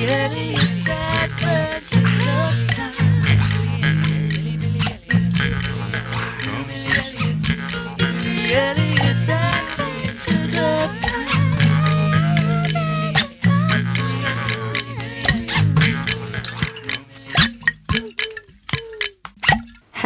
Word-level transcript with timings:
yeah. 0.00 0.59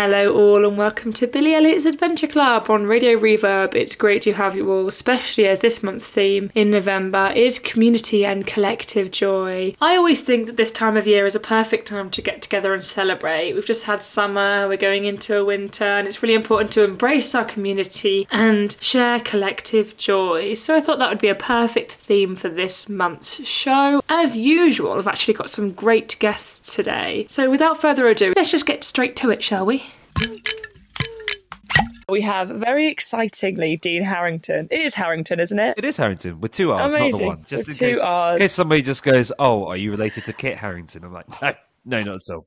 Hello, 0.04 0.34
all, 0.34 0.66
and 0.66 0.76
welcome 0.76 1.14
to 1.14 1.26
Billy 1.26 1.54
Elliot's 1.54 1.86
Adventure 1.86 2.26
Club 2.26 2.68
on 2.68 2.84
Radio 2.84 3.18
Reverb. 3.18 3.74
It's 3.74 3.96
great 3.96 4.20
to 4.20 4.34
have 4.34 4.54
you 4.54 4.70
all, 4.70 4.86
especially 4.86 5.46
as 5.46 5.60
this 5.60 5.82
month's 5.82 6.10
theme 6.10 6.50
in 6.54 6.70
November 6.70 7.32
is 7.34 7.58
community 7.58 8.26
and 8.26 8.46
collective 8.46 9.10
joy. 9.10 9.74
I 9.80 9.96
always 9.96 10.20
think 10.20 10.44
that 10.44 10.58
this 10.58 10.70
time 10.70 10.98
of 10.98 11.06
year 11.06 11.24
is 11.24 11.34
a 11.34 11.40
perfect 11.40 11.88
time 11.88 12.10
to 12.10 12.20
get 12.20 12.42
together 12.42 12.74
and 12.74 12.84
celebrate. 12.84 13.54
We've 13.54 13.64
just 13.64 13.84
had 13.84 14.02
summer, 14.02 14.68
we're 14.68 14.76
going 14.76 15.06
into 15.06 15.38
a 15.38 15.44
winter, 15.46 15.84
and 15.84 16.06
it's 16.06 16.22
really 16.22 16.34
important 16.34 16.70
to 16.72 16.84
embrace 16.84 17.34
our 17.34 17.46
community 17.46 18.28
and 18.30 18.76
share 18.82 19.20
collective 19.20 19.96
joy. 19.96 20.52
So 20.52 20.76
I 20.76 20.82
thought 20.82 20.98
that 20.98 21.08
would 21.08 21.18
be 21.18 21.28
a 21.28 21.34
perfect 21.34 21.92
theme 21.92 22.36
for 22.36 22.50
this 22.50 22.90
month's 22.90 23.42
show. 23.46 24.02
As 24.10 24.36
usual, 24.36 24.98
I've 24.98 25.08
actually 25.08 25.32
got 25.32 25.48
some 25.48 25.72
great 25.72 26.18
guests 26.20 26.74
today. 26.74 27.26
So 27.30 27.48
without 27.48 27.80
further 27.80 28.06
ado, 28.06 28.34
let's 28.36 28.50
just 28.50 28.66
get 28.66 28.84
straight 28.84 29.16
to 29.16 29.30
it, 29.30 29.42
shall 29.42 29.64
we? 29.64 29.84
We 32.08 32.20
have 32.20 32.48
very 32.48 32.88
excitingly 32.88 33.76
Dean 33.76 34.02
Harrington. 34.02 34.68
It 34.70 34.80
is 34.82 34.94
Harrington, 34.94 35.40
isn't 35.40 35.58
it? 35.58 35.74
It 35.78 35.84
is 35.84 35.96
Harrington 35.96 36.40
with 36.40 36.52
two 36.52 36.72
R's, 36.72 36.92
not 36.92 37.12
the 37.12 37.24
one. 37.24 37.44
Just 37.46 37.66
With 37.66 37.80
in 37.80 37.88
two 37.88 37.94
case, 37.94 38.02
Rs. 38.02 38.32
in 38.32 38.38
case 38.38 38.52
somebody 38.52 38.82
just 38.82 39.02
goes, 39.02 39.32
"Oh, 39.38 39.66
are 39.66 39.76
you 39.76 39.90
related 39.90 40.26
to 40.26 40.32
Kit 40.34 40.58
Harington?" 40.58 41.02
I'm 41.04 41.12
like, 41.14 41.26
no, 41.40 41.54
no, 41.84 42.00
not 42.00 42.16
at 42.16 42.34
all. 42.34 42.46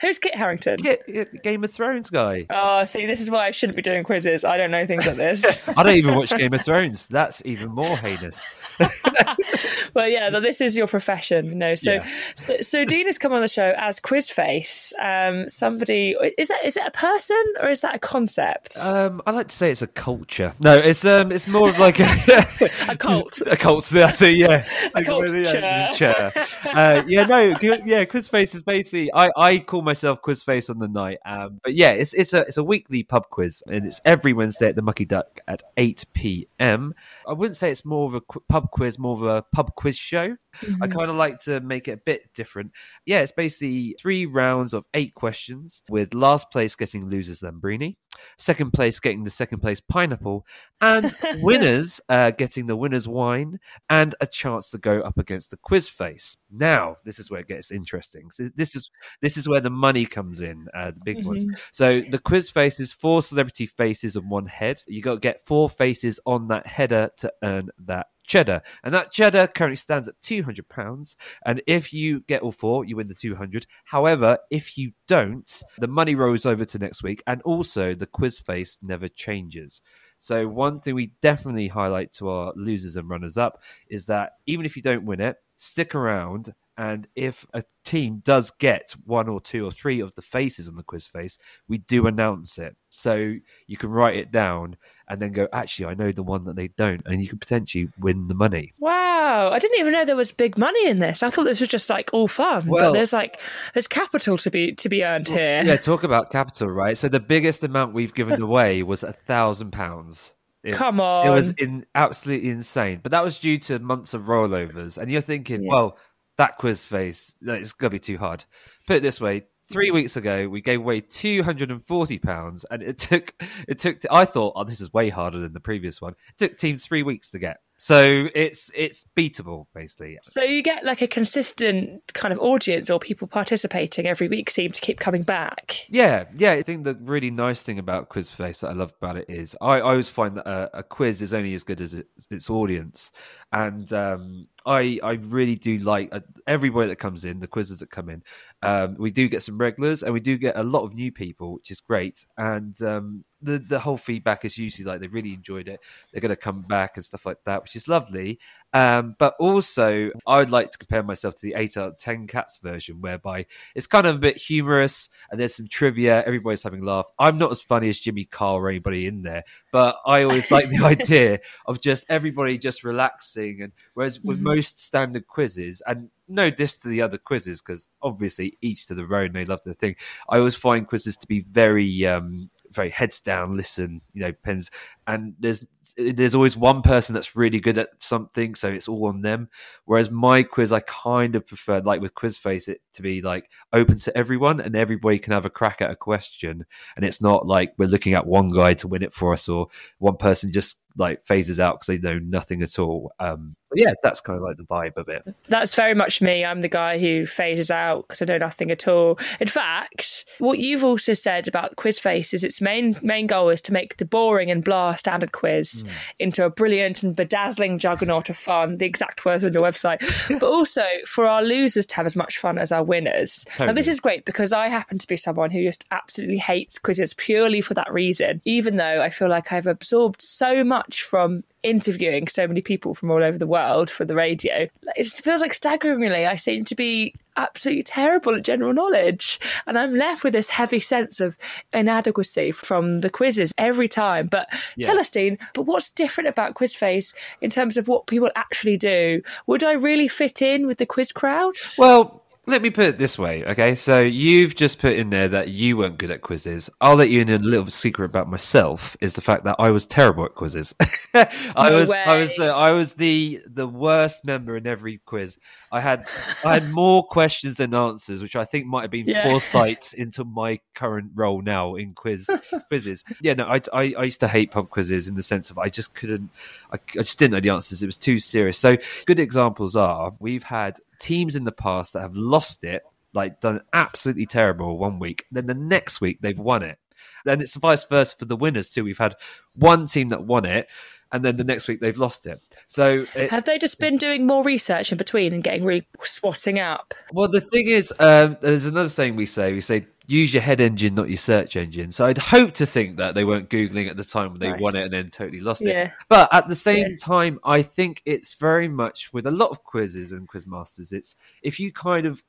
Who's 0.00 0.18
Kit 0.18 0.34
Harington? 0.34 0.76
Kit, 0.78 1.42
Game 1.42 1.64
of 1.64 1.70
Thrones 1.70 2.10
guy. 2.10 2.46
Oh, 2.50 2.84
see, 2.84 3.06
this 3.06 3.20
is 3.20 3.30
why 3.30 3.46
I 3.46 3.50
shouldn't 3.50 3.76
be 3.76 3.82
doing 3.82 4.04
quizzes. 4.04 4.44
I 4.44 4.56
don't 4.56 4.70
know 4.70 4.86
things 4.86 5.06
like 5.06 5.16
this. 5.16 5.44
I 5.76 5.82
don't 5.82 5.96
even 5.96 6.14
watch 6.14 6.30
Game 6.36 6.52
of 6.52 6.62
Thrones. 6.62 7.06
That's 7.08 7.42
even 7.46 7.70
more 7.70 7.96
heinous. 7.96 8.46
well, 9.94 10.08
yeah, 10.08 10.30
but 10.30 10.40
this 10.40 10.60
is 10.60 10.76
your 10.76 10.86
profession, 10.86 11.46
you 11.46 11.54
know. 11.54 11.74
So, 11.74 11.94
Yeah. 11.94 12.08
so, 12.36 12.56
so 12.60 12.84
Dean 12.84 13.06
has 13.06 13.16
come 13.18 13.32
on 13.32 13.40
the 13.40 13.48
show 13.48 13.72
as 13.76 14.00
Quizface. 14.00 14.92
Um, 15.00 15.48
somebody 15.48 16.14
is 16.36 16.48
that 16.48 16.64
is 16.64 16.76
it 16.76 16.82
a 16.86 16.90
person 16.90 17.42
or 17.62 17.68
is 17.70 17.80
that 17.80 17.94
a 17.94 17.98
concept? 17.98 18.76
Um, 18.82 19.22
I 19.26 19.30
like 19.30 19.48
to 19.48 19.56
say 19.56 19.70
it's 19.70 19.82
a 19.82 19.86
culture. 19.86 20.52
No, 20.60 20.74
it's 20.76 21.04
um, 21.04 21.32
it's 21.32 21.46
more 21.46 21.68
of 21.70 21.78
like 21.78 22.00
a, 22.00 22.04
A 22.88 22.96
cult. 22.96 23.40
a 23.46 23.56
cult. 23.56 23.86
That's 23.86 24.20
it. 24.22 24.36
Yeah, 24.36 24.64
A 24.94 25.02
culture. 25.04 25.42
yeah. 25.42 26.30
Uh, 26.66 27.02
yeah, 27.06 27.24
no, 27.24 27.40
yeah. 27.62 28.04
Quizface 28.04 28.54
is 28.54 28.62
basically. 28.62 28.73
I, 29.14 29.30
I 29.36 29.58
call 29.58 29.82
myself 29.82 30.22
Quiz 30.22 30.42
Face 30.42 30.70
on 30.70 30.78
the 30.78 30.88
night. 30.88 31.18
Um, 31.24 31.60
but 31.62 31.74
yeah, 31.74 31.92
it's 31.92 32.14
it's 32.14 32.32
a 32.32 32.40
it's 32.40 32.56
a 32.56 32.64
weekly 32.64 33.02
pub 33.02 33.28
quiz, 33.30 33.62
and 33.66 33.86
it's 33.86 34.00
every 34.04 34.32
Wednesday 34.32 34.68
at 34.68 34.76
the 34.76 34.82
Mucky 34.82 35.04
Duck 35.04 35.40
at 35.46 35.62
eight 35.76 36.04
p.m. 36.12 36.94
I 37.28 37.32
wouldn't 37.32 37.56
say 37.56 37.70
it's 37.70 37.84
more 37.84 38.08
of 38.08 38.14
a 38.14 38.20
qu- 38.20 38.42
pub 38.48 38.70
quiz, 38.70 38.98
more 38.98 39.14
of 39.14 39.22
a 39.22 39.42
pub 39.42 39.74
quiz 39.74 39.96
show. 39.96 40.36
I 40.80 40.86
kind 40.86 41.10
of 41.10 41.16
like 41.16 41.40
to 41.40 41.60
make 41.60 41.88
it 41.88 41.92
a 41.92 41.96
bit 41.96 42.32
different. 42.34 42.72
Yeah, 43.06 43.20
it's 43.20 43.32
basically 43.32 43.96
three 44.00 44.26
rounds 44.26 44.72
of 44.72 44.84
eight 44.94 45.14
questions, 45.14 45.82
with 45.88 46.14
last 46.14 46.50
place 46.50 46.76
getting 46.76 47.08
losers 47.08 47.40
Lambrini, 47.40 47.96
second 48.38 48.72
place 48.72 49.00
getting 49.00 49.24
the 49.24 49.30
second 49.30 49.60
place 49.60 49.80
pineapple, 49.80 50.46
and 50.80 51.14
winners 51.36 52.00
uh, 52.08 52.30
getting 52.32 52.66
the 52.66 52.76
winner's 52.76 53.08
wine 53.08 53.58
and 53.90 54.14
a 54.20 54.26
chance 54.26 54.70
to 54.70 54.78
go 54.78 55.00
up 55.00 55.18
against 55.18 55.50
the 55.50 55.56
quiz 55.56 55.88
face. 55.88 56.36
Now, 56.50 56.96
this 57.04 57.18
is 57.18 57.30
where 57.30 57.40
it 57.40 57.48
gets 57.48 57.70
interesting. 57.70 58.30
So 58.30 58.48
this 58.54 58.76
is 58.76 58.90
this 59.20 59.36
is 59.36 59.48
where 59.48 59.60
the 59.60 59.70
money 59.70 60.06
comes 60.06 60.40
in, 60.40 60.68
uh, 60.74 60.92
the 60.92 61.00
big 61.04 61.24
ones. 61.24 61.46
So 61.72 62.02
the 62.10 62.18
quiz 62.18 62.50
face 62.50 62.80
is 62.80 62.92
four 62.92 63.22
celebrity 63.22 63.66
faces 63.66 64.16
on 64.16 64.28
one 64.28 64.46
head. 64.46 64.82
You 64.86 65.02
got 65.02 65.14
to 65.14 65.20
get 65.20 65.44
four 65.46 65.68
faces 65.68 66.20
on 66.26 66.48
that 66.48 66.66
header 66.66 67.10
to 67.18 67.32
earn 67.42 67.70
that 67.86 68.08
cheddar, 68.24 68.62
and 68.82 68.92
that 68.92 69.12
cheddar 69.12 69.46
currently 69.46 69.76
stands 69.76 70.08
at 70.08 70.20
two 70.20 70.42
hundred 70.42 70.68
pounds. 70.68 71.16
And 71.44 71.62
if 71.66 71.92
you 71.92 72.20
get 72.20 72.42
all 72.42 72.52
four, 72.52 72.84
you 72.84 72.96
win 72.96 73.08
the 73.08 73.14
two 73.14 73.34
hundred. 73.34 73.66
However, 73.84 74.38
if 74.50 74.76
you 74.76 74.92
don't, 75.06 75.62
the 75.78 75.88
money 75.88 76.14
rolls 76.14 76.46
over 76.46 76.64
to 76.64 76.78
next 76.78 77.02
week, 77.02 77.22
and 77.26 77.40
also 77.42 77.94
the 77.94 78.06
quiz 78.06 78.38
face 78.38 78.78
never 78.82 79.08
changes. 79.08 79.82
So 80.18 80.48
one 80.48 80.80
thing 80.80 80.94
we 80.94 81.12
definitely 81.20 81.68
highlight 81.68 82.12
to 82.14 82.28
our 82.28 82.52
losers 82.56 82.96
and 82.96 83.08
runners 83.08 83.36
up 83.36 83.62
is 83.88 84.06
that 84.06 84.32
even 84.46 84.64
if 84.64 84.74
you 84.74 84.82
don't 84.82 85.04
win 85.04 85.20
it, 85.20 85.36
stick 85.56 85.94
around. 85.94 86.54
And 86.76 87.06
if 87.14 87.46
a 87.54 87.62
team 87.84 88.20
does 88.24 88.50
get 88.50 88.94
one 89.04 89.28
or 89.28 89.40
two 89.40 89.64
or 89.64 89.70
three 89.70 90.00
of 90.00 90.14
the 90.16 90.22
faces 90.22 90.68
on 90.68 90.74
the 90.74 90.82
quiz 90.82 91.06
face, 91.06 91.38
we 91.68 91.78
do 91.78 92.06
announce 92.08 92.58
it. 92.58 92.74
So 92.90 93.34
you 93.68 93.76
can 93.76 93.90
write 93.90 94.16
it 94.16 94.32
down 94.32 94.76
and 95.08 95.22
then 95.22 95.30
go, 95.32 95.46
actually, 95.52 95.86
I 95.86 95.94
know 95.94 96.10
the 96.10 96.22
one 96.24 96.44
that 96.44 96.56
they 96.56 96.68
don't. 96.68 97.02
And 97.06 97.22
you 97.22 97.28
can 97.28 97.38
potentially 97.38 97.88
win 98.00 98.26
the 98.26 98.34
money. 98.34 98.72
Wow, 98.80 99.50
I 99.52 99.58
didn't 99.60 99.78
even 99.78 99.92
know 99.92 100.04
there 100.04 100.16
was 100.16 100.32
big 100.32 100.58
money 100.58 100.88
in 100.88 100.98
this. 100.98 101.22
I 101.22 101.30
thought 101.30 101.44
this 101.44 101.60
was 101.60 101.68
just 101.68 101.88
like 101.90 102.10
all 102.12 102.26
fun. 102.26 102.66
Well- 102.66 102.90
but 102.90 102.92
there's 102.94 103.12
like 103.12 103.38
there's 103.72 103.86
capital 103.86 104.36
to 104.38 104.50
be 104.50 104.72
to 104.74 104.88
be 104.88 105.04
earned 105.04 105.28
here. 105.28 105.62
Yeah, 105.64 105.76
talk 105.76 106.02
about 106.02 106.30
capital, 106.30 106.68
right? 106.70 106.98
So 106.98 107.08
the 107.08 107.20
biggest 107.20 107.62
amount 107.62 107.94
we've 107.94 108.14
given 108.14 108.42
away 108.48 108.82
was 108.82 109.02
a 109.04 109.12
thousand 109.12 109.70
pounds. 109.70 110.34
It- 110.64 110.74
Come 110.74 110.98
on. 110.98 111.26
It 111.26 111.30
was 111.30 111.50
in, 111.52 111.84
absolutely 111.94 112.48
insane, 112.50 113.00
but 113.02 113.12
that 113.12 113.22
was 113.22 113.38
due 113.38 113.58
to 113.58 113.78
months 113.78 114.14
of 114.14 114.22
rollovers. 114.22 114.96
And 114.98 115.10
you're 115.12 115.20
thinking, 115.20 115.62
Yeah. 115.62 115.68
well, 115.70 115.98
that 116.36 116.58
quiz 116.58 116.84
face, 116.84 117.34
it's 117.40 117.72
going 117.72 117.90
to 117.90 117.94
be 117.94 117.98
too 117.98 118.18
hard. 118.18 118.44
Put 118.86 118.96
it 118.96 119.02
this 119.02 119.20
way: 119.20 119.44
three 119.70 119.90
weeks 119.90 120.16
ago, 120.16 120.48
we 120.48 120.60
gave 120.60 120.80
away 120.80 121.00
two 121.00 121.42
hundred 121.42 121.70
and 121.70 121.84
forty 121.84 122.18
pounds, 122.18 122.64
and 122.70 122.82
it 122.82 122.98
took 122.98 123.34
it 123.68 123.78
took. 123.78 123.98
I 124.10 124.24
thought, 124.24 124.54
oh, 124.56 124.64
this 124.64 124.80
is 124.80 124.92
way 124.92 125.08
harder 125.08 125.38
than 125.38 125.52
the 125.52 125.60
previous 125.60 126.00
one. 126.00 126.14
It 126.30 126.38
took 126.38 126.58
teams 126.58 126.84
three 126.84 127.02
weeks 127.02 127.30
to 127.30 127.38
get. 127.38 127.58
So 127.76 128.28
it's 128.34 128.70
it's 128.74 129.06
beatable, 129.14 129.66
basically. 129.74 130.18
So 130.22 130.42
you 130.42 130.62
get 130.62 130.84
like 130.84 131.02
a 131.02 131.08
consistent 131.08 132.00
kind 132.14 132.32
of 132.32 132.38
audience 132.38 132.88
or 132.88 132.98
people 132.98 133.28
participating 133.28 134.06
every 134.06 134.26
week 134.26 134.48
seem 134.48 134.72
to 134.72 134.80
keep 134.80 135.00
coming 135.00 135.22
back. 135.22 135.84
Yeah, 135.90 136.24
yeah. 136.34 136.52
I 136.52 136.62
think 136.62 136.84
the 136.84 136.94
really 136.94 137.30
nice 137.30 137.62
thing 137.62 137.78
about 137.78 138.08
Quizface 138.08 138.60
that 138.60 138.68
I 138.68 138.72
love 138.72 138.94
about 139.02 139.18
it 139.18 139.26
is 139.28 139.54
I, 139.60 139.78
I 139.78 139.80
always 139.80 140.08
find 140.08 140.36
that 140.38 140.46
a, 140.46 140.78
a 140.78 140.82
quiz 140.82 141.20
is 141.20 141.34
only 141.34 141.52
as 141.52 141.62
good 141.62 141.82
as 141.82 141.92
its, 141.92 142.26
its 142.30 142.48
audience, 142.48 143.12
and 143.52 143.92
um, 143.92 144.46
I 144.66 144.98
I 145.02 145.12
really 145.12 145.56
do 145.56 145.78
like 145.78 146.08
uh, 146.14 146.20
everybody 146.46 146.88
that 146.88 146.96
comes 146.96 147.24
in, 147.24 147.40
the 147.40 147.46
quizzes 147.46 147.80
that 147.80 147.90
come 147.90 148.08
in. 148.08 148.22
Um, 148.62 148.96
we 148.98 149.10
do 149.10 149.28
get 149.28 149.42
some 149.42 149.58
regulars, 149.58 150.02
and 150.02 150.12
we 150.12 150.20
do 150.20 150.38
get 150.38 150.56
a 150.56 150.62
lot 150.62 150.84
of 150.84 150.94
new 150.94 151.12
people, 151.12 151.54
which 151.54 151.70
is 151.70 151.80
great. 151.80 152.24
And 152.38 152.80
um, 152.82 153.24
the 153.42 153.58
the 153.58 153.78
whole 153.78 153.96
feedback 153.96 154.44
is 154.44 154.56
usually 154.56 154.84
like 154.84 155.00
they 155.00 155.06
really 155.08 155.34
enjoyed 155.34 155.68
it. 155.68 155.80
They're 156.12 156.22
going 156.22 156.30
to 156.30 156.36
come 156.36 156.62
back 156.62 156.96
and 156.96 157.04
stuff 157.04 157.26
like 157.26 157.38
that, 157.44 157.62
which 157.62 157.76
is 157.76 157.88
lovely. 157.88 158.38
Um, 158.74 159.14
but 159.18 159.34
also, 159.38 160.10
I 160.26 160.38
would 160.38 160.50
like 160.50 160.68
to 160.70 160.78
compare 160.78 161.04
myself 161.04 161.36
to 161.36 161.40
the 161.42 161.54
eight 161.56 161.76
out 161.76 161.88
of 161.90 161.96
ten 161.96 162.26
cats 162.26 162.58
version, 162.58 163.00
whereby 163.00 163.46
it's 163.76 163.86
kind 163.86 164.04
of 164.06 164.16
a 164.16 164.18
bit 164.18 164.36
humorous 164.36 165.08
and 165.30 165.40
there's 165.40 165.54
some 165.54 165.68
trivia. 165.68 166.24
Everybody's 166.24 166.64
having 166.64 166.80
a 166.82 166.84
laugh. 166.84 167.06
I'm 167.18 167.38
not 167.38 167.52
as 167.52 167.62
funny 167.62 167.88
as 167.88 168.00
Jimmy 168.00 168.24
Carr 168.24 168.60
or 168.60 168.68
anybody 168.68 169.06
in 169.06 169.22
there, 169.22 169.44
but 169.72 169.96
I 170.04 170.24
always 170.24 170.50
like 170.50 170.68
the 170.68 170.84
idea 170.84 171.38
of 171.66 171.80
just 171.80 172.04
everybody 172.08 172.58
just 172.58 172.82
relaxing. 172.82 173.62
And 173.62 173.72
whereas 173.94 174.20
with 174.20 174.38
Mhm. 174.40 174.42
most 174.42 174.84
standard 174.84 175.28
quizzes, 175.28 175.80
and 175.86 176.10
no 176.26 176.50
diss 176.50 176.76
to 176.78 176.88
the 176.88 177.02
other 177.02 177.18
quizzes, 177.18 177.60
because 177.62 177.86
obviously 178.02 178.58
each 178.60 178.86
to 178.88 178.94
their 178.94 179.14
own, 179.14 179.32
they 179.32 179.44
love 179.44 179.62
their 179.64 179.74
thing. 179.74 179.94
I 180.28 180.38
always 180.38 180.56
find 180.56 180.86
quizzes 180.88 181.16
to 181.18 181.28
be 181.28 181.40
very, 181.40 182.06
um, 182.06 182.50
very 182.74 182.90
heads 182.90 183.20
down, 183.20 183.56
listen, 183.56 184.00
you 184.12 184.22
know, 184.22 184.32
pens, 184.32 184.70
and 185.06 185.34
there's 185.38 185.66
there's 185.96 186.34
always 186.34 186.56
one 186.56 186.82
person 186.82 187.14
that's 187.14 187.36
really 187.36 187.60
good 187.60 187.78
at 187.78 187.90
something, 188.00 188.54
so 188.54 188.68
it's 188.68 188.88
all 188.88 189.06
on 189.06 189.20
them. 189.22 189.48
Whereas 189.84 190.10
my 190.10 190.42
quiz, 190.42 190.72
I 190.72 190.80
kind 190.80 191.36
of 191.36 191.46
prefer, 191.46 191.80
like 191.80 192.00
with 192.00 192.14
Quizface, 192.14 192.68
it 192.68 192.80
to 192.94 193.02
be 193.02 193.22
like 193.22 193.48
open 193.72 193.98
to 194.00 194.16
everyone, 194.16 194.60
and 194.60 194.74
everybody 194.76 195.18
can 195.18 195.32
have 195.32 195.44
a 195.46 195.50
crack 195.50 195.80
at 195.80 195.90
a 195.90 195.96
question, 195.96 196.64
and 196.96 197.04
it's 197.04 197.22
not 197.22 197.46
like 197.46 197.74
we're 197.78 197.88
looking 197.88 198.14
at 198.14 198.26
one 198.26 198.48
guy 198.48 198.74
to 198.74 198.88
win 198.88 199.02
it 199.02 199.14
for 199.14 199.32
us, 199.32 199.48
or 199.48 199.68
one 199.98 200.16
person 200.16 200.52
just 200.52 200.78
like 200.96 201.26
phases 201.26 201.60
out 201.60 201.80
because 201.80 202.00
they 202.00 202.08
know 202.08 202.18
nothing 202.18 202.62
at 202.62 202.78
all. 202.78 203.12
Um, 203.18 203.56
but 203.74 203.80
yeah, 203.82 203.94
that's 204.02 204.20
kind 204.20 204.36
of 204.36 204.42
like 204.42 204.56
the 204.56 204.64
vibe 204.64 204.96
of 204.96 205.08
it. 205.08 205.22
That's 205.48 205.74
very 205.74 205.94
much 205.94 206.20
me. 206.20 206.44
I'm 206.44 206.60
the 206.60 206.68
guy 206.68 206.98
who 206.98 207.26
phases 207.26 207.70
out 207.70 208.06
because 208.08 208.22
I 208.22 208.26
know 208.26 208.38
nothing 208.38 208.70
at 208.70 208.86
all. 208.88 209.18
In 209.40 209.48
fact, 209.48 210.24
what 210.38 210.58
you've 210.58 210.84
also 210.84 211.14
said 211.14 211.48
about 211.48 211.76
Quizface 211.76 212.32
is 212.32 212.44
its 212.44 212.60
main 212.60 212.96
main 213.02 213.26
goal 213.26 213.48
is 213.50 213.60
to 213.62 213.72
make 213.72 213.96
the 213.96 214.04
boring 214.04 214.50
and 214.50 214.62
blah 214.62 214.94
standard 214.94 215.32
quiz 215.32 215.82
Hmm. 215.82 215.88
into 216.20 216.44
a 216.44 216.50
brilliant 216.50 217.02
and 217.02 217.16
bedazzling 217.16 217.78
juggernaut 217.78 218.28
of 218.28 218.36
fun. 218.36 218.78
The 218.78 218.86
exact 218.86 219.24
words 219.24 219.44
on 219.44 219.52
your 219.52 219.62
website, 219.62 219.98
but 220.40 220.46
also 220.46 220.84
for 221.06 221.26
our 221.26 221.42
losers 221.42 221.86
to 221.86 221.96
have 221.96 222.06
as 222.06 222.16
much 222.16 222.38
fun 222.38 222.58
as 222.58 222.70
our 222.72 222.82
winners. 222.84 223.44
Now, 223.58 223.72
this 223.72 223.88
is 223.88 224.00
great 224.00 224.24
because 224.24 224.52
I 224.52 224.68
happen 224.68 224.98
to 224.98 225.06
be 225.06 225.16
someone 225.16 225.50
who 225.50 225.62
just 225.64 225.84
absolutely 225.90 226.36
hates 226.38 226.78
quizzes 226.78 227.14
purely 227.14 227.60
for 227.60 227.74
that 227.74 227.92
reason. 227.92 228.40
Even 228.44 228.76
though 228.76 229.02
I 229.02 229.10
feel 229.10 229.28
like 229.28 229.52
I've 229.52 229.66
absorbed 229.66 230.22
so 230.22 230.62
much 230.64 231.02
from 231.02 231.42
interviewing 231.64 232.28
so 232.28 232.46
many 232.46 232.60
people 232.62 232.94
from 232.94 233.10
all 233.10 233.24
over 233.24 233.38
the 233.38 233.46
world 233.46 233.90
for 233.90 234.04
the 234.04 234.14
radio, 234.14 234.68
it 234.96 235.06
feels 235.08 235.40
like 235.40 235.54
staggeringly 235.54 236.26
I 236.26 236.36
seem 236.36 236.64
to 236.66 236.74
be 236.74 237.14
absolutely 237.36 237.82
terrible 237.82 238.34
at 238.36 238.44
general 238.44 238.72
knowledge. 238.72 239.40
And 239.66 239.76
I'm 239.76 239.92
left 239.92 240.22
with 240.22 240.32
this 240.32 240.48
heavy 240.48 240.78
sense 240.78 241.18
of 241.18 241.36
inadequacy 241.72 242.52
from 242.52 243.00
the 243.00 243.10
quizzes 243.10 243.52
every 243.58 243.88
time. 243.88 244.28
But 244.28 244.48
Yeah. 244.76 244.86
tell 244.86 244.98
us, 245.00 245.10
Dean, 245.10 245.38
but 245.52 245.62
what's 245.62 245.88
different 245.88 246.28
about 246.28 246.54
QuizFace 246.54 247.12
in 247.40 247.50
terms 247.50 247.76
of 247.76 247.88
what 247.88 248.06
people 248.06 248.30
actually 248.36 248.76
do? 248.76 249.20
Would 249.46 249.64
I 249.64 249.72
really 249.72 250.06
fit 250.06 250.42
in 250.42 250.66
with 250.66 250.78
the 250.78 250.86
quiz 250.86 251.10
crowd? 251.10 251.56
Well, 251.76 252.22
let 252.46 252.60
me 252.60 252.70
put 252.70 252.84
it 252.84 252.98
this 252.98 253.18
way, 253.18 253.42
okay? 253.44 253.74
So 253.74 254.00
you've 254.00 254.54
just 254.54 254.78
put 254.78 254.92
in 254.94 255.08
there 255.10 255.28
that 255.28 255.48
you 255.48 255.76
weren't 255.78 255.96
good 255.96 256.10
at 256.10 256.20
quizzes. 256.20 256.68
I'll 256.80 256.96
let 256.96 257.08
you 257.08 257.22
in 257.22 257.30
a 257.30 257.38
little 257.38 257.70
secret 257.70 258.04
about 258.06 258.28
myself 258.28 258.96
is 259.00 259.14
the 259.14 259.22
fact 259.22 259.44
that 259.44 259.56
I 259.58 259.70
was 259.70 259.86
terrible 259.86 260.24
at 260.26 260.34
quizzes. 260.34 260.74
I 261.14 261.70
No 261.70 261.80
was 261.80 261.90
I 261.90 262.16
was 262.18 262.34
the 262.34 262.54
I 262.54 262.72
was 262.72 262.92
the 262.94 263.40
the 263.46 263.66
worst 263.66 264.24
member 264.26 264.56
in 264.56 264.66
every 264.66 264.98
quiz. 265.06 265.38
I 265.72 265.80
had 265.80 266.06
I 266.44 266.54
had 266.54 266.70
more 266.70 267.02
questions 267.06 267.56
than 267.56 267.72
answers, 267.74 268.22
which 268.22 268.36
I 268.36 268.44
think 268.44 268.66
might 268.66 268.82
have 268.82 268.90
been 268.90 269.06
Yeah. 269.08 269.28
foresight 269.28 269.94
into 269.96 270.24
my 270.24 270.60
current 270.74 271.12
role 271.14 271.40
now 271.40 271.76
in 271.76 271.92
quiz 271.92 272.28
quizzes. 272.68 273.04
Yeah, 273.22 273.34
no, 273.34 273.46
I, 273.46 273.60
I 273.72 273.94
I 273.98 274.04
used 274.04 274.20
to 274.20 274.28
hate 274.28 274.50
pub 274.50 274.68
quizzes 274.70 275.08
in 275.08 275.14
the 275.14 275.22
sense 275.22 275.50
of 275.50 275.58
I 275.58 275.68
just 275.70 275.94
couldn't 275.94 276.30
I, 276.72 276.76
I 276.92 276.98
just 277.02 277.18
didn't 277.18 277.32
know 277.32 277.40
the 277.40 277.50
answers. 277.50 277.82
It 277.82 277.86
was 277.86 277.96
too 277.98 278.20
serious. 278.20 278.58
So 278.58 278.76
good 279.06 279.18
examples 279.20 279.76
are 279.76 280.12
we've 280.20 280.42
had 280.44 280.78
teams 281.00 281.36
in 281.36 281.44
the 281.44 281.52
past 281.52 281.92
that 281.92 282.02
have 282.02 282.14
lost 282.14 282.64
it, 282.64 282.82
like 283.12 283.40
done 283.40 283.60
absolutely 283.72 284.26
terrible 284.26 284.78
one 284.78 284.98
week. 284.98 285.24
Then 285.30 285.46
the 285.46 285.54
next 285.54 286.00
week 286.00 286.20
they've 286.20 286.38
won 286.38 286.62
it. 286.62 286.78
Then 287.24 287.40
it's 287.40 287.56
vice 287.56 287.84
versa 287.84 288.16
for 288.16 288.24
the 288.24 288.36
winners 288.36 288.70
too. 288.70 288.84
We've 288.84 288.98
had 288.98 289.14
one 289.54 289.86
team 289.86 290.10
that 290.10 290.24
won 290.24 290.44
it, 290.44 290.68
and 291.14 291.24
then 291.24 291.36
the 291.36 291.44
next 291.44 291.68
week 291.68 291.80
they've 291.80 291.96
lost 291.96 292.26
it. 292.26 292.40
So 292.66 293.06
it, 293.14 293.30
Have 293.30 293.44
they 293.44 293.56
just 293.56 293.78
been 293.78 293.96
doing 293.96 294.26
more 294.26 294.42
research 294.42 294.90
in 294.92 294.98
between 294.98 295.32
and 295.32 295.42
getting 295.42 295.64
really 295.64 295.86
swatting 296.02 296.58
up? 296.58 296.92
well, 297.12 297.28
the 297.28 297.40
thing 297.40 297.68
is, 297.68 297.94
um, 298.00 298.36
there's 298.40 298.66
another 298.66 298.88
saying 298.88 299.16
we 299.16 299.26
say. 299.26 299.52
We 299.54 299.60
say 299.60 299.86
use 300.06 300.34
your 300.34 300.42
head 300.42 300.60
engine, 300.60 300.94
not 300.94 301.08
your 301.08 301.16
search 301.16 301.56
engine. 301.56 301.90
So 301.92 302.04
I'd 302.04 302.18
hope 302.18 302.52
to 302.54 302.66
think 302.66 302.98
that 302.98 303.14
they 303.14 303.24
weren't 303.24 303.48
googling 303.48 303.88
at 303.88 303.96
the 303.96 304.04
time 304.04 304.32
when 304.32 304.40
they 304.40 304.50
Nice. 304.50 304.60
won 304.60 304.76
it 304.76 304.82
and 304.84 304.92
then 304.92 305.08
totally 305.10 305.40
lost 305.40 305.62
it. 305.62 305.92
But 306.08 306.28
at 306.34 306.48
the 306.48 306.54
same 306.56 306.90
Yeah. 306.90 306.96
time, 307.00 307.38
I 307.44 307.62
think 307.62 308.02
it's 308.04 308.34
very 308.34 308.68
much 308.68 309.12
with 309.12 309.26
a 309.26 309.30
lot 309.30 309.50
of 309.50 309.62
quizzes 309.62 310.12
and 310.12 310.28
quizmasters. 310.28 310.92
It's 310.92 311.16
if 311.42 311.58
you 311.60 311.72
kind 311.72 312.06
of 312.06 312.22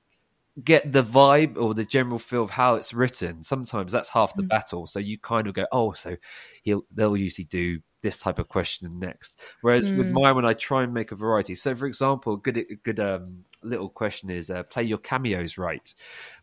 get 0.63 0.93
the 0.93 1.03
vibe 1.03 1.57
or 1.57 1.73
the 1.73 1.83
general 1.83 2.17
feel 2.17 2.43
of 2.43 2.51
how 2.51 2.75
it's 2.75 2.93
written, 2.93 3.43
sometimes 3.43 3.91
that's 3.91 4.07
half 4.09 4.33
the 4.35 4.43
Mm. 4.43 4.47
battle. 4.47 4.87
So 4.87 4.99
you 4.99 5.17
kind 5.17 5.47
of 5.47 5.53
go, 5.53 5.65
oh, 5.73 5.91
so 5.93 6.15
he'll 6.61 6.83
they'll 6.93 7.17
usually 7.17 7.45
do 7.45 7.79
this 8.05 8.19
type 8.19 8.37
of 8.39 8.47
question 8.47 8.99
next. 8.99 9.39
Whereas 9.61 9.91
with 9.93 10.07
Mm. 10.07 10.11
mine, 10.11 10.35
when 10.35 10.45
I 10.45 10.53
try 10.53 10.83
and 10.83 10.93
make 10.93 11.11
a 11.11 11.15
variety, 11.15 11.55
so 11.55 11.75
for 11.75 11.87
example, 11.87 12.37
good 12.37 12.63
good 12.83 12.99
um, 12.99 13.43
little 13.63 13.89
question 13.89 14.29
is 14.29 14.51
uh, 14.51 14.61
play 14.63 14.83
your 14.83 14.99
cameos 14.99 15.57
right, 15.57 15.91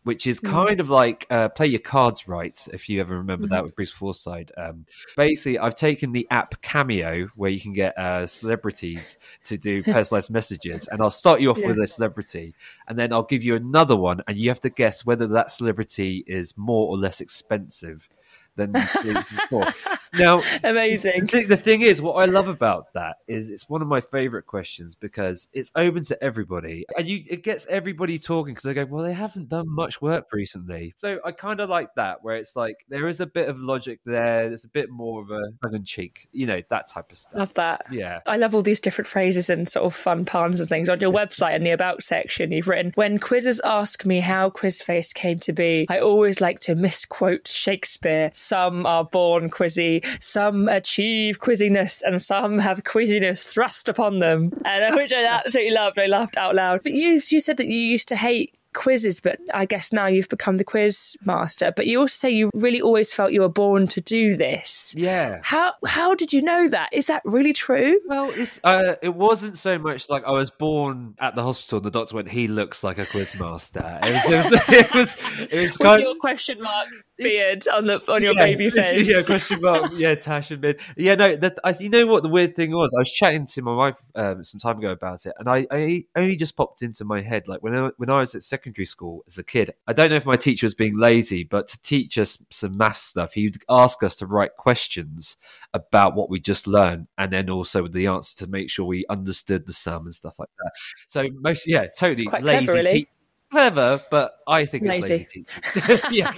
which 0.03 0.27
is 0.27 0.41
Mm. 0.41 0.49
kind 0.49 0.79
of 0.81 0.89
like 0.89 1.25
uh, 1.29 1.47
play 1.49 1.67
your 1.67 1.79
cards 1.79 2.27
right. 2.27 2.59
If 2.73 2.89
you 2.89 2.99
ever 2.99 3.17
remember 3.17 3.47
Mm-hmm. 3.47 3.55
that 3.55 3.63
with 3.63 3.75
Bruce 3.77 3.91
Forsyth, 3.91 4.51
um, 4.57 4.85
basically 5.15 5.57
I've 5.57 5.75
taken 5.75 6.11
the 6.11 6.27
app 6.31 6.61
Cameo 6.61 7.29
where 7.35 7.49
you 7.49 7.61
can 7.61 7.73
get 7.73 7.97
uh, 7.97 8.27
celebrities 8.27 9.17
to 9.43 9.57
do 9.57 9.83
personalized 9.95 10.31
messages, 10.31 10.87
and 10.89 11.01
I'll 11.01 11.09
start 11.09 11.39
you 11.39 11.49
off 11.51 11.59
Yeah. 11.59 11.67
with 11.67 11.79
a 11.79 11.87
celebrity, 11.87 12.53
and 12.87 12.99
then 12.99 13.13
I'll 13.13 13.23
give 13.23 13.43
you 13.43 13.55
another 13.55 13.95
one, 13.95 14.21
and 14.27 14.37
you 14.37 14.49
have 14.49 14.59
to 14.61 14.69
guess 14.69 15.05
whether 15.05 15.27
that 15.27 15.49
celebrity 15.51 16.23
is 16.27 16.57
more 16.57 16.89
or 16.89 16.97
less 16.97 17.21
expensive 17.21 18.09
than 18.55 18.71
before. 18.71 19.67
Now, 20.15 20.43
Amazing. 20.63 21.21
the 21.21 21.27
thing, 21.27 21.47
the 21.47 21.57
thing 21.57 21.81
is, 21.81 21.99
what 21.99 22.13
I 22.13 22.25
love 22.25 22.47
about 22.47 22.93
that 22.93 23.15
is 23.27 23.49
it's 23.49 23.67
one 23.67 23.81
of 23.81 23.87
my 23.87 23.99
favorite 23.99 24.45
questions 24.45 24.93
because 24.93 25.47
it's 25.53 25.71
open 25.75 26.03
to 26.03 26.23
everybody, 26.23 26.85
and 26.95 27.07
you 27.07 27.23
it 27.27 27.41
gets 27.41 27.65
everybody 27.65 28.19
talking 28.19 28.53
because 28.53 28.63
they 28.63 28.75
go, 28.75 28.85
"Well, 28.85 29.03
they 29.03 29.13
haven't 29.13 29.49
done 29.49 29.65
much 29.67 30.03
work 30.03 30.27
recently." 30.31 30.93
So 30.97 31.19
I 31.25 31.31
kind 31.31 31.59
of 31.59 31.69
like 31.69 31.95
that, 31.95 32.23
where 32.23 32.35
it's 32.35 32.55
like 32.55 32.85
there 32.89 33.07
is 33.07 33.21
a 33.21 33.25
bit 33.25 33.49
of 33.49 33.57
logic 33.57 34.01
there. 34.05 34.49
There's 34.49 34.65
a 34.65 34.69
bit 34.69 34.91
more 34.91 35.23
of 35.23 35.31
a 35.31 35.41
tongue 35.63 35.73
in 35.73 35.83
cheek, 35.83 36.27
you 36.31 36.45
know, 36.45 36.61
that 36.69 36.87
type 36.89 37.11
of 37.11 37.17
stuff. 37.17 37.39
Love 37.39 37.53
that. 37.55 37.87
Yeah, 37.89 38.19
I 38.27 38.37
love 38.37 38.53
all 38.53 38.61
these 38.61 38.79
different 38.79 39.07
phrases 39.07 39.49
and 39.49 39.67
sort 39.67 39.87
of 39.87 39.95
fun 39.95 40.25
puns 40.25 40.59
and 40.59 40.69
things. 40.69 40.89
On 40.89 40.99
your 40.99 41.11
website 41.11 41.55
in 41.55 41.63
the 41.63 41.71
About 41.71 42.03
section, 42.03 42.51
you've 42.51 42.67
written, 42.67 42.91
When 42.93 43.17
quizzes 43.17 43.59
ask 43.63 44.05
me 44.05 44.19
how 44.19 44.51
QuizFace 44.51 45.11
came 45.11 45.39
to 45.39 45.53
be, 45.53 45.87
I 45.89 45.99
always 45.99 46.39
like 46.39 46.59
to 46.61 46.75
misquote 46.75 47.47
Shakespeare. 47.47 48.29
Some 48.43 48.85
are 48.85 49.05
born 49.05 49.49
quizzy, 49.49 50.05
some 50.21 50.67
achieve 50.67 51.39
quizziness, 51.39 52.01
and 52.05 52.21
some 52.21 52.59
have 52.59 52.83
quizziness 52.83 53.45
thrust 53.47 53.89
upon 53.89 54.19
them. 54.19 54.51
And 54.65 54.95
which 54.95 55.13
I 55.13 55.23
absolutely 55.23 55.71
loved. 55.71 55.97
I 55.97 56.07
laughed 56.07 56.37
out 56.37 56.55
loud. 56.55 56.81
But 56.83 56.93
you, 56.93 57.21
you 57.25 57.39
said 57.39 57.57
that 57.57 57.67
you 57.67 57.79
used 57.79 58.07
to 58.09 58.15
hate 58.15 58.55
quizzes, 58.73 59.19
but 59.19 59.39
I 59.53 59.65
guess 59.65 59.93
now 59.93 60.07
you've 60.07 60.29
become 60.29 60.57
the 60.57 60.63
quiz 60.63 61.15
master. 61.23 61.73
But 61.75 61.87
you 61.87 61.99
also 61.99 62.13
say 62.13 62.31
you 62.31 62.49
really 62.53 62.81
always 62.81 63.13
felt 63.13 63.31
you 63.31 63.41
were 63.41 63.49
born 63.49 63.87
to 63.87 64.01
do 64.01 64.35
this. 64.35 64.93
yeah. 64.97 65.39
How 65.43 65.73
how 65.85 66.15
did 66.15 66.33
you 66.33 66.41
know 66.41 66.67
that? 66.69 66.89
Is 66.91 67.07
that 67.07 67.21
really 67.25 67.53
true? 67.53 67.99
Well, 68.07 68.31
it's 68.33 68.59
uh, 68.63 68.95
it 69.01 69.15
wasn't 69.15 69.57
so 69.57 69.77
much 69.79 70.09
like 70.09 70.25
I 70.25 70.31
was 70.31 70.49
born 70.49 71.15
at 71.19 71.35
the 71.35 71.43
hospital 71.43 71.77
and 71.77 71.85
the 71.85 71.91
doctor 71.91 72.15
went, 72.15 72.29
"He 72.29 72.47
looks 72.47 72.83
like 72.83 72.97
a 72.97 73.05
quizmaster." 73.05 73.99
It 74.03 74.13
was, 74.13 74.29
it 74.29 74.35
was, 74.35 74.69
it 74.69 74.93
was, 74.93 75.17
it 75.51 75.61
was 75.61 75.77
kind 75.77 76.01
your 76.01 76.15
question 76.15 76.61
mark 76.61 76.87
beard 77.17 77.67
on 77.67 77.85
the 77.85 77.95
on 78.11 78.21
your 78.23 78.33
yeah, 78.33 78.45
baby 78.45 78.69
face. 78.71 79.07
Yeah, 79.07 79.21
question 79.21 79.61
mark. 79.61 79.91
Yeah, 79.93 80.15
Tash 80.15 80.51
and 80.51 80.61
Min. 80.61 80.75
Yeah, 80.97 81.15
no, 81.15 81.35
that, 81.35 81.59
I, 81.63 81.75
you 81.79 81.89
know 81.89 82.07
what 82.07 82.23
the 82.23 82.29
weird 82.29 82.55
thing 82.55 82.71
was? 82.71 82.93
I 82.95 82.99
was 82.99 83.11
chatting 83.11 83.45
to 83.47 83.61
my 83.61 83.73
wife 83.73 83.95
um, 84.15 84.43
some 84.43 84.59
time 84.59 84.77
ago 84.77 84.91
about 84.91 85.25
it, 85.25 85.33
and 85.37 85.49
I, 85.49 85.65
I 85.71 86.05
only 86.15 86.35
just 86.35 86.55
popped 86.55 86.81
into 86.81 87.05
my 87.05 87.21
head 87.21 87.47
like 87.47 87.61
when 87.61 87.75
I, 87.75 87.91
when 87.97 88.09
I 88.09 88.19
was 88.19 88.35
at 88.35 88.43
secondary 88.43 88.62
school 88.85 89.23
as 89.27 89.37
a 89.37 89.43
kid. 89.43 89.73
I 89.87 89.93
don't 89.93 90.09
know 90.09 90.15
if 90.15 90.25
my 90.25 90.35
teacher 90.35 90.65
was 90.65 90.75
being 90.75 90.97
lazy, 90.97 91.43
but 91.43 91.67
to 91.69 91.81
teach 91.81 92.17
us 92.17 92.37
some 92.51 92.77
math 92.77 92.97
stuff, 92.97 93.33
he'd 93.33 93.57
ask 93.69 94.03
us 94.03 94.15
to 94.17 94.25
write 94.25 94.55
questions 94.57 95.37
about 95.73 96.15
what 96.15 96.29
we 96.29 96.39
just 96.39 96.67
learned, 96.67 97.07
and 97.17 97.31
then 97.31 97.49
also 97.49 97.83
with 97.83 97.93
the 97.93 98.07
answer 98.07 98.45
to 98.45 98.51
make 98.51 98.69
sure 98.69 98.85
we 98.85 99.05
understood 99.09 99.65
the 99.65 99.73
sum 99.73 100.05
and 100.05 100.13
stuff 100.13 100.39
like 100.39 100.49
that. 100.59 100.71
So 101.07 101.27
most, 101.39 101.67
yeah, 101.67 101.87
totally 101.97 102.27
lazy. 102.27 102.41
clever, 102.41 102.73
really. 102.73 102.93
te- 102.93 103.07
clever, 103.51 104.01
but 104.09 104.33
I 104.47 104.65
think 104.65 104.83
it's 104.85 105.01
Lazy. 105.01 105.13
lazy 105.13 105.25
teaching. 105.25 105.99
yeah. 106.11 106.33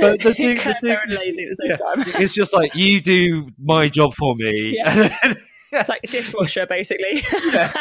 But 0.00 0.20
the 0.20 0.34
thing, 0.34 0.56
the 0.56 0.76
thing, 0.80 0.98
lazy 1.08 1.48
at 1.50 1.56
the 1.58 1.76
same 1.96 2.14
yeah. 2.14 2.22
it's 2.22 2.32
just 2.32 2.54
like 2.54 2.74
you 2.74 3.00
do 3.00 3.50
my 3.62 3.88
job 3.88 4.14
for 4.14 4.34
me. 4.36 4.82
It's 5.72 5.88
like 5.88 6.00
a 6.04 6.06
dishwasher, 6.06 6.66
basically. 6.66 7.24
yeah. 7.44 7.72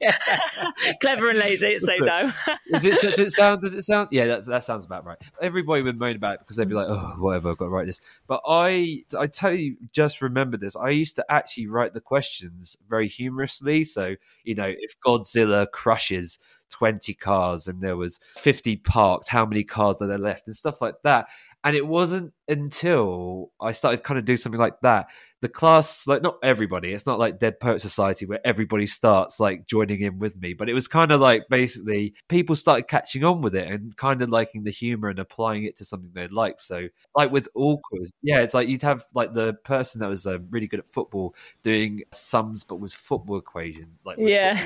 Clever 1.00 1.30
and 1.30 1.38
lazy 1.38 1.74
at 1.74 1.80
the 1.80 1.86
That's 1.86 1.98
same 1.98 2.54
it. 2.56 2.72
Does 2.72 2.84
it, 2.84 3.00
does 3.00 3.18
it 3.18 3.30
sound? 3.30 3.62
Does 3.62 3.74
it 3.74 3.82
sound? 3.84 4.08
Yeah, 4.10 4.26
that, 4.26 4.46
that 4.46 4.64
sounds 4.64 4.84
about 4.84 5.04
right. 5.04 5.18
Everybody 5.40 5.82
would 5.82 5.98
moan 5.98 6.16
about 6.16 6.34
it 6.34 6.40
because 6.40 6.56
they'd 6.56 6.68
be 6.68 6.74
like, 6.74 6.88
"Oh, 6.88 7.14
whatever, 7.18 7.50
I've 7.50 7.58
got 7.58 7.66
to 7.66 7.70
write 7.70 7.86
this." 7.86 8.00
But 8.26 8.42
I, 8.46 9.04
I 9.18 9.26
totally 9.26 9.76
just 9.92 10.20
remembered 10.20 10.60
this. 10.60 10.76
I 10.76 10.90
used 10.90 11.16
to 11.16 11.24
actually 11.30 11.68
write 11.68 11.94
the 11.94 12.00
questions 12.00 12.76
very 12.88 13.08
humorously. 13.08 13.84
So 13.84 14.16
you 14.44 14.54
know, 14.54 14.72
if 14.76 14.98
Godzilla 15.00 15.70
crushes 15.70 16.38
twenty 16.70 17.14
cars 17.14 17.68
and 17.68 17.82
there 17.82 17.96
was 17.96 18.18
fifty 18.36 18.76
parked, 18.76 19.28
how 19.28 19.46
many 19.46 19.64
cars 19.64 20.02
are 20.02 20.06
there 20.06 20.18
left, 20.18 20.46
and 20.46 20.56
stuff 20.56 20.80
like 20.80 20.96
that. 21.04 21.28
And 21.66 21.76
it 21.76 21.86
wasn't 21.86 22.32
until 22.48 23.50
I 23.60 23.72
started 23.72 24.04
kind 24.04 24.18
of 24.18 24.24
do 24.24 24.36
something 24.36 24.60
like 24.60 24.80
that 24.82 25.08
the 25.42 25.48
class 25.48 26.06
like 26.06 26.22
not 26.22 26.38
everybody 26.42 26.92
it's 26.92 27.04
not 27.04 27.18
like 27.18 27.38
dead 27.38 27.60
poet 27.60 27.80
society 27.80 28.24
where 28.24 28.40
everybody 28.44 28.86
starts 28.86 29.38
like 29.38 29.66
joining 29.66 30.00
in 30.00 30.18
with 30.18 30.36
me 30.40 30.54
but 30.54 30.68
it 30.68 30.72
was 30.74 30.88
kind 30.88 31.12
of 31.12 31.20
like 31.20 31.46
basically 31.50 32.14
people 32.28 32.56
started 32.56 32.88
catching 32.88 33.22
on 33.22 33.42
with 33.42 33.54
it 33.54 33.68
and 33.68 33.96
kind 33.96 34.22
of 34.22 34.30
liking 34.30 34.64
the 34.64 34.70
humor 34.70 35.08
and 35.08 35.18
applying 35.18 35.64
it 35.64 35.76
to 35.76 35.84
something 35.84 36.10
they 36.14 36.26
like 36.28 36.58
so 36.58 36.88
like 37.14 37.30
with 37.30 37.48
all 37.54 37.80
quiz 37.84 38.10
yeah 38.22 38.40
it's 38.40 38.54
like 38.54 38.66
you'd 38.66 38.82
have 38.82 39.04
like 39.14 39.34
the 39.34 39.52
person 39.62 40.00
that 40.00 40.08
was 40.08 40.26
um, 40.26 40.46
really 40.50 40.66
good 40.66 40.80
at 40.80 40.92
football 40.92 41.34
doing 41.62 42.02
sums 42.12 42.64
but 42.64 42.76
with 42.76 42.92
football 42.92 43.36
equation 43.36 43.86
like 44.04 44.16
Yeah. 44.18 44.58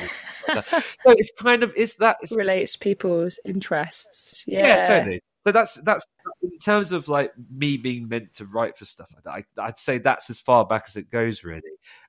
like 0.48 0.68
so 0.68 0.84
it's 1.06 1.32
kind 1.32 1.64
of 1.64 1.72
it's 1.76 1.96
that 1.96 2.16
it's, 2.22 2.32
Relates 2.40 2.74
people's 2.76 3.38
interests. 3.44 4.44
Yeah, 4.46 4.66
yeah. 4.66 4.88
totally. 4.88 5.22
So 5.42 5.52
that's 5.52 5.74
that's 5.82 6.06
in 6.42 6.58
terms 6.58 6.92
of 6.92 7.08
like 7.08 7.32
me 7.50 7.76
being 7.76 8.08
meant 8.08 8.34
to 8.34 8.44
write 8.44 8.76
for 8.78 8.84
stuff 8.84 9.10
like 9.14 9.24
that. 9.24 9.62
I, 9.62 9.66
I'd 9.68 9.78
say 9.78 9.98
that's 9.98 10.30
as 10.30 10.40
far 10.40 10.64
back 10.64 10.84
as 10.86 10.96
it 10.96 11.10
goes, 11.10 11.42
really. 11.44 11.62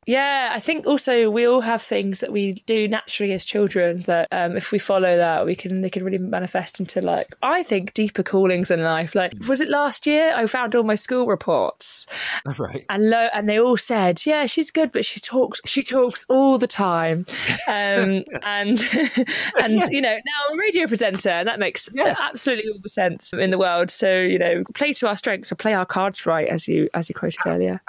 Yeah, 0.08 0.50
I 0.52 0.60
think 0.60 0.88
also 0.88 1.30
we 1.30 1.46
all 1.46 1.62
have 1.62 1.84
things 1.84 2.22
that 2.22 2.32
we 2.32 2.54
do 2.66 2.88
naturally 2.88 3.34
as 3.34 3.46
children 3.46 4.02
that 4.08 4.28
um, 4.32 4.58
if 4.58 4.72
we 4.72 4.80
follow 4.80 5.16
that, 5.16 5.46
we 5.46 5.56
can 5.56 5.82
they 5.82 5.92
can 5.92 6.04
really 6.04 6.18
manifest 6.18 6.80
into 6.80 7.02
like 7.02 7.28
I 7.44 7.62
think 7.62 7.94
deeper 7.94 8.24
callings 8.24 8.72
in 8.72 8.82
life. 8.84 9.14
Like 9.14 9.34
was 9.48 9.62
it 9.62 9.70
last 9.70 10.08
year? 10.08 10.34
I 10.36 10.48
found 10.48 10.74
all 10.74 10.82
my 10.84 10.96
school 10.96 11.28
reports 11.28 12.08
right. 12.58 12.84
and 12.90 13.12
lo- 13.12 13.30
and 13.32 13.48
they 13.48 13.60
all 13.60 13.78
said, 13.78 14.26
yeah, 14.26 14.48
she's 14.48 14.72
good, 14.72 14.92
but 14.92 15.06
she 15.06 15.20
talks 15.20 15.62
she 15.66 15.84
talks 15.84 16.26
all 16.30 16.58
the 16.58 16.68
time, 16.68 17.26
um, 17.68 18.24
and 18.44 18.82
and 19.62 19.74
you 19.92 20.02
know 20.02 20.16
now 20.16 20.40
I'm 20.50 20.58
a 20.58 20.62
radio 20.62 20.88
presenter, 20.88 21.30
and 21.30 21.48
that 21.48 21.60
makes 21.60 21.88
Yeah. 21.94 22.16
absolutely 22.20 22.72
all 22.72 22.80
the 22.82 22.90
sense. 22.90 23.32
in 23.34 23.52
the 23.52 23.60
world. 23.60 23.92
So 24.02 24.20
you 24.20 24.40
know, 24.40 24.64
play 24.74 24.94
to 24.94 25.08
our 25.08 25.16
strengths 25.16 25.52
or 25.52 25.56
play 25.56 25.76
our 25.76 25.86
cards 25.86 26.26
right, 26.26 26.48
as 26.48 26.68
you 26.68 26.90
as 26.96 27.08
you 27.08 27.14
quoted 27.14 27.38
earlier. 27.46 27.80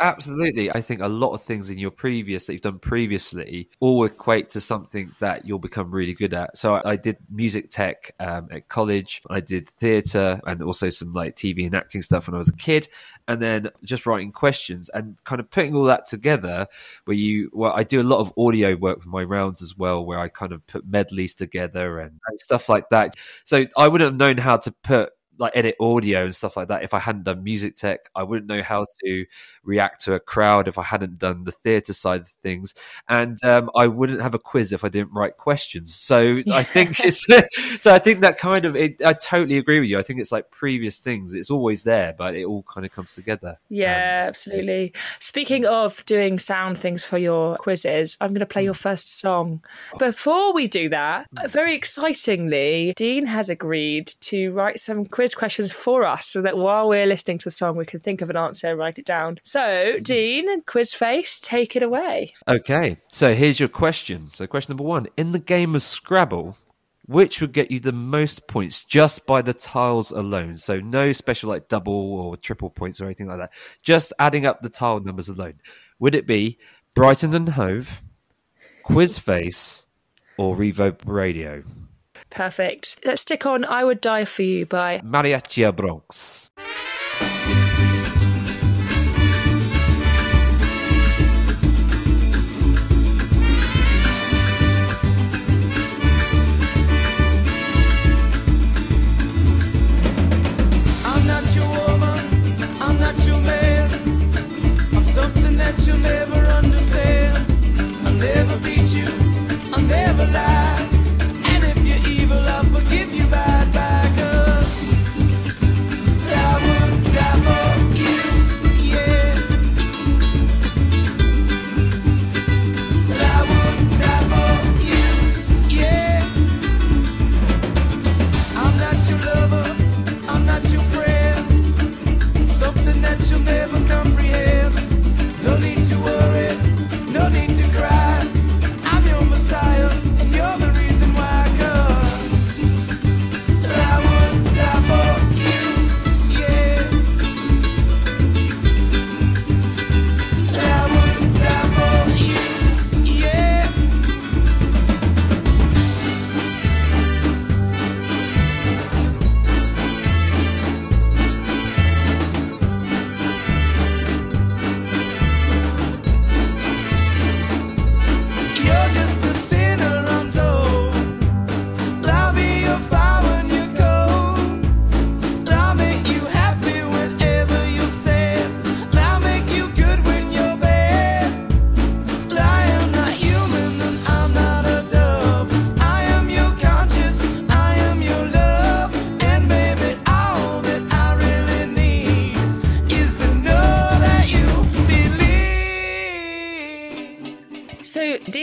Absolutely, 0.00 0.72
I 0.72 0.80
think 0.80 1.02
a 1.02 1.08
lot 1.08 1.34
of 1.34 1.42
things 1.42 1.68
in 1.68 1.76
your 1.76 1.90
previous 1.90 2.46
that 2.46 2.54
you've 2.54 2.62
done 2.62 2.78
previously 2.78 3.68
all 3.78 4.02
equate 4.06 4.48
to 4.50 4.62
something 4.62 5.12
that 5.20 5.44
you'll 5.44 5.58
become 5.58 5.90
really 5.90 6.14
good 6.14 6.32
at. 6.32 6.56
So 6.56 6.80
I, 6.82 6.96
did 6.96 7.18
music 7.30 7.68
tech 7.68 8.14
um, 8.18 8.48
at 8.50 8.68
college. 8.68 9.20
I 9.28 9.40
did 9.40 9.68
theatre 9.68 10.40
and 10.46 10.62
also 10.62 10.88
some 10.88 11.12
like 11.12 11.36
TV 11.36 11.66
and 11.66 11.74
acting 11.74 12.00
stuff 12.00 12.26
when 12.26 12.34
I 12.34 12.38
was 12.38 12.48
a 12.48 12.56
kid, 12.56 12.88
and 13.26 13.42
then 13.42 13.68
just 13.84 14.06
writing 14.06 14.32
questions 14.32 14.88
and 14.94 15.22
kind 15.24 15.38
of 15.38 15.50
putting 15.50 15.76
all 15.76 15.84
that 15.84 16.06
together. 16.06 16.66
Where 17.04 17.14
you, 17.14 17.50
well, 17.52 17.74
I 17.76 17.84
do 17.84 18.00
a 18.00 18.02
lot 18.02 18.20
of 18.20 18.32
audio 18.38 18.74
work 18.74 19.02
for 19.02 19.10
my 19.10 19.22
rounds 19.22 19.60
as 19.60 19.76
well, 19.76 20.02
where 20.02 20.18
I 20.18 20.28
kind 20.28 20.52
of 20.52 20.66
put 20.66 20.88
medleys 20.88 21.34
together 21.34 21.98
and, 21.98 22.18
and 22.26 22.40
stuff 22.40 22.70
like 22.70 22.88
that. 22.88 23.12
So 23.44 23.66
I 23.76 23.88
wouldn't 23.88 24.10
have 24.10 24.18
known 24.18 24.38
how 24.38 24.56
to 24.56 24.72
put 24.72 25.12
like 25.38 25.52
edit 25.54 25.76
audio 25.80 26.24
and 26.24 26.34
stuff 26.34 26.56
like 26.56 26.68
that 26.68 26.82
if 26.82 26.94
I 26.94 26.98
hadn't 26.98 27.24
done 27.24 27.42
music 27.42 27.76
tech. 27.76 28.10
I 28.14 28.22
wouldn't 28.22 28.48
know 28.48 28.62
how 28.62 28.86
to 29.04 29.26
react 29.62 30.04
to 30.04 30.14
a 30.14 30.20
crowd 30.20 30.68
if 30.68 30.78
I 30.78 30.82
hadn't 30.82 31.18
done 31.18 31.44
the 31.44 31.52
theatre 31.52 31.92
side 31.92 32.22
of 32.22 32.28
things, 32.28 32.74
and 33.08 33.42
um, 33.44 33.70
I 33.76 33.86
wouldn't 33.86 34.20
have 34.20 34.34
a 34.34 34.38
quiz 34.38 34.72
if 34.72 34.84
I 34.84 34.88
didn't 34.88 35.12
write 35.12 35.36
questions. 35.36 35.94
So 35.94 36.42
I 36.52 36.62
think 36.62 37.00
it's 37.04 37.26
so 37.80 37.94
I 37.94 37.98
think 37.98 38.20
that 38.20 38.38
kind 38.38 38.64
of 38.64 38.76
it, 38.76 39.00
I 39.04 39.12
totally 39.12 39.58
agree 39.58 39.80
with 39.80 39.88
you. 39.88 39.98
I 39.98 40.02
think 40.02 40.20
it's 40.20 40.32
like 40.32 40.50
previous 40.50 40.98
things; 40.98 41.34
it's 41.34 41.50
always 41.50 41.84
there, 41.84 42.14
but 42.16 42.34
it 42.34 42.44
all 42.44 42.64
kind 42.64 42.84
of 42.84 42.92
comes 42.92 43.14
together. 43.14 43.58
Yeah, 43.68 44.22
um, 44.24 44.28
absolutely. 44.28 44.92
Speaking 45.20 45.66
of 45.66 46.04
doing 46.06 46.38
sound 46.38 46.78
things 46.78 47.04
for 47.04 47.18
your 47.18 47.56
quizzes, 47.56 48.16
I'm 48.20 48.30
going 48.30 48.40
to 48.40 48.46
play 48.46 48.64
your 48.64 48.74
hmm. 48.74 48.78
first 48.78 49.18
song. 49.20 49.62
Before 49.98 50.52
we 50.52 50.66
do 50.66 50.88
that, 50.88 51.26
hmm. 51.36 51.46
very 51.48 51.74
excitingly, 51.74 52.92
Dean 52.96 53.26
has 53.26 53.48
agreed 53.48 54.08
to 54.20 54.52
write 54.52 54.80
some 54.80 55.06
quiz 55.06 55.27
quiz 55.34 55.48
questions 55.48 55.72
for 55.72 56.06
us 56.06 56.26
so 56.26 56.42
that 56.42 56.56
while 56.56 56.88
we're 56.88 57.06
listening 57.06 57.38
to 57.38 57.44
the 57.44 57.50
song, 57.50 57.76
we 57.76 57.84
can 57.84 58.00
think 58.00 58.20
of 58.20 58.30
an 58.30 58.36
answer 58.36 58.68
and 58.68 58.78
write 58.78 58.98
it 58.98 59.04
down. 59.04 59.38
So, 59.44 59.60
mm-hmm. 59.60 60.02
Dean 60.02 60.48
and 60.50 60.64
Quizface, 60.64 61.40
take 61.40 61.76
it 61.76 61.82
away. 61.82 62.34
Okay, 62.46 62.98
so 63.08 63.34
here's 63.34 63.60
your 63.60 63.68
question. 63.68 64.30
So, 64.32 64.46
question 64.46 64.72
number 64.72 64.84
one 64.84 65.06
In 65.16 65.32
the 65.32 65.38
game 65.38 65.74
of 65.74 65.82
Scrabble, 65.82 66.56
which 67.06 67.40
would 67.40 67.52
get 67.52 67.70
you 67.70 67.80
the 67.80 67.92
most 67.92 68.46
points 68.46 68.82
just 68.84 69.26
by 69.26 69.42
the 69.42 69.54
tiles 69.54 70.10
alone? 70.10 70.56
So, 70.56 70.80
no 70.80 71.12
special 71.12 71.50
like 71.50 71.68
double 71.68 71.92
or 71.92 72.36
triple 72.36 72.70
points 72.70 73.00
or 73.00 73.04
anything 73.04 73.26
like 73.28 73.38
that. 73.38 73.52
Just 73.82 74.12
adding 74.18 74.46
up 74.46 74.62
the 74.62 74.70
tile 74.70 75.00
numbers 75.00 75.28
alone. 75.28 75.54
Would 75.98 76.14
it 76.14 76.26
be 76.26 76.58
Brighton 76.94 77.34
and 77.34 77.50
Hove, 77.50 78.00
Quizface, 78.84 79.86
or 80.36 80.56
Reverb 80.56 81.00
Radio? 81.06 81.64
Perfect. 82.30 82.98
Let's 83.04 83.22
stick 83.22 83.46
on 83.46 83.64
I 83.64 83.84
Would 83.84 84.00
Die 84.00 84.24
For 84.24 84.42
You 84.42 84.66
by 84.66 85.00
Mariachi 85.00 85.74
Bronx. 85.74 86.50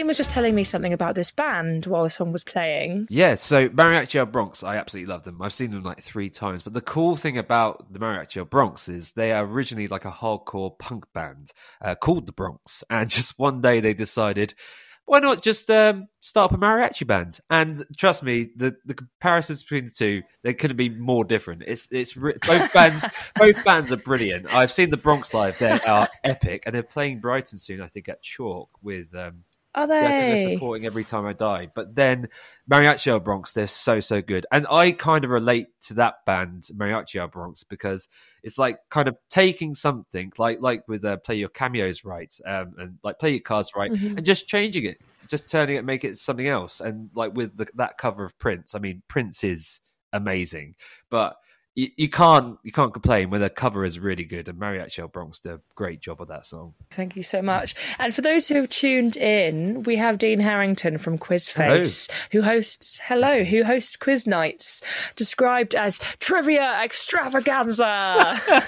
Was 0.03 0.17
just 0.17 0.29
telling 0.29 0.55
me 0.55 0.63
something 0.63 0.93
about 0.93 1.15
this 1.15 1.31
band 1.31 1.85
while 1.85 2.03
the 2.03 2.09
song 2.09 2.31
was 2.31 2.43
playing. 2.43 3.07
Yeah, 3.09 3.35
so 3.35 3.69
Mariachi 3.69 4.31
Bronx, 4.31 4.63
I 4.63 4.77
absolutely 4.77 5.11
love 5.11 5.23
them. 5.23 5.41
I've 5.41 5.53
seen 5.53 5.71
them 5.71 5.83
like 5.83 6.01
three 6.01 6.29
times. 6.29 6.63
But 6.63 6.73
the 6.73 6.81
cool 6.81 7.15
thing 7.15 7.37
about 7.37 7.91
the 7.91 7.99
Mariachi 7.99 8.49
Bronx 8.49 8.89
is 8.89 9.11
they 9.11 9.31
are 9.31 9.45
originally 9.45 9.87
like 9.87 10.05
a 10.05 10.11
hardcore 10.11 10.77
punk 10.77 11.05
band 11.13 11.51
uh, 11.81 11.95
called 11.95 12.25
the 12.25 12.33
Bronx. 12.33 12.83
And 12.95 13.09
just 13.09 13.37
one 13.37 13.61
day 13.61 13.81
they 13.81 13.93
decided, 13.93 14.53
why 15.05 15.19
not 15.19 15.43
just 15.43 15.69
um, 15.69 16.07
start 16.19 16.51
up 16.51 16.57
a 16.57 16.61
mariachi 16.61 17.05
band? 17.05 17.39
And 17.49 17.85
trust 17.95 18.23
me, 18.23 18.49
the, 18.55 18.75
the 18.85 18.95
comparisons 18.95 19.61
between 19.61 19.85
the 19.85 19.91
two 19.91 20.23
they 20.43 20.53
couldn't 20.53 20.77
be 20.77 20.89
more 20.89 21.23
different. 21.23 21.63
It's 21.67 21.87
it's 21.91 22.13
both 22.13 22.73
bands 22.73 23.07
both 23.35 23.63
bands 23.63 23.91
are 23.91 23.97
brilliant. 23.97 24.51
I've 24.51 24.71
seen 24.71 24.89
the 24.89 24.97
Bronx 24.97 25.33
live; 25.33 25.57
they 25.59 25.79
are 25.87 26.07
epic, 26.23 26.63
and 26.65 26.73
they're 26.73 26.83
playing 26.83 27.19
Brighton 27.19 27.59
soon. 27.59 27.81
I 27.81 27.87
think 27.87 28.09
at 28.09 28.23
Chalk 28.23 28.69
with 28.81 29.13
um, 29.15 29.43
are 29.75 29.87
they? 29.87 30.01
Yeah, 30.01 30.35
they're 30.35 30.53
supporting 30.53 30.85
every 30.85 31.03
time 31.03 31.25
I 31.25 31.33
die. 31.33 31.69
But 31.73 31.95
then 31.95 32.29
Mariachi 32.69 33.23
Bronx, 33.23 33.53
they're 33.53 33.67
so 33.67 33.99
so 33.99 34.21
good, 34.21 34.45
and 34.51 34.65
I 34.71 34.91
kind 34.91 35.23
of 35.23 35.29
relate 35.29 35.67
to 35.87 35.95
that 35.95 36.25
band, 36.25 36.67
Mariachi 36.73 37.29
Bronx, 37.31 37.63
because 37.63 38.07
it's 38.41 38.57
like 38.57 38.77
kind 38.89 39.07
of 39.07 39.17
taking 39.29 39.75
something 39.75 40.31
like 40.37 40.59
like 40.61 40.87
with 40.87 41.03
uh, 41.03 41.17
play 41.17 41.35
your 41.35 41.49
cameos 41.49 42.03
right, 42.03 42.33
um, 42.45 42.73
and 42.77 42.97
like 43.03 43.19
play 43.19 43.31
your 43.31 43.41
cards 43.41 43.71
right, 43.75 43.91
mm-hmm. 43.91 44.17
and 44.17 44.25
just 44.25 44.47
changing 44.47 44.85
it, 44.85 45.01
just 45.27 45.51
turning 45.51 45.75
it, 45.75 45.85
make 45.85 46.03
it 46.03 46.17
something 46.17 46.47
else, 46.47 46.79
and 46.79 47.09
like 47.13 47.35
with 47.35 47.57
the, 47.57 47.67
that 47.75 47.97
cover 47.97 48.23
of 48.23 48.37
Prince. 48.39 48.75
I 48.75 48.79
mean, 48.79 49.03
Prince 49.07 49.43
is 49.43 49.81
amazing, 50.13 50.75
but 51.09 51.35
you, 51.75 51.89
you, 51.97 52.09
can't 52.09 52.57
you 52.63 52.71
can't 52.71 52.93
complain 52.93 53.29
when 53.29 53.41
the 53.41 53.49
cover 53.49 53.83
is 53.83 53.99
really 53.99 54.23
good 54.23 54.47
and 54.47 54.57
Mariachi 54.57 55.11
Bronx 55.11 55.41
did 55.41 55.51
a 55.51 55.61
great 55.75 55.99
job 55.99 56.21
of 56.21 56.29
that 56.29 56.45
song. 56.45 56.73
Thank 56.91 57.17
you 57.17 57.23
so 57.23 57.41
much. 57.41 57.75
And 57.99 58.15
for 58.15 58.21
those 58.21 58.47
who 58.47 58.55
have 58.55 58.69
tuned 58.69 59.17
in, 59.17 59.83
we 59.83 59.97
have 59.97 60.17
Dean 60.17 60.39
Harrington 60.39 60.97
from 60.97 61.17
Quizface 61.17 62.09
hello. 62.09 62.19
who 62.31 62.41
hosts 62.41 62.99
hello, 63.03 63.43
who 63.43 63.63
hosts 63.65 63.97
quiz 63.97 64.25
nights 64.25 64.81
described 65.17 65.75
as 65.75 65.99
trivia 66.19 66.81
extravaganza. 66.81 67.83
I 67.85 68.67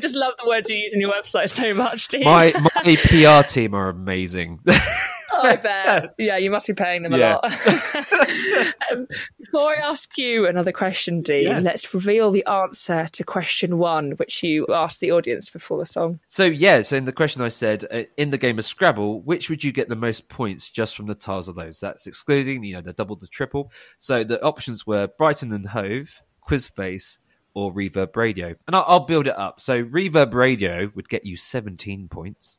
just 0.00 0.16
love 0.16 0.34
the 0.42 0.48
words 0.48 0.68
you 0.68 0.76
use 0.76 0.94
in 0.94 1.00
your 1.00 1.12
website 1.12 1.50
so 1.50 1.74
much, 1.74 2.08
Dean. 2.08 2.24
My 2.24 2.52
my 2.84 2.96
PR 3.42 3.46
team 3.46 3.74
are 3.74 3.88
amazing. 3.88 4.60
I 5.38 5.56
bet. 5.56 6.14
Yeah, 6.18 6.36
you 6.36 6.50
must 6.50 6.66
be 6.66 6.74
paying 6.74 7.02
them 7.02 7.14
a 7.14 7.18
lot. 7.18 7.44
um, 8.92 9.06
before 9.38 9.70
I 9.70 9.76
ask 9.82 10.16
you 10.18 10.46
another 10.46 10.72
question, 10.72 11.22
Dean, 11.22 11.42
yeah. 11.42 11.58
let's 11.60 11.92
reveal 11.94 12.30
the 12.30 12.44
answer 12.46 13.06
to 13.12 13.24
question 13.24 13.78
one, 13.78 14.12
which 14.12 14.42
you 14.42 14.66
asked 14.68 15.00
the 15.00 15.12
audience 15.12 15.48
before 15.48 15.78
the 15.78 15.86
song. 15.86 16.20
So, 16.26 16.44
yeah, 16.44 16.82
so 16.82 16.96
in 16.96 17.04
the 17.04 17.12
question 17.12 17.42
I 17.42 17.48
said, 17.48 17.84
uh, 17.90 18.02
in 18.16 18.30
the 18.30 18.38
game 18.38 18.58
of 18.58 18.64
Scrabble, 18.64 19.22
which 19.22 19.48
would 19.48 19.62
you 19.62 19.72
get 19.72 19.88
the 19.88 19.96
most 19.96 20.28
points 20.28 20.70
just 20.70 20.96
from 20.96 21.06
the 21.06 21.14
tiles 21.14 21.48
of 21.48 21.54
those? 21.54 21.80
That's 21.80 22.06
excluding, 22.06 22.64
you 22.64 22.74
know, 22.74 22.82
the 22.82 22.92
double, 22.92 23.16
the 23.16 23.28
triple. 23.28 23.70
So 23.98 24.24
the 24.24 24.42
options 24.42 24.86
were 24.86 25.08
Brighton 25.18 25.52
and 25.52 25.66
Hove, 25.66 26.22
Quizface, 26.46 27.18
or 27.54 27.72
Reverb 27.72 28.14
Radio. 28.16 28.54
And 28.66 28.76
I'll, 28.76 28.84
I'll 28.86 29.06
build 29.06 29.26
it 29.26 29.36
up. 29.36 29.60
So 29.60 29.84
Reverb 29.84 30.34
Radio 30.34 30.90
would 30.94 31.08
get 31.08 31.26
you 31.26 31.36
17 31.36 32.08
points. 32.08 32.58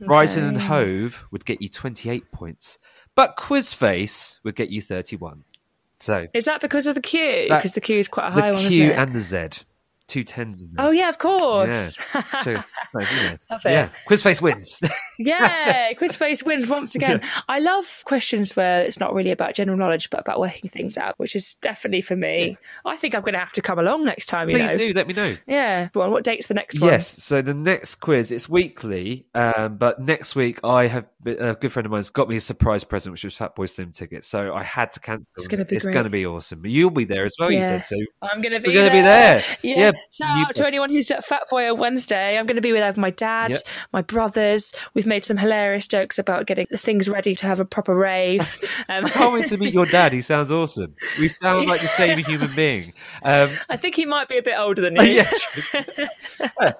Brighton 0.00 0.44
and 0.44 0.58
Hove 0.58 1.24
would 1.30 1.44
get 1.44 1.62
you 1.62 1.68
28 1.68 2.30
points. 2.30 2.78
But 3.14 3.36
Quizface 3.36 4.38
would 4.44 4.54
get 4.54 4.70
you 4.70 4.82
31. 4.82 5.44
So 5.98 6.26
Is 6.34 6.44
that 6.44 6.60
because 6.60 6.86
of 6.86 6.94
the 6.94 7.00
Q? 7.00 7.46
Because 7.48 7.72
the 7.72 7.80
Q 7.80 7.98
is 7.98 8.08
quite 8.08 8.28
a 8.28 8.34
the 8.34 8.42
high 8.42 8.50
one, 8.52 8.62
The 8.62 8.68
Q 8.68 8.92
and 8.92 9.12
the 9.12 9.20
Z. 9.20 9.48
Two 10.08 10.22
tens 10.22 10.62
in 10.62 10.72
there. 10.72 10.86
Oh 10.86 10.90
yeah, 10.92 11.08
of 11.08 11.18
course. 11.18 11.98
Two- 12.44 12.52
no, 12.52 13.00
you 13.00 13.22
know. 13.22 13.36
Yeah. 13.64 13.88
Quizface 14.08 14.40
wins. 14.40 14.78
yeah, 15.18 15.92
Quizface 15.94 16.44
wins 16.44 16.68
once 16.68 16.94
again. 16.94 17.20
I 17.48 17.58
love 17.58 18.02
questions 18.04 18.54
where 18.54 18.82
it's 18.82 19.00
not 19.00 19.14
really 19.14 19.32
about 19.32 19.54
general 19.54 19.76
knowledge, 19.76 20.08
but 20.10 20.20
about 20.20 20.38
working 20.38 20.70
things 20.70 20.96
out, 20.96 21.18
which 21.18 21.34
is 21.34 21.54
definitely 21.60 22.02
for 22.02 22.14
me. 22.14 22.56
I 22.84 22.96
think 22.96 23.16
I'm 23.16 23.22
going 23.22 23.32
to 23.32 23.40
have 23.40 23.52
to 23.54 23.62
come 23.62 23.80
along 23.80 24.04
next 24.04 24.26
time. 24.26 24.48
You 24.48 24.56
Please 24.56 24.72
know. 24.72 24.78
do 24.78 24.92
let 24.92 25.08
me 25.08 25.14
know. 25.14 25.34
Yeah. 25.48 25.88
Well, 25.92 26.10
what 26.10 26.22
date's 26.22 26.46
the 26.46 26.54
next 26.54 26.80
one? 26.80 26.90
Yes. 26.90 27.22
So 27.22 27.42
the 27.42 27.54
next 27.54 27.96
quiz, 27.96 28.30
it's 28.30 28.48
weekly, 28.48 29.26
um, 29.34 29.76
but 29.76 30.00
next 30.00 30.36
week 30.36 30.60
I 30.62 30.86
have 30.86 31.06
a 31.26 31.56
good 31.56 31.72
friend 31.72 31.86
of 31.86 31.90
mine's 31.90 32.10
got 32.10 32.28
me 32.28 32.36
a 32.36 32.40
surprise 32.40 32.84
present, 32.84 33.12
which 33.12 33.24
was 33.24 33.34
Fatboy 33.34 33.68
Slim 33.68 33.90
tickets. 33.90 34.28
So 34.28 34.54
I 34.54 34.62
had 34.62 34.92
to 34.92 35.00
cancel. 35.00 35.32
It's 35.36 35.48
gonna 35.48 35.64
be 35.64 35.76
It's 35.76 35.84
going 35.86 36.04
to 36.04 36.10
be 36.10 36.24
awesome. 36.24 36.64
You'll 36.64 36.90
be 36.90 37.04
there 37.04 37.24
as 37.24 37.34
well. 37.40 37.50
You 37.50 37.62
said 37.62 37.84
so. 37.84 37.96
I'm 38.22 38.40
going 38.40 38.52
to 38.52 38.60
be. 38.60 38.68
We're 38.68 38.74
going 38.74 38.90
to 38.90 39.02
there. 39.02 39.44
be 39.62 39.72
there. 39.74 39.76
Yeah. 39.76 39.92
Shout 40.12 40.48
out 40.48 40.54
to 40.56 40.66
anyone 40.66 40.90
who's 40.90 41.10
at 41.10 41.24
Fat 41.24 41.42
Boy 41.50 41.70
on 41.70 41.78
Wednesday. 41.78 42.38
I'm 42.38 42.46
going 42.46 42.56
to 42.56 42.62
be 42.62 42.72
with 42.72 42.96
my 42.96 43.10
dad, 43.10 43.50
Yep. 43.50 43.58
my 43.92 44.02
brothers. 44.02 44.72
We've 44.94 45.06
made 45.06 45.24
some 45.24 45.36
hilarious 45.36 45.86
jokes 45.86 46.18
about 46.18 46.46
getting 46.46 46.66
things 46.66 47.08
ready 47.08 47.34
to 47.36 47.46
have 47.46 47.60
a 47.60 47.64
proper 47.64 47.94
rave. 47.94 48.60
Um, 48.88 49.04
I 49.06 49.08
can't 49.08 49.32
wait 49.32 49.46
to 49.46 49.56
meet 49.58 49.74
your 49.74 49.86
dad. 49.86 50.12
He 50.12 50.20
sounds 50.22 50.52
awesome. 50.52 50.94
We 51.18 51.26
sound 51.28 51.66
like 51.66 51.80
the 51.80 51.88
same 51.88 52.18
human 52.24 52.54
being. 52.54 52.92
Um, 53.22 53.50
I 53.68 53.76
think 53.76 53.94
he 53.96 54.06
might 54.06 54.28
be 54.28 54.38
a 54.38 54.42
bit 54.42 54.54
older 54.56 54.80
than 54.82 54.94
you. 55.00 55.02
yeah. 55.02 55.30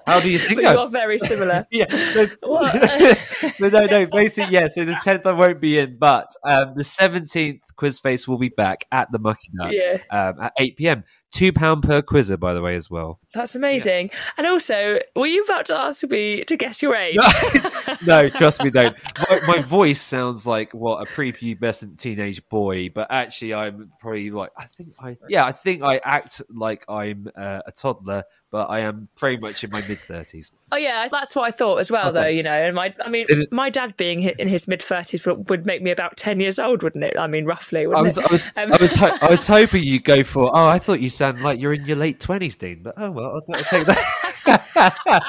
How 0.05 0.19
do 0.19 0.29
you 0.29 0.37
think? 0.39 0.61
you 0.61 0.67
are 0.67 0.87
very 0.87 1.19
similar. 1.19 1.65
yeah. 1.71 1.87
So, 2.13 2.27
What? 2.43 3.17
so 3.55 3.69
no, 3.69 3.79
no. 3.85 4.05
Basically, 4.05 4.53
yeah. 4.53 4.67
So 4.67 4.85
the 4.85 4.97
tenth 5.01 5.25
I 5.25 5.33
won't 5.33 5.59
be 5.59 5.79
in, 5.79 5.97
but 5.97 6.27
um, 6.43 6.73
the 6.75 6.83
seventeenth 6.83 7.61
quiz 7.75 7.99
face 7.99 8.27
will 8.27 8.37
be 8.37 8.49
back 8.49 8.85
at 8.91 9.11
the 9.11 9.19
Mucky 9.19 9.49
Duck 9.57 9.71
Yeah. 9.73 9.97
um, 10.11 10.39
at 10.41 10.53
eight 10.59 10.77
pm. 10.77 11.03
Two 11.31 11.51
pound 11.53 11.83
per 11.83 12.01
quizzer, 12.01 12.37
by 12.37 12.53
the 12.53 12.61
way, 12.61 12.75
as 12.75 12.89
well. 12.89 13.19
That's 13.37 13.55
amazing. 13.55 14.09
And 14.37 14.47
also, 14.47 14.99
were 15.15 15.27
you 15.27 15.43
about 15.43 15.67
to 15.67 15.77
ask 15.79 16.03
me 16.09 16.43
to 16.45 16.57
guess 16.57 16.81
your 16.81 16.95
age? 16.95 17.17
no, 18.05 18.29
trust 18.29 18.63
me, 18.63 18.69
don't. 18.71 18.95
My, 19.29 19.39
my 19.47 19.61
voice 19.61 20.01
sounds 20.01 20.45
like 20.47 20.73
what 20.73 21.01
a 21.01 21.05
prepubescent 21.11 21.97
teenage 21.97 22.47
boy, 22.49 22.89
but 22.89 23.07
actually, 23.11 23.53
I'm 23.53 23.91
probably 23.99 24.31
like 24.31 24.51
I 24.57 24.65
think 24.65 24.89
I 24.99 25.17
yeah, 25.29 25.45
I 25.45 25.51
think 25.51 25.83
I 25.83 25.99
act 26.03 26.41
like 26.49 26.83
I'm 26.89 27.29
uh, 27.35 27.61
a 27.65 27.71
toddler, 27.71 28.23
but 28.51 28.69
I 28.69 28.79
am 28.79 29.07
very 29.19 29.37
much 29.37 29.63
in 29.63 29.69
my 29.71 29.81
mid 29.87 29.99
thirties. 30.01 30.51
Oh 30.71 30.77
yeah, 30.77 31.07
that's 31.09 31.35
what 31.35 31.43
I 31.47 31.51
thought 31.51 31.77
as 31.77 31.89
well, 31.91 32.09
Oh, 32.09 32.11
though. 32.11 32.21
thanks. 32.23 32.39
You 32.43 32.49
know, 32.49 32.55
and 32.55 32.75
my, 32.75 32.93
I 33.05 33.09
mean, 33.09 33.25
it- 33.29 33.51
my 33.53 33.69
dad 33.69 33.95
being 33.97 34.21
in 34.23 34.47
his 34.47 34.67
mid 34.67 34.81
thirties 34.83 35.25
would, 35.25 35.49
would 35.49 35.65
make 35.65 35.81
me 35.81 35.91
about 35.91 36.17
ten 36.17 36.39
years 36.39 36.59
old, 36.59 36.83
wouldn't 36.83 37.03
it? 37.03 37.17
I 37.17 37.27
mean, 37.27 37.45
roughly, 37.45 37.83
I 37.85 38.01
was? 38.01 38.17
I 38.17 38.31
was, 38.31 38.51
Um, 38.57 38.73
I 38.73 38.77
was, 38.81 38.95
ho- 38.95 39.15
I 39.21 39.29
was 39.29 39.45
hoping 39.47 39.83
you'd 39.83 40.03
go 40.03 40.23
for. 40.23 40.49
Oh, 40.53 40.65
I 40.67 40.79
thought 40.79 40.99
you 40.99 41.09
sound 41.09 41.41
like 41.41 41.59
you're 41.59 41.73
in 41.73 41.85
your 41.85 41.97
late 41.97 42.19
twenties, 42.19 42.57
Dean. 42.57 42.81
But 42.83 42.95
oh 42.97 43.11
well, 43.11 43.26
I'll, 43.33 43.55
I'll 43.55 43.63
take 43.63 43.85
that. 43.85 43.97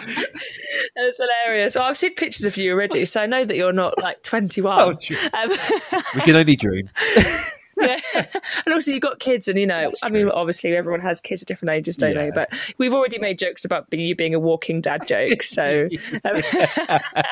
That's 0.97 1.17
hilarious. 1.17 1.75
Well, 1.75 1.85
I've 1.85 1.99
seen 1.99 2.14
pictures 2.14 2.45
of 2.45 2.57
you 2.57 2.73
already, 2.73 3.05
so 3.05 3.21
I 3.23 3.26
know 3.26 3.45
that 3.45 3.57
you're 3.57 3.73
not 3.73 4.00
like 4.00 4.23
twenty-one. 4.23 4.78
Oh. 4.81 4.90
Um, 5.33 5.50
we 6.14 6.21
can 6.21 6.37
only 6.37 6.57
dream. 6.57 6.90
yeah. 7.80 7.99
And 8.66 8.75
also, 8.75 8.90
you've 8.90 9.02
got 9.02 9.18
kids, 9.20 9.49
and 9.49 9.58
you 9.58 9.66
know, 9.66 9.90
I 10.02 10.11
mean, 10.11 10.28
obviously, 10.28 10.75
everyone 10.76 11.00
has 11.00 11.20
kids 11.20 11.42
at 11.42 11.49
different 11.49 11.70
ages, 11.73 11.97
don't 11.97 12.14
Yeah. 12.14 12.25
they? 12.25 12.30
But 12.30 12.50
we've 12.78 12.94
already 12.94 13.18
made 13.18 13.38
jokes 13.38 13.64
about 13.64 13.87
you 13.92 14.14
being 14.14 14.35
a 14.35 14.38
walking 14.38 14.80
dad 14.80 15.06
joke. 15.06 15.42
So 15.42 15.88
um, 16.25 16.42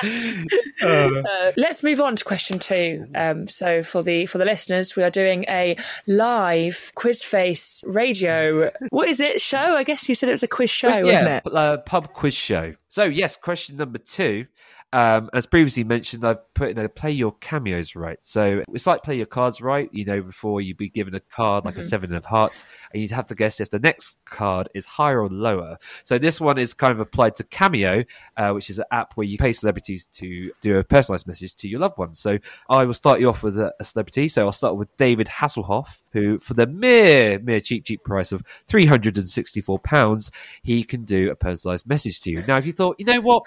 uh, 0.81 1.51
let's 1.57 1.83
move 1.83 2.01
on 2.01 2.15
to 2.15 2.23
question 2.23 2.59
two. 2.59 3.07
Um, 3.15 3.47
so 3.47 3.83
for 3.83 4.03
the 4.03 4.25
for 4.25 4.37
the 4.37 4.45
listeners, 4.45 4.95
we 4.95 5.03
are 5.03 5.09
doing 5.09 5.45
a 5.47 5.77
live 6.07 6.91
quiz 6.95 7.23
face 7.23 7.83
radio. 7.85 8.71
What 8.89 9.09
is 9.09 9.19
it? 9.19 9.41
Show? 9.41 9.57
I 9.57 9.83
guess 9.83 10.07
you 10.09 10.15
said 10.15 10.29
it 10.29 10.33
was 10.33 10.43
a 10.43 10.47
quiz 10.47 10.69
show, 10.69 10.89
wasn't 11.01 11.27
it? 11.45 11.47
uh, 11.53 11.77
pub 11.77 12.13
quiz 12.13 12.33
show. 12.33 12.73
So 12.87 13.03
yes, 13.03 13.35
question 13.37 13.77
number 13.77 13.97
two. 13.99 14.45
Um, 14.93 15.29
as 15.33 15.45
previously 15.45 15.83
mentioned, 15.83 16.25
I've 16.25 16.53
put 16.53 16.69
in 16.69 16.77
a 16.77 16.87
play 16.87 17.11
your 17.11 17.33
cameos 17.33 17.95
right. 17.95 18.17
So 18.21 18.63
it's 18.73 18.87
like 18.87 19.03
play 19.03 19.17
your 19.17 19.25
cards 19.25 19.59
right. 19.59 19.89
You 19.91 20.05
know, 20.05 20.21
before 20.21 20.61
you'd 20.61 20.77
be 20.77 20.89
given 20.89 21.13
a 21.13 21.19
card 21.19 21.65
like 21.65 21.77
a 21.77 21.83
seven 21.83 22.13
of 22.13 22.23
hearts, 22.23 22.63
and 22.93 23.01
you'd 23.01 23.11
have 23.11 23.25
to 23.27 23.35
guess 23.35 23.59
if 23.59 23.69
the 23.69 23.79
next 23.79 24.19
card 24.25 24.69
is 24.73 24.85
higher 24.85 25.21
or 25.21 25.29
lower. 25.29 25.77
So 26.03 26.17
this 26.17 26.39
one 26.39 26.57
is 26.57 26.73
kind 26.73 26.93
of 26.93 26.99
applied 26.99 27.35
to 27.35 27.43
Cameo, 27.43 28.05
uh, 28.37 28.51
which 28.51 28.69
is 28.69 28.79
an 28.79 28.85
app 28.91 29.13
where 29.15 29.27
you 29.27 29.37
pay 29.37 29.51
celebrities 29.51 30.05
to 30.05 30.51
do 30.61 30.77
a 30.77 30.83
personalized 30.83 31.27
message 31.27 31.55
to 31.55 31.67
your 31.67 31.81
loved 31.81 31.97
ones. 31.97 32.19
So 32.19 32.37
I 32.69 32.85
will 32.85 32.93
start 32.93 33.19
you 33.19 33.29
off 33.29 33.43
with 33.43 33.57
a, 33.59 33.73
a 33.79 33.83
celebrity. 33.83 34.29
So 34.29 34.45
I'll 34.45 34.51
start 34.53 34.77
with 34.77 34.95
David 34.97 35.27
Hasselhoff, 35.27 36.01
who, 36.11 36.39
for 36.39 36.53
the 36.53 36.67
mere, 36.67 37.39
mere 37.39 37.59
cheap, 37.59 37.85
cheap 37.85 38.03
price 38.03 38.31
of 38.31 38.41
£364, 38.69 40.31
he 40.63 40.83
can 40.83 41.03
do 41.03 41.29
a 41.29 41.35
personalized 41.35 41.87
message 41.87 42.21
to 42.21 42.31
you. 42.31 42.43
Now, 42.47 42.57
if 42.57 42.65
you 42.65 42.73
thought, 42.73 42.95
you 42.99 43.05
know 43.05 43.21
what, 43.21 43.43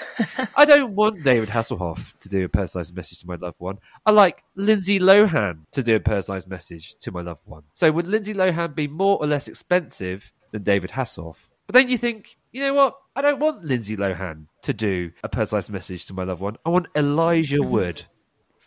I 0.54 0.64
don't 0.64 0.94
want 0.94 1.22
David 1.22 1.39
Hasselhoff 1.48 2.16
to 2.18 2.28
do 2.28 2.44
a 2.44 2.48
personalized 2.48 2.94
message 2.94 3.20
to 3.20 3.26
my 3.26 3.36
loved 3.36 3.58
one, 3.58 3.78
I 4.04 4.10
like 4.10 4.42
Lindsay 4.54 5.00
Lohan 5.00 5.60
to 5.72 5.82
do 5.82 5.96
a 5.96 6.00
personalized 6.00 6.48
message 6.48 6.96
to 7.00 7.12
my 7.12 7.22
loved 7.22 7.42
one. 7.44 7.62
So 7.74 7.90
would 7.90 8.06
Lindsay 8.06 8.34
Lohan 8.34 8.74
be 8.74 8.88
more 8.88 9.18
or 9.18 9.26
less 9.26 9.48
expensive 9.48 10.32
than 10.52 10.62
David 10.62 10.90
Hasselhoff? 10.90 11.48
But 11.66 11.74
then 11.74 11.88
you 11.88 11.98
think, 11.98 12.36
you 12.52 12.62
know 12.62 12.74
what? 12.74 12.96
I 13.14 13.22
don't 13.22 13.38
want 13.38 13.64
Lindsay 13.64 13.96
Lohan 13.96 14.46
to 14.62 14.72
do 14.72 15.12
a 15.22 15.28
personalized 15.28 15.70
message 15.70 16.06
to 16.06 16.14
my 16.14 16.24
loved 16.24 16.40
one. 16.40 16.56
I 16.66 16.70
want 16.70 16.88
Elijah 16.96 17.62
Wood. 17.62 18.02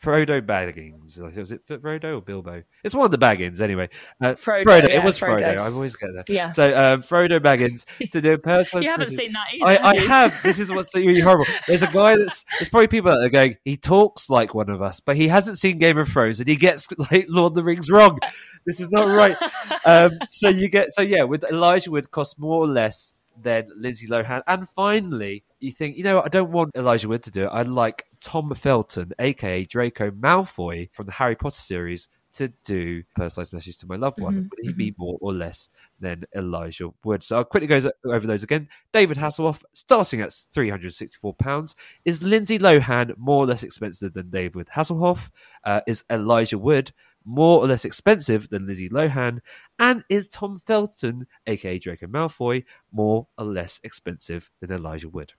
Frodo 0.04 0.42
Baggins. 0.42 1.20
Was 1.20 1.52
it 1.52 1.66
Frodo 1.66 2.18
or 2.18 2.22
Bilbo? 2.22 2.64
It's 2.84 2.94
one 2.94 3.06
of 3.06 3.12
the 3.12 3.18
Baggins, 3.18 3.62
anyway. 3.62 3.88
Uh, 4.22 4.34
Frodo, 4.34 4.66
yeah, 4.68 4.98
it 4.98 5.04
was 5.04 5.18
Frodo. 5.18 5.40
Frodo. 5.40 5.58
I 5.60 5.72
always 5.72 5.96
get 5.96 6.10
that. 6.14 6.30
Yeah. 6.30 6.52
So 6.52 6.68
um, 6.68 7.02
Frodo 7.02 7.40
Baggins 7.40 7.86
to 8.12 8.20
do 8.20 8.34
a 8.34 8.38
personalized 8.38 8.84
You 8.84 8.92
haven't 8.92 9.12
seen 9.12 9.32
that 9.32 9.46
either. 9.54 9.86
I, 9.86 9.92
I 9.92 9.96
have. 9.96 10.36
This 10.44 10.60
is 10.60 10.72
what's 10.72 10.94
really 10.94 11.20
horrible. 11.22 11.46
There's 11.68 11.84
a 11.84 11.88
guy 11.88 12.18
that's. 12.18 12.44
There's 12.60 12.68
probably 12.68 12.88
people 12.88 13.12
that 13.12 13.24
are 13.24 13.30
going. 13.30 13.56
He 13.64 13.78
talks 13.78 14.30
like 14.30 14.54
one 14.54 14.70
of 14.70 14.82
us, 14.82 15.00
but 15.00 15.16
he 15.16 15.30
hasn't 15.30 15.58
seen 15.58 15.78
Game 15.78 15.98
of 15.98 16.10
Thrones, 16.10 16.42
and 16.42 16.50
he 16.50 16.58
gets 16.58 16.88
like 17.12 17.28
Lord 17.30 17.52
of 17.52 17.56
the 17.56 17.64
Rings 17.64 17.90
wrong. 17.90 18.20
This 18.66 18.82
is 18.82 18.92
not 18.92 19.08
right. 19.08 19.38
Um, 19.86 20.12
so 20.30 20.50
you 20.50 20.70
get. 20.70 20.92
So 20.92 21.02
yeah, 21.02 21.24
with 21.24 21.46
Elijah 21.46 21.92
Wood 21.92 22.12
cost 22.12 22.38
more 22.38 22.62
or 22.62 22.68
less 22.68 23.16
than 23.42 23.70
Lindsay 23.78 24.08
Lohan, 24.08 24.42
and 24.48 24.68
finally 24.70 25.44
you 25.64 25.72
think, 25.72 25.98
you 25.98 26.04
know, 26.04 26.22
I 26.22 26.28
don't 26.28 26.52
want 26.52 26.76
Elijah 26.76 27.08
Wood 27.08 27.24
to 27.24 27.32
do 27.32 27.46
it. 27.46 27.50
I 27.52 27.64
like 27.64 28.06
Tom 28.22 28.54
Felton, 28.56 29.14
aka 29.20 29.66
Draco 29.66 30.12
Malfoy 30.12 30.90
from 30.94 31.06
the 31.08 31.12
Harry 31.14 31.36
Potter 31.36 31.56
series. 31.56 32.10
To 32.38 32.52
do 32.66 33.04
personalized 33.16 33.54
message 33.54 33.78
to 33.78 33.86
my 33.86 33.96
loved 33.96 34.20
one, 34.20 34.34
Mhm, 34.34 34.50
would 34.50 34.66
he 34.66 34.74
be 34.74 34.96
more 34.98 35.20
or 35.22 35.32
less 35.36 35.70
than 36.00 36.24
Elijah 36.36 36.92
Wood? 37.04 37.22
So 37.22 37.38
I'll 37.38 37.44
quickly 37.44 37.68
go 37.68 37.92
over 38.06 38.26
those 38.26 38.42
again. 38.42 38.70
David 38.92 39.18
Hasselhoff, 39.18 39.62
starting 39.74 40.20
at 40.20 40.32
£364. 40.32 41.76
Is 42.06 42.24
Lindsay 42.24 42.58
Lohan 42.58 43.16
more 43.18 43.44
or 43.44 43.46
less 43.46 43.62
expensive 43.62 44.14
than 44.14 44.32
David 44.32 44.68
Hasselhoff? 44.76 45.30
Uh, 45.64 45.82
is 45.88 46.04
Elijah 46.10 46.58
Wood 46.58 46.92
more 47.24 47.62
or 47.62 47.68
less 47.68 47.86
expensive 47.86 48.50
than 48.50 48.66
Lizzie 48.66 48.90
Lohan? 48.90 49.40
And 49.78 50.04
is 50.10 50.28
Tom 50.28 50.60
Felton, 50.66 51.28
aka 51.46 51.78
Draco 51.78 52.08
Malfoy, 52.08 52.64
more 52.92 53.28
or 53.38 53.46
less 53.46 53.80
expensive 53.84 54.50
than 54.60 54.72
Elijah 54.72 55.10
Wood? 55.10 55.34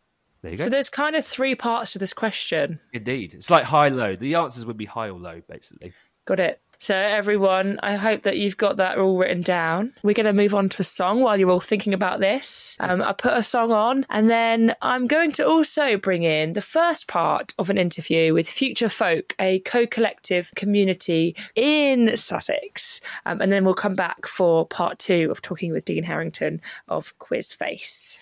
There 0.45 0.53
you 0.53 0.59
go. 0.59 0.65
So 0.65 0.71
there's 0.71 0.91
kind 0.91 1.17
of 1.17 1.25
three 1.25 1.55
parts 1.55 1.95
to 1.95 1.99
this 1.99 2.13
question. 2.13 2.79
Indeed. 2.93 3.33
It's 3.33 3.49
like 3.49 3.65
high 3.65 3.89
low. 3.89 4.15
The 4.15 4.35
answers 4.35 4.67
would 4.67 4.77
be 4.77 4.85
high 4.85 5.09
or 5.09 5.19
low, 5.19 5.41
basically. 5.49 5.95
Got 6.27 6.39
it. 6.39 6.61
So 6.79 6.95
everyone, 6.95 7.81
I 7.83 7.97
hope 7.97 8.25
that 8.25 8.37
you've 8.37 8.59
got 8.59 8.77
that 8.77 8.99
all 8.99 9.17
written 9.17 9.41
down. 9.41 9.95
We're 10.03 10.13
going 10.13 10.27
to 10.27 10.35
move 10.35 10.55
on 10.55 10.69
to 10.69 10.83
a 10.83 10.85
song 10.85 11.23
while 11.23 11.39
you're 11.39 11.49
all 11.49 11.61
thinking 11.61 11.95
about 11.95 12.21
this. 12.21 12.77
Um, 12.79 13.01
I 13.01 13.15
put 13.15 13.33
a 13.33 13.43
song 13.43 13.73
on, 13.73 14.05
and 14.11 14.29
then 14.29 14.77
I'm 14.83 15.07
going 15.07 15.33
to 15.33 15.49
also 15.49 15.97
bring 15.97 16.25
in 16.25 16.53
the 16.53 16.61
first 16.61 17.09
part 17.09 17.55
of 17.59 17.71
an 17.71 17.79
interview 17.79 18.35
with 18.35 18.47
Future 18.47 18.91
Folk, 18.91 19.35
a 19.39 19.61
co-collective 19.61 20.51
community 20.57 21.37
in 21.55 22.15
Sussex, 22.19 23.01
um, 23.25 23.41
and 23.41 23.51
then 23.51 23.65
we'll 23.65 23.73
come 23.73 23.95
back 23.95 24.27
for 24.27 24.67
part 24.67 24.99
two 24.99 25.31
of 25.31 25.41
talking 25.41 25.73
with 25.73 25.87
Dean 25.87 26.05
Harrington 26.05 26.61
of 26.89 27.19
Quiz 27.19 27.51
Face. 27.51 28.19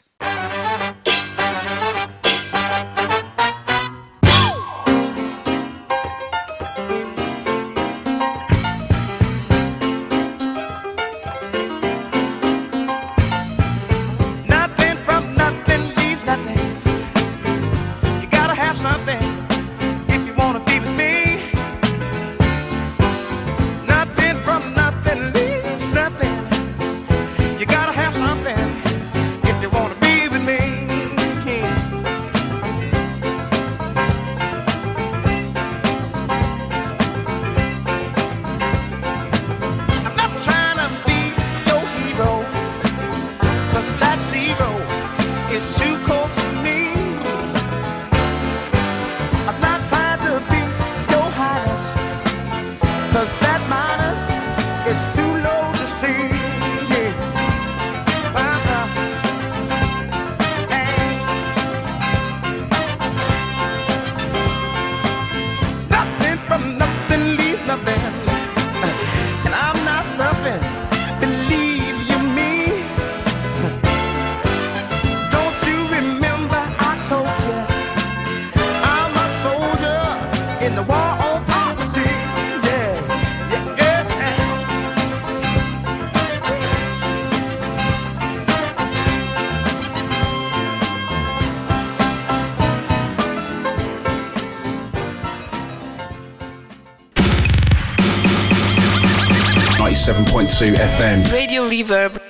FM. 100.61 101.33
Radio 101.33 101.69
Reverb. 101.69 102.21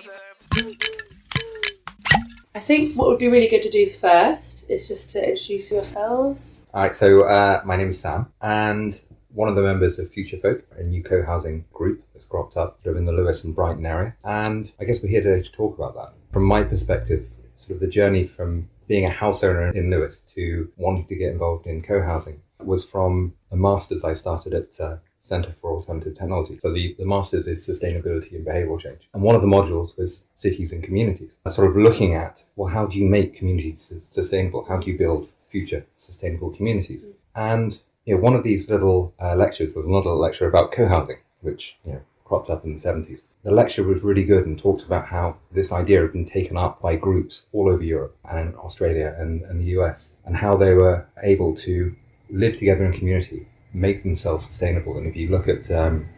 I 2.54 2.60
think 2.60 2.96
what 2.96 3.08
would 3.08 3.18
be 3.18 3.28
really 3.28 3.48
good 3.48 3.62
to 3.62 3.70
do 3.70 3.90
first 3.90 4.70
is 4.70 4.86
just 4.88 5.10
to 5.10 5.28
introduce 5.28 5.70
yourselves. 5.70 6.62
All 6.72 6.82
right, 6.82 6.94
so 6.94 7.24
uh, 7.24 7.60
my 7.64 7.76
name 7.76 7.88
is 7.88 8.00
Sam, 8.00 8.32
and 8.40 8.98
one 9.34 9.48
of 9.48 9.56
the 9.56 9.62
members 9.62 9.98
of 9.98 10.10
Future 10.10 10.38
Folk, 10.38 10.64
a 10.78 10.82
new 10.82 11.02
co 11.02 11.22
housing 11.22 11.64
group 11.72 12.02
that's 12.14 12.24
cropped 12.24 12.56
up 12.56 12.78
sort 12.84 12.94
of 12.94 13.00
in 13.00 13.04
the 13.04 13.12
Lewes 13.12 13.44
and 13.44 13.54
Brighton 13.54 13.84
area. 13.84 14.14
And 14.24 14.70
I 14.80 14.84
guess 14.84 15.02
we're 15.02 15.08
here 15.08 15.22
today 15.22 15.42
to 15.42 15.52
talk 15.52 15.76
about 15.76 15.94
that. 15.96 16.12
From 16.32 16.44
my 16.44 16.62
perspective, 16.62 17.28
sort 17.56 17.72
of 17.72 17.80
the 17.80 17.88
journey 17.88 18.26
from 18.26 18.68
being 18.86 19.04
a 19.04 19.10
house 19.10 19.42
owner 19.42 19.68
in 19.72 19.90
Lewes 19.90 20.20
to 20.34 20.70
wanting 20.76 21.06
to 21.06 21.16
get 21.16 21.32
involved 21.32 21.66
in 21.66 21.82
co 21.82 22.00
housing 22.00 22.40
was 22.60 22.84
from 22.84 23.34
a 23.50 23.56
master's 23.56 24.04
I 24.04 24.14
started 24.14 24.54
at 24.54 24.80
uh, 24.80 24.96
Centre 25.32 25.54
for 25.62 25.72
Alternative 25.72 26.14
Technology. 26.14 26.58
So 26.58 26.74
the, 26.74 26.94
the 26.98 27.06
master's 27.06 27.46
is 27.46 27.66
sustainability 27.66 28.32
and 28.36 28.44
behavioural 28.44 28.78
change. 28.78 29.08
And 29.14 29.22
one 29.22 29.34
of 29.34 29.40
the 29.40 29.48
modules 29.56 29.96
was 29.96 30.24
cities 30.34 30.74
and 30.74 30.84
communities. 30.84 31.30
Sort 31.48 31.70
of 31.70 31.76
looking 31.76 32.14
at, 32.14 32.44
well, 32.56 32.68
how 32.68 32.84
do 32.84 32.98
you 32.98 33.06
make 33.06 33.38
communities 33.38 33.90
sustainable? 34.00 34.66
How 34.68 34.76
do 34.76 34.90
you 34.90 34.98
build 34.98 35.30
future 35.48 35.86
sustainable 35.96 36.50
communities? 36.50 37.06
And 37.34 37.78
you 38.04 38.14
know, 38.14 38.20
one 38.20 38.34
of 38.34 38.44
these 38.44 38.68
little 38.68 39.14
uh, 39.18 39.34
lectures 39.34 39.74
was 39.74 39.86
another 39.86 40.10
lecture 40.10 40.48
about 40.48 40.70
co-housing, 40.72 41.20
which 41.40 41.78
you 41.86 41.92
know 41.92 42.02
cropped 42.26 42.50
up 42.50 42.66
in 42.66 42.74
the 42.76 42.80
70s. 42.80 43.20
The 43.42 43.52
lecture 43.52 43.84
was 43.84 44.02
really 44.02 44.24
good 44.24 44.44
and 44.44 44.58
talked 44.58 44.82
about 44.82 45.06
how 45.06 45.36
this 45.50 45.72
idea 45.72 46.02
had 46.02 46.12
been 46.12 46.26
taken 46.26 46.58
up 46.58 46.82
by 46.82 46.96
groups 46.96 47.46
all 47.52 47.70
over 47.70 47.82
Europe 47.82 48.16
and 48.28 48.54
Australia 48.56 49.16
and, 49.18 49.40
and 49.48 49.62
the 49.62 49.70
US, 49.78 50.10
and 50.26 50.36
how 50.36 50.58
they 50.58 50.74
were 50.74 51.06
able 51.22 51.54
to 51.66 51.96
live 52.28 52.58
together 52.58 52.84
in 52.84 52.92
community, 52.92 53.46
make 53.72 54.02
themselves 54.02 54.46
sustainable. 54.46 54.98
And 54.98 55.06
if 55.06 55.16
you 55.16 55.28
look 55.28 55.48
at 55.48 55.70
um, 55.70 56.08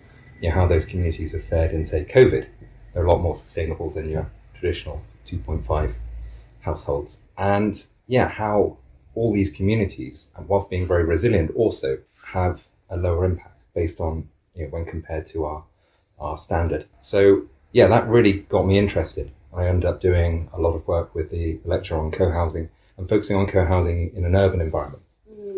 you 0.40 0.48
know, 0.48 0.54
how 0.54 0.66
those 0.66 0.84
communities 0.84 1.32
have 1.32 1.44
fared 1.44 1.72
in, 1.72 1.84
say, 1.84 2.04
COVID, 2.04 2.46
they're 2.92 3.04
a 3.04 3.10
lot 3.10 3.20
more 3.20 3.36
sustainable 3.36 3.90
than 3.90 4.10
your 4.10 4.30
traditional 4.54 5.02
2.5 5.26 5.94
households. 6.60 7.16
And 7.38 7.82
yeah, 8.06 8.28
how 8.28 8.76
all 9.14 9.32
these 9.32 9.50
communities, 9.50 10.26
whilst 10.46 10.70
being 10.70 10.86
very 10.86 11.04
resilient, 11.04 11.52
also 11.54 11.98
have 12.22 12.66
a 12.90 12.96
lower 12.96 13.24
impact 13.24 13.60
based 13.74 14.00
on 14.00 14.28
you 14.54 14.64
know, 14.64 14.70
when 14.70 14.84
compared 14.84 15.26
to 15.28 15.44
our 15.44 15.64
our 16.18 16.38
standard. 16.38 16.86
So 17.00 17.42
yeah, 17.72 17.86
that 17.88 18.06
really 18.08 18.40
got 18.40 18.66
me 18.66 18.78
interested. 18.78 19.30
I 19.52 19.66
ended 19.66 19.84
up 19.84 20.00
doing 20.00 20.48
a 20.52 20.60
lot 20.60 20.74
of 20.74 20.86
work 20.86 21.14
with 21.14 21.30
the 21.30 21.58
lecture 21.64 21.96
on 21.96 22.10
co-housing 22.10 22.68
and 22.96 23.08
focusing 23.08 23.36
on 23.36 23.46
co-housing 23.46 24.14
in 24.14 24.24
an 24.24 24.36
urban 24.36 24.60
environment 24.60 25.03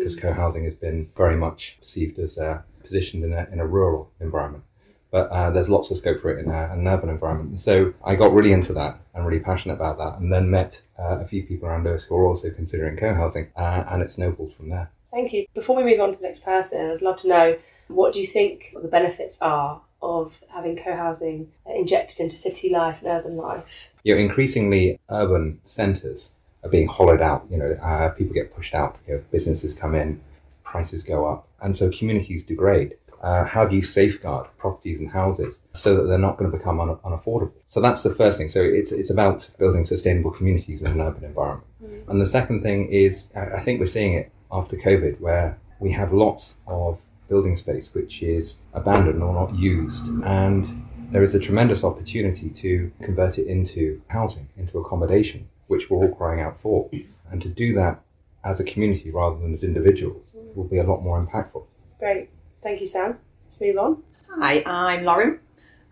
because 0.07 0.21
co-housing 0.21 0.63
has 0.63 0.75
been 0.75 1.09
very 1.15 1.35
much 1.35 1.77
perceived 1.79 2.19
as 2.19 2.37
uh, 2.37 2.61
positioned 2.81 3.23
in 3.23 3.33
a, 3.33 3.47
in 3.51 3.59
a 3.59 3.65
rural 3.65 4.09
environment. 4.21 4.63
But 5.11 5.29
uh, 5.29 5.51
there's 5.51 5.69
lots 5.69 5.89
of 5.91 5.97
scope 5.97 6.21
for 6.21 6.29
it 6.29 6.43
in 6.43 6.51
a, 6.51 6.71
an 6.71 6.87
urban 6.87 7.09
environment. 7.09 7.59
So 7.59 7.93
I 8.03 8.15
got 8.15 8.33
really 8.33 8.51
into 8.51 8.73
that 8.73 8.99
and 9.13 9.25
really 9.25 9.39
passionate 9.39 9.75
about 9.75 9.97
that, 9.97 10.19
and 10.19 10.31
then 10.31 10.49
met 10.49 10.81
uh, 10.99 11.19
a 11.19 11.25
few 11.25 11.43
people 11.43 11.67
around 11.67 11.87
us 11.87 12.03
who 12.03 12.15
are 12.15 12.25
also 12.25 12.49
considering 12.49 12.97
co-housing, 12.97 13.47
uh, 13.55 13.83
and 13.89 14.01
it 14.01 14.11
snowballed 14.11 14.53
from 14.55 14.69
there. 14.69 14.89
Thank 15.11 15.33
you. 15.33 15.45
Before 15.53 15.77
we 15.77 15.83
move 15.83 15.99
on 15.99 16.11
to 16.11 16.17
the 16.17 16.27
next 16.27 16.43
person, 16.43 16.91
I'd 16.91 17.01
love 17.01 17.19
to 17.21 17.27
know 17.27 17.57
what 17.87 18.13
do 18.13 18.19
you 18.19 18.27
think 18.27 18.73
the 18.81 18.87
benefits 18.87 19.41
are 19.41 19.81
of 20.01 20.39
having 20.49 20.77
co-housing 20.77 21.49
injected 21.65 22.19
into 22.19 22.35
city 22.35 22.69
life 22.69 22.99
and 23.01 23.07
urban 23.07 23.37
life? 23.37 23.63
you 24.03 24.13
know, 24.13 24.21
increasingly 24.21 24.99
urban 25.09 25.59
centres 25.65 26.29
are 26.67 26.71
being 26.71 26.87
hollowed 26.87 27.21
out. 27.21 27.45
You 27.49 27.57
know, 27.57 27.71
uh, 27.81 28.09
people 28.09 28.33
get 28.33 28.55
pushed 28.55 28.75
out. 28.75 28.97
You 29.07 29.15
know, 29.15 29.23
businesses 29.31 29.73
come 29.73 29.95
in, 29.95 30.21
prices 30.63 31.03
go 31.03 31.25
up, 31.25 31.47
and 31.61 31.75
so 31.75 31.89
communities 31.89 32.43
degrade. 32.43 32.95
Uh, 33.19 33.43
how 33.45 33.65
do 33.65 33.75
you 33.75 33.81
safeguard 33.81 34.47
properties 34.59 34.99
and 34.99 35.09
houses 35.09 35.59
so 35.73 35.95
that 35.95 36.03
they're 36.03 36.19
not 36.19 36.37
going 36.37 36.51
to 36.51 36.55
become 36.55 36.79
un- 36.79 36.97
unaffordable? 36.97 37.53
So 37.67 37.81
that's 37.81 38.03
the 38.03 38.13
first 38.13 38.37
thing. 38.37 38.49
So 38.49 38.61
it's 38.61 38.91
it's 38.91 39.09
about 39.09 39.49
building 39.57 39.85
sustainable 39.85 40.31
communities 40.31 40.81
in 40.81 40.87
an 40.87 41.01
urban 41.01 41.23
environment. 41.23 41.67
And 42.07 42.21
the 42.21 42.27
second 42.27 42.61
thing 42.61 42.91
is, 42.91 43.29
I 43.35 43.61
think 43.61 43.79
we're 43.79 43.87
seeing 43.87 44.13
it 44.13 44.31
after 44.51 44.77
COVID, 44.77 45.19
where 45.19 45.57
we 45.79 45.91
have 45.91 46.13
lots 46.13 46.55
of 46.67 46.99
building 47.27 47.57
space 47.57 47.93
which 47.93 48.21
is 48.21 48.55
abandoned 48.73 49.21
or 49.21 49.33
not 49.33 49.53
used, 49.55 50.05
and 50.23 50.63
there 51.11 51.23
is 51.23 51.35
a 51.35 51.39
tremendous 51.39 51.83
opportunity 51.83 52.49
to 52.49 52.91
convert 53.01 53.37
it 53.37 53.47
into 53.47 54.01
housing, 54.07 54.47
into 54.57 54.77
accommodation, 54.79 55.47
which 55.67 55.89
we're 55.89 55.97
all 55.97 56.15
crying 56.15 56.41
out 56.41 56.59
for. 56.61 56.89
And 57.31 57.41
to 57.41 57.49
do 57.49 57.73
that 57.75 58.01
as 58.43 58.59
a 58.59 58.63
community 58.63 59.11
rather 59.11 59.37
than 59.37 59.53
as 59.53 59.63
individuals 59.63 60.31
will 60.55 60.63
be 60.63 60.77
a 60.77 60.83
lot 60.83 61.03
more 61.03 61.21
impactful. 61.23 61.65
Great. 61.99 62.29
Thank 62.63 62.79
you, 62.79 62.87
Sam. 62.87 63.17
Let's 63.43 63.61
move 63.61 63.77
on. 63.77 64.03
Hi, 64.29 64.63
I'm 64.65 65.03
Lauren. 65.03 65.39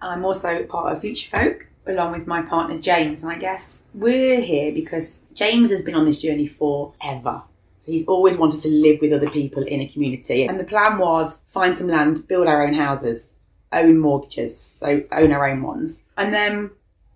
I'm 0.01 0.25
also 0.25 0.63
part 0.63 0.93
of 0.93 1.01
Future 1.01 1.29
Folk 1.29 1.67
along 1.87 2.11
with 2.11 2.27
my 2.27 2.41
partner 2.41 2.77
James. 2.77 3.23
And 3.23 3.31
I 3.31 3.37
guess 3.37 3.83
we're 3.93 4.41
here 4.41 4.71
because 4.73 5.21
James 5.33 5.71
has 5.71 5.81
been 5.81 5.95
on 5.95 6.05
this 6.05 6.21
journey 6.21 6.47
forever. 6.47 7.43
He's 7.85 8.05
always 8.05 8.37
wanted 8.37 8.61
to 8.61 8.67
live 8.67 8.99
with 9.01 9.13
other 9.13 9.29
people 9.29 9.63
in 9.63 9.81
a 9.81 9.87
community. 9.87 10.45
And 10.45 10.59
the 10.59 10.63
plan 10.63 10.97
was 10.97 11.41
find 11.49 11.77
some 11.77 11.87
land, 11.87 12.27
build 12.27 12.47
our 12.47 12.65
own 12.65 12.73
houses, 12.73 13.35
own 13.71 13.99
mortgages, 13.99 14.75
so 14.79 15.03
own 15.11 15.31
our 15.31 15.47
own 15.47 15.61
ones. 15.61 16.01
And 16.17 16.33
then 16.33 16.71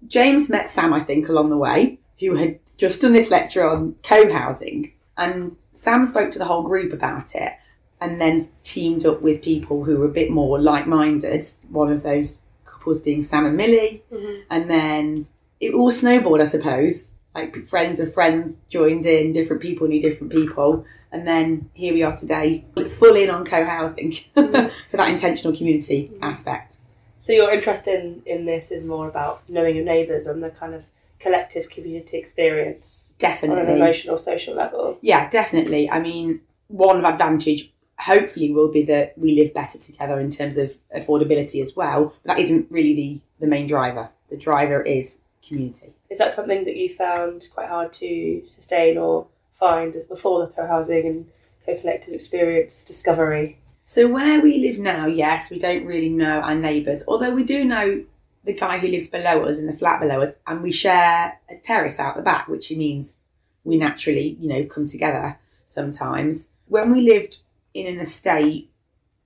James 0.07 0.49
met 0.49 0.69
Sam, 0.69 0.93
I 0.93 1.03
think, 1.03 1.27
along 1.27 1.49
the 1.49 1.57
way, 1.57 1.99
who 2.19 2.35
had 2.35 2.59
just 2.77 3.01
done 3.01 3.13
this 3.13 3.29
lecture 3.29 3.67
on 3.67 3.95
co 4.03 4.31
housing. 4.31 4.93
And 5.17 5.55
Sam 5.71 6.05
spoke 6.05 6.31
to 6.31 6.39
the 6.39 6.45
whole 6.45 6.63
group 6.63 6.93
about 6.93 7.35
it 7.35 7.53
and 8.01 8.19
then 8.19 8.49
teamed 8.63 9.05
up 9.05 9.21
with 9.21 9.41
people 9.41 9.83
who 9.83 9.99
were 9.99 10.07
a 10.07 10.13
bit 10.13 10.31
more 10.31 10.59
like 10.59 10.87
minded. 10.87 11.47
One 11.69 11.91
of 11.91 12.03
those 12.03 12.39
couples 12.65 13.01
being 13.01 13.23
Sam 13.23 13.45
and 13.45 13.57
Millie. 13.57 14.03
Mm-hmm. 14.11 14.41
And 14.49 14.69
then 14.69 15.27
it 15.59 15.73
all 15.73 15.91
snowballed, 15.91 16.41
I 16.41 16.45
suppose. 16.45 17.11
Like 17.35 17.67
friends 17.67 17.99
of 17.99 18.13
friends 18.13 18.55
joined 18.69 19.05
in, 19.05 19.31
different 19.31 19.61
people 19.61 19.87
knew 19.87 20.01
different 20.01 20.31
people. 20.31 20.85
And 21.11 21.27
then 21.27 21.69
here 21.73 21.93
we 21.93 22.03
are 22.03 22.15
today, 22.15 22.65
full 22.97 23.15
in 23.15 23.29
on 23.29 23.45
co 23.45 23.65
housing 23.65 24.11
mm-hmm. 24.37 24.69
for 24.91 24.97
that 24.97 25.09
intentional 25.09 25.55
community 25.55 26.09
mm-hmm. 26.13 26.23
aspect. 26.23 26.77
So 27.19 27.33
your 27.33 27.51
interest 27.51 27.87
in, 27.87 28.21
in 28.25 28.45
this 28.45 28.71
is 28.71 28.85
more 28.85 29.09
about 29.09 29.41
knowing 29.49 29.75
your 29.75 29.85
neighbours 29.85 30.27
and 30.27 30.41
the 30.41 30.51
kind 30.51 30.73
of 30.73 30.85
collective 31.19 31.69
community 31.69 32.17
experience 32.17 33.13
definitely 33.17 33.61
on 33.61 33.67
an 33.69 33.75
emotional, 33.75 34.17
social 34.17 34.55
level. 34.55 34.97
Yeah, 35.01 35.29
definitely. 35.29 35.89
I 35.89 35.99
mean, 35.99 36.41
one 36.67 37.05
advantage 37.05 37.71
hopefully 37.97 38.51
will 38.51 38.71
be 38.71 38.83
that 38.83 39.17
we 39.17 39.33
live 39.33 39.53
better 39.53 39.77
together 39.77 40.19
in 40.19 40.29
terms 40.29 40.57
of 40.57 40.75
affordability 40.95 41.61
as 41.61 41.75
well. 41.75 42.13
But 42.23 42.35
that 42.35 42.39
isn't 42.39 42.67
really 42.71 42.95
the, 42.95 43.21
the 43.41 43.47
main 43.47 43.67
driver. 43.67 44.09
The 44.29 44.37
driver 44.37 44.81
is 44.81 45.17
community. 45.45 45.93
Is 46.09 46.19
that 46.19 46.31
something 46.31 46.63
that 46.65 46.77
you 46.77 46.93
found 46.93 47.47
quite 47.53 47.67
hard 47.67 47.91
to 47.93 48.41
sustain 48.47 48.97
or 48.97 49.27
find 49.59 49.95
before 50.07 50.45
the 50.45 50.47
co-housing 50.53 51.05
and 51.05 51.25
co-collective 51.65 52.13
experience 52.13 52.83
discovery? 52.83 53.59
So 53.83 54.07
where 54.07 54.39
we 54.39 54.59
live 54.59 54.79
now, 54.79 55.07
yes, 55.07 55.49
we 55.49 55.59
don't 55.59 55.85
really 55.85 56.09
know 56.09 56.39
our 56.41 56.55
neighbours, 56.55 57.03
although 57.07 57.31
we 57.31 57.43
do 57.43 57.65
know 57.65 58.03
the 58.43 58.53
guy 58.53 58.79
who 58.79 58.87
lives 58.87 59.09
below 59.09 59.43
us 59.43 59.59
in 59.59 59.67
the 59.67 59.73
flat 59.73 59.99
below 59.99 60.21
us, 60.21 60.31
and 60.47 60.61
we 60.61 60.71
share 60.71 61.39
a 61.49 61.55
terrace 61.63 61.99
out 61.99 62.15
the 62.15 62.21
back, 62.21 62.47
which 62.47 62.71
means 62.71 63.17
we 63.63 63.77
naturally, 63.77 64.37
you 64.39 64.47
know, 64.47 64.65
come 64.65 64.85
together 64.85 65.37
sometimes. 65.65 66.47
When 66.67 66.91
we 66.91 67.01
lived 67.01 67.39
in 67.73 67.87
an 67.87 67.99
estate, 67.99 68.71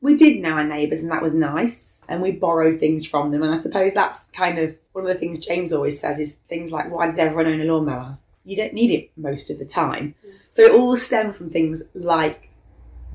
we 0.01 0.15
did 0.15 0.41
know 0.41 0.51
our 0.51 0.63
neighbours, 0.63 1.01
and 1.01 1.11
that 1.11 1.21
was 1.21 1.33
nice, 1.33 2.01
and 2.09 2.21
we 2.21 2.31
borrowed 2.31 2.79
things 2.79 3.05
from 3.05 3.31
them. 3.31 3.43
And 3.43 3.53
I 3.53 3.59
suppose 3.59 3.93
that's 3.93 4.27
kind 4.27 4.59
of 4.59 4.75
one 4.91 5.05
of 5.05 5.13
the 5.13 5.19
things 5.19 5.45
James 5.45 5.71
always 5.71 5.99
says 5.99 6.19
is 6.19 6.33
things 6.49 6.71
like, 6.71 6.91
"Why 6.91 7.07
does 7.07 7.17
everyone 7.17 7.47
own 7.47 7.61
a 7.61 7.65
lawnmower?" 7.65 8.17
You 8.43 8.57
don't 8.57 8.73
need 8.73 8.91
it 8.91 9.11
most 9.15 9.49
of 9.49 9.59
the 9.59 9.65
time. 9.65 10.15
Mm. 10.25 10.31
So 10.51 10.63
it 10.63 10.71
all 10.71 10.97
stemmed 10.97 11.35
from 11.35 11.49
things 11.49 11.83
like 11.93 12.49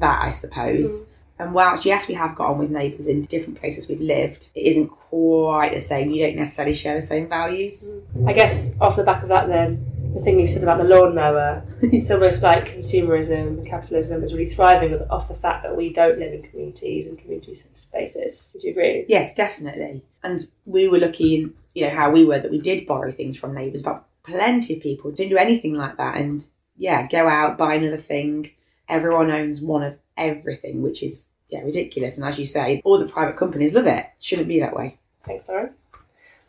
that, 0.01 0.23
I 0.23 0.33
suppose. 0.33 1.03
Mm. 1.03 1.07
And 1.39 1.55
whilst, 1.55 1.85
yes, 1.85 2.09
we 2.09 2.15
have 2.15 2.35
got 2.35 2.51
on 2.51 2.59
with 2.59 2.71
neighbours 2.71 3.07
in 3.07 3.23
different 3.27 3.61
places 3.61 3.89
we've 3.89 4.01
lived, 4.01 4.51
it 4.55 4.61
isn't 4.61 4.89
quite 4.89 5.73
the 5.73 5.81
same. 5.81 6.11
You 6.11 6.27
don't 6.27 6.37
necessarily 6.37 6.75
share 6.75 7.01
the 7.01 7.07
same 7.07 7.29
values. 7.29 7.93
I 8.27 8.33
guess 8.33 8.75
off 8.81 8.97
the 8.97 9.05
back 9.05 9.23
of 9.23 9.29
that, 9.29 9.49
then 9.49 9.87
the 10.15 10.21
thing 10.21 10.41
you 10.41 10.47
said 10.47 10.63
about 10.63 10.79
the 10.79 10.85
lawnmower, 10.85 11.63
it's 11.83 12.11
almost 12.11 12.43
like 12.43 12.75
consumerism 12.75 13.59
and 13.59 13.67
capitalism 13.67 14.25
is 14.25 14.33
really 14.33 14.51
thriving 14.51 14.95
off 15.11 15.29
the 15.29 15.35
fact 15.35 15.63
that 15.63 15.77
we 15.77 15.93
don't 15.93 16.19
live 16.19 16.33
in 16.33 16.43
communities 16.43 17.07
and 17.07 17.19
community 17.19 17.55
spaces. 17.55 18.51
Would 18.55 18.65
you 18.65 18.71
agree? 18.71 19.05
Yes, 19.09 19.35
definitely. 19.35 20.05
And 20.25 20.47
we 20.67 20.89
were 20.89 20.99
lucky 20.99 21.37
in, 21.37 21.55
you 21.75 21.87
know, 21.87 21.95
how 21.95 22.11
we 22.11 22.25
were 22.25 22.41
that 22.41 22.51
we 22.51 22.61
did 22.61 22.87
borrow 22.87 23.13
things 23.13 23.37
from 23.39 23.55
neighbours, 23.55 23.83
but 23.83 24.05
plenty 24.25 24.75
of 24.75 24.83
people 24.83 25.13
didn't 25.13 25.31
do 25.31 25.39
anything 25.39 25.75
like 25.75 25.97
that. 25.99 26.17
And 26.17 26.47
yeah, 26.77 27.07
go 27.07 27.29
out, 27.29 27.59
buy 27.59 27.75
another 27.75 27.97
thing. 27.97 28.51
Everyone 28.89 29.31
owns 29.31 29.61
one 29.61 29.83
of 29.83 29.99
everything, 30.19 30.83
which 30.83 31.03
is 31.03 31.27
yeah, 31.49 31.61
ridiculous. 31.61 32.17
And 32.17 32.27
as 32.27 32.39
you 32.39 32.47
say, 32.47 32.83
all 32.85 32.99
the 32.99 33.07
private 33.07 33.37
companies 33.37 33.73
love 33.73 33.87
it. 33.87 34.07
Shouldn't 34.21 34.49
be 34.49 34.61
that 34.61 34.77
way. 34.77 34.99
Thanks, 35.25 35.49
Lauren. 35.49 35.71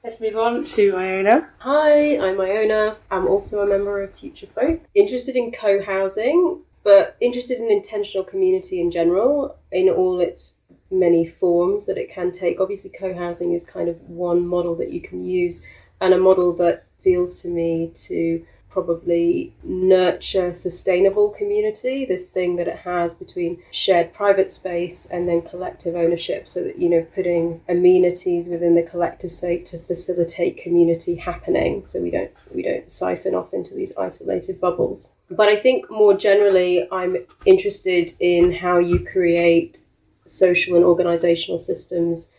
Let's 0.03 0.21
move 0.21 0.38
on 0.38 0.63
to 0.63 0.95
Iona. 0.95 1.49
Hi, 1.60 2.17
I'm 2.19 2.39
Iona. 2.39 2.97
I'm 3.12 3.27
also 3.27 3.62
a 3.62 3.67
member 3.67 4.01
of 4.01 4.13
Future 4.13 4.47
Folk. 4.47 4.82
Interested 4.95 5.36
in 5.36 5.51
co 5.51 5.84
housing, 5.84 6.62
but 6.84 7.17
interested 7.19 7.60
in 7.60 7.69
intentional 7.69 8.23
community 8.23 8.79
in 8.79 8.91
general, 8.91 9.58
in 9.71 9.89
all 9.89 10.21
its 10.21 10.53
many 10.89 11.25
forms 11.25 11.86
that 11.86 11.97
it 11.97 12.10
can 12.10 12.32
take. 12.32 12.62
Obviously, 12.62 12.91
co 12.91 13.13
housing 13.13 13.53
is 13.53 13.65
kind 13.65 13.89
of 13.89 14.01
one 14.10 14.47
model 14.47 14.73
that 14.75 14.91
you 14.91 15.01
can 15.01 15.25
use, 15.25 15.62
and 15.99 16.13
a 16.13 16.17
model 16.17 16.53
that 16.53 16.86
feels 17.01 17.41
to 17.41 17.49
me 17.49 17.91
to 17.95 18.45
probably 18.69 19.51
nurture 19.63 20.53
sustainable 20.53 21.29
community 21.29 22.05
this 22.05 22.27
thing 22.27 22.55
that 22.55 22.67
it 22.67 22.77
has 22.77 23.13
between 23.13 23.62
shared 23.71 24.13
private 24.13 24.51
space 24.51 25.08
and 25.08 25.27
then 25.27 25.41
collective 25.41 25.95
ownership 25.95 26.47
so 26.47 26.63
that 26.63 26.77
you 26.77 26.88
know 26.88 27.05
putting 27.15 27.60
amenities 27.67 28.47
within 28.47 28.75
the 28.75 28.84
collective 28.84 29.32
state 29.32 29.65
to 29.65 29.79
facilitate 29.79 30.58
community 30.58 31.15
happening 31.15 31.84
so 31.84 32.01
we 32.01 32.12
don't 32.12 32.32
we 32.53 32.62
don't 32.62 32.91
siphon 32.91 33.34
off 33.36 33.53
into 33.53 33.73
these 33.73 33.91
isolated 33.97 34.60
bubbles. 34.62 35.12
But 35.32 35.49
i 35.49 35.55
think 35.55 35.89
more 35.89 36.15
generally 36.15 36.88
i'm 36.91 37.17
interested 37.45 38.12
in 38.19 38.51
how 38.53 38.77
you 38.77 38.99
create 38.99 39.79
social 40.25 40.75
and 40.75 40.86
organizational 40.86 41.58
systems 41.58 42.29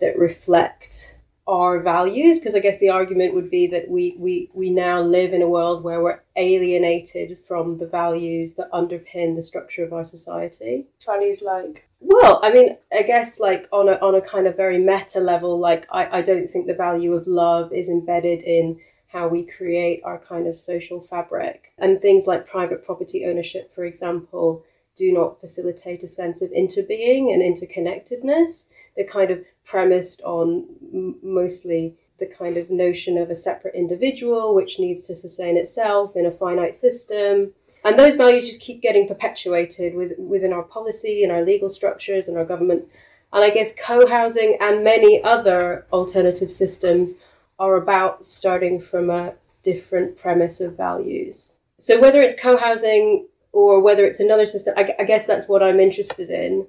that 0.00 0.18
reflect 0.18 1.17
our 1.48 1.80
values 1.80 2.38
because 2.38 2.54
i 2.54 2.60
guess 2.60 2.78
the 2.78 2.90
argument 2.90 3.34
would 3.34 3.50
be 3.50 3.66
that 3.66 3.88
we, 3.88 4.14
we 4.18 4.50
we 4.52 4.68
now 4.68 5.00
live 5.00 5.32
in 5.32 5.42
a 5.42 5.48
world 5.48 5.82
where 5.82 6.02
we're 6.02 6.20
alienated 6.36 7.38
from 7.48 7.78
the 7.78 7.86
values 7.86 8.54
that 8.54 8.70
underpin 8.70 9.34
the 9.34 9.42
structure 9.42 9.82
of 9.82 9.92
our 9.92 10.04
society. 10.04 10.86
Values 11.04 11.42
like? 11.42 11.88
Well 12.00 12.38
i 12.42 12.52
mean 12.52 12.76
i 12.92 13.02
guess 13.02 13.40
like 13.40 13.66
on 13.72 13.88
a 13.88 13.94
on 13.94 14.14
a 14.14 14.20
kind 14.20 14.46
of 14.46 14.56
very 14.56 14.78
meta 14.78 15.20
level 15.20 15.58
like 15.58 15.86
i, 15.90 16.18
I 16.18 16.22
don't 16.22 16.46
think 16.46 16.66
the 16.66 16.74
value 16.74 17.14
of 17.14 17.26
love 17.26 17.72
is 17.72 17.88
embedded 17.88 18.42
in 18.42 18.78
how 19.08 19.26
we 19.26 19.42
create 19.42 20.02
our 20.04 20.18
kind 20.18 20.46
of 20.46 20.60
social 20.60 21.00
fabric. 21.00 21.72
And 21.78 22.00
things 22.00 22.26
like 22.26 22.46
private 22.46 22.84
property 22.84 23.24
ownership 23.24 23.74
for 23.74 23.84
example 23.86 24.64
do 24.98 25.12
not 25.12 25.40
facilitate 25.40 26.02
a 26.02 26.08
sense 26.08 26.42
of 26.42 26.50
interbeing 26.50 27.32
and 27.32 27.42
interconnectedness. 27.42 28.66
They're 28.96 29.06
kind 29.06 29.30
of 29.30 29.44
premised 29.64 30.22
on 30.22 30.66
m- 30.92 31.16
mostly 31.22 31.96
the 32.18 32.26
kind 32.26 32.56
of 32.56 32.68
notion 32.68 33.16
of 33.16 33.30
a 33.30 33.36
separate 33.36 33.74
individual 33.74 34.54
which 34.54 34.80
needs 34.80 35.02
to 35.06 35.14
sustain 35.14 35.56
itself 35.56 36.16
in 36.16 36.26
a 36.26 36.30
finite 36.30 36.74
system. 36.74 37.52
And 37.84 37.98
those 37.98 38.16
values 38.16 38.46
just 38.46 38.60
keep 38.60 38.82
getting 38.82 39.06
perpetuated 39.06 39.94
with, 39.94 40.18
within 40.18 40.52
our 40.52 40.64
policy 40.64 41.22
and 41.22 41.30
our 41.30 41.44
legal 41.44 41.68
structures 41.68 42.26
and 42.26 42.36
our 42.36 42.44
governments. 42.44 42.88
And 43.32 43.44
i 43.44 43.50
guess 43.50 43.74
co-housing 43.74 44.56
and 44.60 44.82
many 44.82 45.22
other 45.22 45.86
alternative 45.92 46.50
systems 46.50 47.14
are 47.58 47.76
about 47.76 48.24
starting 48.24 48.80
from 48.80 49.10
a 49.10 49.34
different 49.62 50.16
premise 50.16 50.60
of 50.60 50.76
values. 50.76 51.52
So 51.78 52.00
whether 52.00 52.22
it's 52.22 52.38
co-housing 52.38 53.28
or 53.52 53.80
whether 53.80 54.04
it's 54.04 54.20
another 54.20 54.46
system 54.46 54.74
I, 54.76 54.94
I 54.98 55.04
guess 55.04 55.26
that's 55.26 55.48
what 55.48 55.62
i'm 55.62 55.80
interested 55.80 56.30
in 56.30 56.66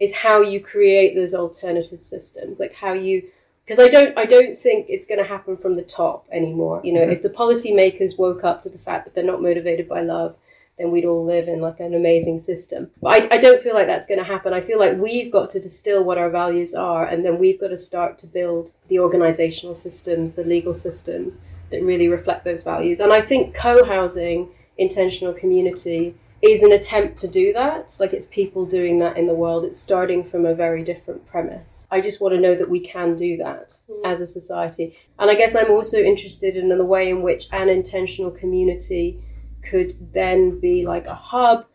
is 0.00 0.12
how 0.14 0.42
you 0.42 0.60
create 0.60 1.14
those 1.14 1.34
alternative 1.34 2.02
systems 2.02 2.60
like 2.60 2.74
how 2.74 2.92
you 2.92 3.28
because 3.64 3.78
i 3.78 3.88
don't 3.88 4.16
i 4.18 4.24
don't 4.24 4.58
think 4.58 4.86
it's 4.88 5.06
going 5.06 5.18
to 5.18 5.24
happen 5.24 5.56
from 5.56 5.74
the 5.74 5.82
top 5.82 6.26
anymore 6.32 6.80
you 6.84 6.92
know? 6.92 7.00
Mm-hmm. 7.00 7.12
If 7.12 7.22
the 7.22 7.30
policymakers 7.30 8.18
woke 8.18 8.44
up 8.44 8.62
to 8.62 8.68
the 8.68 8.78
fact 8.78 9.04
that 9.04 9.14
they're 9.14 9.24
not 9.24 9.42
motivated 9.42 9.88
by 9.88 10.02
love 10.02 10.36
then 10.78 10.90
we'd 10.90 11.04
all 11.04 11.24
live 11.24 11.48
in 11.48 11.60
like 11.60 11.80
an 11.80 11.94
amazing 11.94 12.38
system. 12.38 12.90
But 13.00 13.32
i, 13.32 13.36
I 13.36 13.38
don't 13.38 13.62
feel 13.62 13.74
like 13.74 13.86
that's 13.86 14.06
going 14.06 14.18
to 14.18 14.24
happen. 14.24 14.52
I 14.52 14.60
feel 14.60 14.78
like 14.78 14.98
we've 14.98 15.32
got 15.32 15.50
to 15.52 15.60
distill 15.60 16.04
what 16.04 16.18
our 16.18 16.28
values 16.28 16.74
are 16.74 17.06
and 17.06 17.24
then 17.24 17.38
we've 17.38 17.58
got 17.60 17.68
to 17.68 17.78
start 17.78 18.18
to 18.18 18.26
build 18.26 18.72
the 18.88 18.98
organizational 18.98 19.74
systems 19.74 20.34
the 20.34 20.44
legal 20.44 20.74
systems 20.74 21.38
that 21.70 21.82
really 21.82 22.08
reflect 22.08 22.44
those 22.44 22.62
values. 22.62 23.00
And 23.00 23.12
i 23.12 23.20
think 23.20 23.54
co-housing 23.54 24.48
intentional 24.78 25.32
community 25.32 26.14
is 26.42 26.62
an 26.62 26.72
attempt 26.72 27.16
to 27.18 27.28
do 27.28 27.52
that. 27.52 27.96
Like 27.98 28.12
it's 28.12 28.26
people 28.26 28.66
doing 28.66 28.98
that 28.98 29.16
in 29.16 29.26
the 29.26 29.34
world. 29.34 29.64
It's 29.64 29.78
starting 29.80 30.22
from 30.22 30.44
a 30.44 30.54
very 30.54 30.82
different 30.84 31.24
premise. 31.26 31.86
I 31.90 32.00
just 32.00 32.20
want 32.20 32.34
to 32.34 32.40
know 32.40 32.54
that 32.54 32.68
we 32.68 32.80
can 32.80 33.16
do 33.16 33.36
that 33.38 33.74
mm. 33.90 34.00
as 34.04 34.20
a 34.20 34.26
society. 34.26 34.96
And 35.18 35.30
I 35.30 35.34
guess 35.34 35.54
I'm 35.54 35.70
also 35.70 35.98
interested 35.98 36.56
in 36.56 36.68
the 36.68 36.84
way 36.84 37.08
in 37.08 37.22
which 37.22 37.46
an 37.52 37.68
intentional 37.68 38.30
community 38.30 39.18
could 39.62 39.94
then 40.12 40.60
be 40.60 40.86
like 40.86 41.06
a 41.06 41.14
hub 41.14 41.66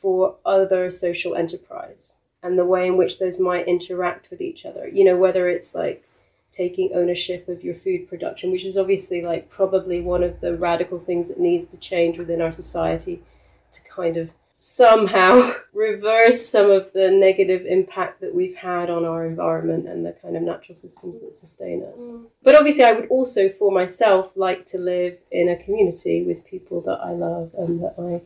for 0.00 0.36
other 0.44 0.90
social 0.90 1.34
enterprise 1.34 2.12
and 2.42 2.58
the 2.58 2.64
way 2.64 2.86
in 2.86 2.96
which 2.96 3.18
those 3.18 3.38
might 3.38 3.68
interact 3.68 4.30
with 4.30 4.40
each 4.40 4.66
other. 4.66 4.88
You 4.88 5.04
know, 5.04 5.16
whether 5.16 5.48
it's 5.48 5.74
like 5.74 6.04
taking 6.52 6.92
ownership 6.94 7.48
of 7.48 7.64
your 7.64 7.74
food 7.74 8.08
production, 8.08 8.52
which 8.52 8.64
is 8.64 8.76
obviously 8.76 9.22
like 9.22 9.48
probably 9.48 10.00
one 10.02 10.22
of 10.22 10.40
the 10.40 10.54
radical 10.56 10.98
things 10.98 11.26
that 11.28 11.40
needs 11.40 11.66
to 11.66 11.76
change 11.78 12.18
within 12.18 12.42
our 12.42 12.52
society 12.52 13.22
to 13.72 13.80
kind 13.84 14.18
of 14.18 14.30
somehow 14.58 15.52
reverse 15.72 16.46
some 16.46 16.70
of 16.70 16.92
the 16.92 17.10
negative 17.10 17.66
impact 17.66 18.20
that 18.20 18.32
we've 18.32 18.54
had 18.54 18.90
on 18.90 19.04
our 19.04 19.26
environment 19.26 19.88
and 19.88 20.06
the 20.06 20.12
kind 20.12 20.36
of 20.36 20.42
natural 20.42 20.76
systems 20.76 21.20
that 21.20 21.34
sustain 21.34 21.82
us. 21.82 22.00
Mm. 22.00 22.26
But 22.44 22.54
obviously, 22.54 22.84
I 22.84 22.92
would 22.92 23.08
also, 23.08 23.48
for 23.48 23.72
myself, 23.72 24.36
like 24.36 24.64
to 24.66 24.78
live 24.78 25.18
in 25.32 25.48
a 25.48 25.56
community 25.56 26.22
with 26.22 26.44
people 26.44 26.80
that 26.82 27.00
I 27.02 27.10
love 27.10 27.50
and 27.58 27.82
that 27.82 27.94
I 27.98 28.20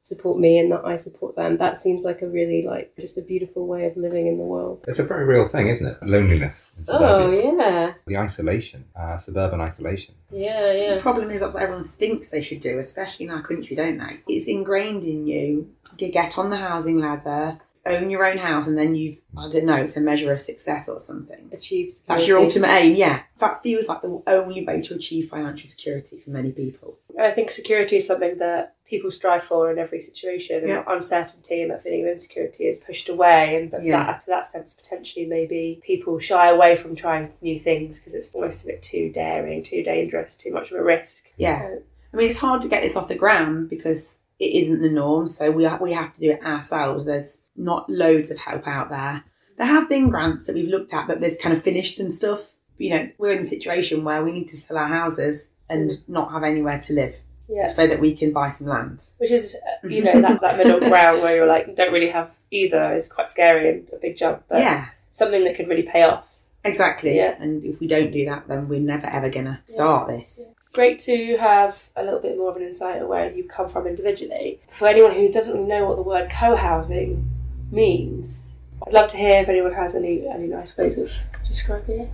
support 0.00 0.38
me 0.38 0.58
and 0.58 0.70
that 0.72 0.84
I 0.84 0.96
support 0.96 1.36
them. 1.36 1.56
That 1.58 1.76
seems 1.76 2.02
like 2.04 2.22
a 2.22 2.28
really 2.28 2.64
like 2.66 2.92
just 2.98 3.18
a 3.18 3.22
beautiful 3.22 3.66
way 3.66 3.86
of 3.86 3.96
living 3.96 4.26
in 4.26 4.38
the 4.38 4.44
world. 4.44 4.84
It's 4.88 4.98
a 4.98 5.04
very 5.04 5.24
real 5.24 5.48
thing, 5.48 5.68
isn't 5.68 5.86
it? 5.86 5.98
Loneliness. 6.02 6.70
Oh 6.88 7.30
yeah, 7.30 7.94
The 8.06 8.16
isolation, 8.18 8.84
uh, 8.96 9.16
suburban 9.18 9.60
isolation. 9.60 10.14
yeah, 10.30 10.72
yeah. 10.72 10.88
The 10.90 10.94
yeah. 10.96 11.00
problem 11.02 11.30
is 11.30 11.40
that's 11.40 11.54
what 11.54 11.62
everyone 11.62 11.88
thinks 11.88 12.28
they 12.28 12.42
should 12.42 12.60
do, 12.60 12.78
especially 12.78 13.26
in 13.26 13.32
our 13.32 13.42
country, 13.42 13.76
don't 13.76 13.98
they? 13.98 14.20
It's 14.28 14.46
ingrained 14.46 15.04
in 15.04 15.26
you. 15.26 15.70
You 15.98 16.12
get 16.12 16.38
on 16.38 16.50
the 16.50 16.56
housing 16.56 16.98
ladder, 16.98 17.58
own 17.88 18.10
your 18.10 18.24
own 18.24 18.38
house, 18.38 18.66
and 18.66 18.76
then 18.78 18.94
you've, 18.94 19.18
I 19.36 19.48
don't 19.48 19.64
know, 19.66 19.76
it's 19.76 19.96
a 19.96 20.00
measure 20.00 20.32
of 20.32 20.40
success 20.40 20.88
or 20.88 20.98
something. 20.98 21.50
Achieve 21.52 21.92
That's 22.06 22.26
your 22.28 22.38
ultimate 22.40 22.70
aim, 22.70 22.94
yeah. 22.94 23.22
That 23.38 23.62
feels 23.62 23.88
like 23.88 24.02
the 24.02 24.22
only 24.26 24.64
way 24.64 24.80
to 24.82 24.94
achieve 24.94 25.28
financial 25.28 25.68
security 25.68 26.18
for 26.20 26.30
many 26.30 26.52
people. 26.52 26.98
I 27.20 27.30
think 27.30 27.50
security 27.50 27.96
is 27.96 28.06
something 28.06 28.36
that 28.38 28.74
people 28.86 29.10
strive 29.10 29.42
for 29.44 29.70
in 29.70 29.78
every 29.78 30.00
situation, 30.00 30.58
and 30.60 30.68
Yeah. 30.68 30.84
uncertainty 30.88 31.62
and 31.62 31.70
that 31.70 31.82
feeling 31.82 32.02
of 32.02 32.08
insecurity 32.12 32.64
is 32.64 32.78
pushed 32.78 33.08
away. 33.08 33.56
And 33.60 33.70
that, 33.70 33.84
Yeah. 33.84 34.04
that, 34.06 34.24
for 34.24 34.30
that 34.30 34.46
sense, 34.46 34.72
potentially 34.72 35.26
maybe 35.26 35.80
people 35.82 36.18
shy 36.18 36.48
away 36.48 36.74
from 36.76 36.94
trying 36.94 37.30
new 37.42 37.58
things 37.58 37.98
because 37.98 38.14
it's 38.14 38.34
almost 38.34 38.64
a 38.64 38.66
bit 38.66 38.80
too 38.82 39.10
daring, 39.10 39.62
too 39.62 39.82
dangerous, 39.82 40.36
too 40.36 40.52
much 40.52 40.70
of 40.70 40.78
a 40.78 40.82
risk. 40.82 41.24
Yeah. 41.36 41.68
Uh, 41.72 41.80
I 42.12 42.16
mean, 42.16 42.28
it's 42.28 42.38
hard 42.38 42.62
to 42.62 42.68
get 42.68 42.82
this 42.82 42.96
off 42.96 43.08
the 43.08 43.14
ground 43.14 43.68
because 43.68 44.20
it 44.38 44.54
isn't 44.62 44.80
the 44.80 44.88
norm, 44.88 45.28
so 45.28 45.50
we, 45.50 45.64
ha- 45.64 45.78
we 45.82 45.92
have 45.92 46.14
to 46.14 46.20
do 46.20 46.30
it 46.30 46.42
ourselves. 46.44 47.04
There's 47.04 47.38
not 47.58 47.90
loads 47.90 48.30
of 48.30 48.38
help 48.38 48.66
out 48.66 48.88
there. 48.90 49.22
There 49.56 49.66
have 49.66 49.88
been 49.88 50.08
grants 50.08 50.44
that 50.44 50.54
we've 50.54 50.68
looked 50.68 50.94
at, 50.94 51.06
but 51.08 51.20
they've 51.20 51.38
kind 51.38 51.54
of 51.56 51.62
finished 51.62 51.98
and 52.00 52.12
stuff. 52.12 52.40
You 52.78 52.90
know, 52.94 53.08
we're 53.18 53.32
in 53.32 53.42
a 53.44 53.46
situation 53.48 54.04
where 54.04 54.22
we 54.24 54.30
need 54.32 54.48
to 54.48 54.56
sell 54.56 54.78
our 54.78 54.86
houses 54.88 55.50
and 55.68 55.90
not 56.08 56.30
have 56.32 56.44
anywhere 56.44 56.80
to 56.82 56.92
live 56.92 57.14
Yeah, 57.48 57.70
so 57.72 57.86
that 57.86 58.00
we 58.00 58.14
can 58.16 58.32
buy 58.32 58.50
some 58.50 58.68
land. 58.68 59.02
which 59.18 59.32
is 59.32 59.54
uh, 59.56 59.88
you 59.88 60.02
know 60.04 60.20
that, 60.22 60.40
that 60.40 60.56
middle 60.56 60.78
ground 60.88 61.20
where 61.22 61.34
you're 61.36 61.46
like 61.46 61.66
you 61.66 61.74
don't 61.74 61.92
really 61.92 62.10
have 62.10 62.30
either 62.50 62.94
is 62.96 63.08
quite 63.08 63.28
scary 63.28 63.68
and 63.68 63.88
a 63.92 63.96
big 63.96 64.16
jump, 64.16 64.44
but 64.48 64.60
yeah, 64.60 64.86
something 65.10 65.42
that 65.44 65.56
could 65.56 65.68
really 65.68 65.82
pay 65.82 66.02
off. 66.02 66.26
exactly. 66.64 67.16
Yeah. 67.16 67.34
And 67.40 67.64
if 67.64 67.80
we 67.80 67.86
don't 67.88 68.12
do 68.12 68.24
that, 68.26 68.46
then 68.48 68.68
we're 68.68 68.78
never 68.80 69.06
ever 69.06 69.28
going 69.28 69.46
to 69.46 69.58
start 69.66 70.08
this. 70.08 70.42
Great 70.72 70.98
to 71.00 71.36
have 71.38 71.82
a 71.96 72.04
little 72.04 72.20
bit 72.20 72.38
more 72.38 72.50
of 72.50 72.56
an 72.56 72.62
insight 72.62 73.02
of 73.02 73.08
where 73.08 73.30
you 73.32 73.42
come 73.44 73.68
from 73.68 73.86
individually. 73.88 74.60
For 74.70 74.86
anyone 74.86 75.14
who 75.14 75.28
doesn't 75.32 75.52
really 75.54 75.66
know 75.66 75.86
what 75.86 75.96
the 75.96 76.02
word 76.02 76.30
co-housing 76.30 77.28
means, 77.70 78.54
I'd 78.86 78.92
love 78.92 79.08
to 79.08 79.16
hear 79.16 79.40
if 79.40 79.48
anyone 79.48 79.72
has 79.72 79.94
any 79.94 80.26
any 80.26 80.46
nice 80.46 80.76
ways 80.76 80.96
of 80.98 81.10
describing 81.44 82.00
it. 82.00 82.10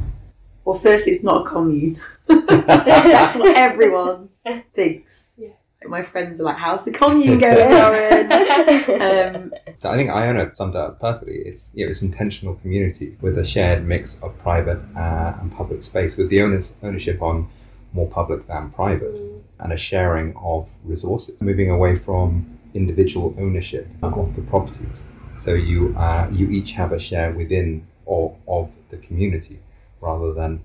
Well, 0.64 0.78
first, 0.78 1.06
it's 1.06 1.22
not 1.22 1.42
a 1.42 1.44
commune. 1.44 2.00
That's 2.26 3.36
what 3.36 3.54
everyone 3.56 4.30
thinks. 4.74 5.32
Yeah. 5.36 5.50
My 5.86 6.02
friends 6.02 6.40
are 6.40 6.44
like, 6.44 6.56
"How's 6.56 6.82
the 6.82 6.92
commune 6.92 7.38
going, 7.38 7.70
Lauren?" 7.70 8.32
um, 9.02 9.52
I 9.82 9.96
think 9.96 10.08
Iona 10.08 10.54
summed 10.54 10.74
it 10.74 10.80
up 10.80 10.98
perfectly. 10.98 11.42
It's 11.44 11.70
you 11.74 11.84
know, 11.84 11.90
it's 11.90 12.00
intentional 12.00 12.54
community 12.54 13.18
with 13.20 13.36
a 13.36 13.44
shared 13.44 13.86
mix 13.86 14.16
of 14.22 14.38
private 14.38 14.80
uh, 14.96 15.34
and 15.40 15.52
public 15.52 15.82
space, 15.82 16.16
with 16.16 16.30
the 16.30 16.40
owners 16.40 16.72
ownership 16.82 17.20
on 17.20 17.48
more 17.92 18.08
public 18.08 18.46
than 18.46 18.70
private, 18.70 19.14
and 19.60 19.72
a 19.74 19.76
sharing 19.76 20.34
of 20.36 20.70
resources, 20.84 21.38
moving 21.42 21.70
away 21.70 21.96
from 21.96 22.58
individual 22.72 23.34
ownership 23.38 23.86
of 24.02 24.34
the 24.34 24.42
properties. 24.42 25.02
So 25.44 25.52
you 25.52 25.94
uh, 25.98 26.26
you 26.32 26.48
each 26.48 26.72
have 26.72 26.92
a 26.92 26.98
share 26.98 27.30
within 27.30 27.86
or 28.06 28.34
of 28.48 28.70
the 28.88 28.96
community, 28.96 29.60
rather 30.00 30.32
than 30.32 30.64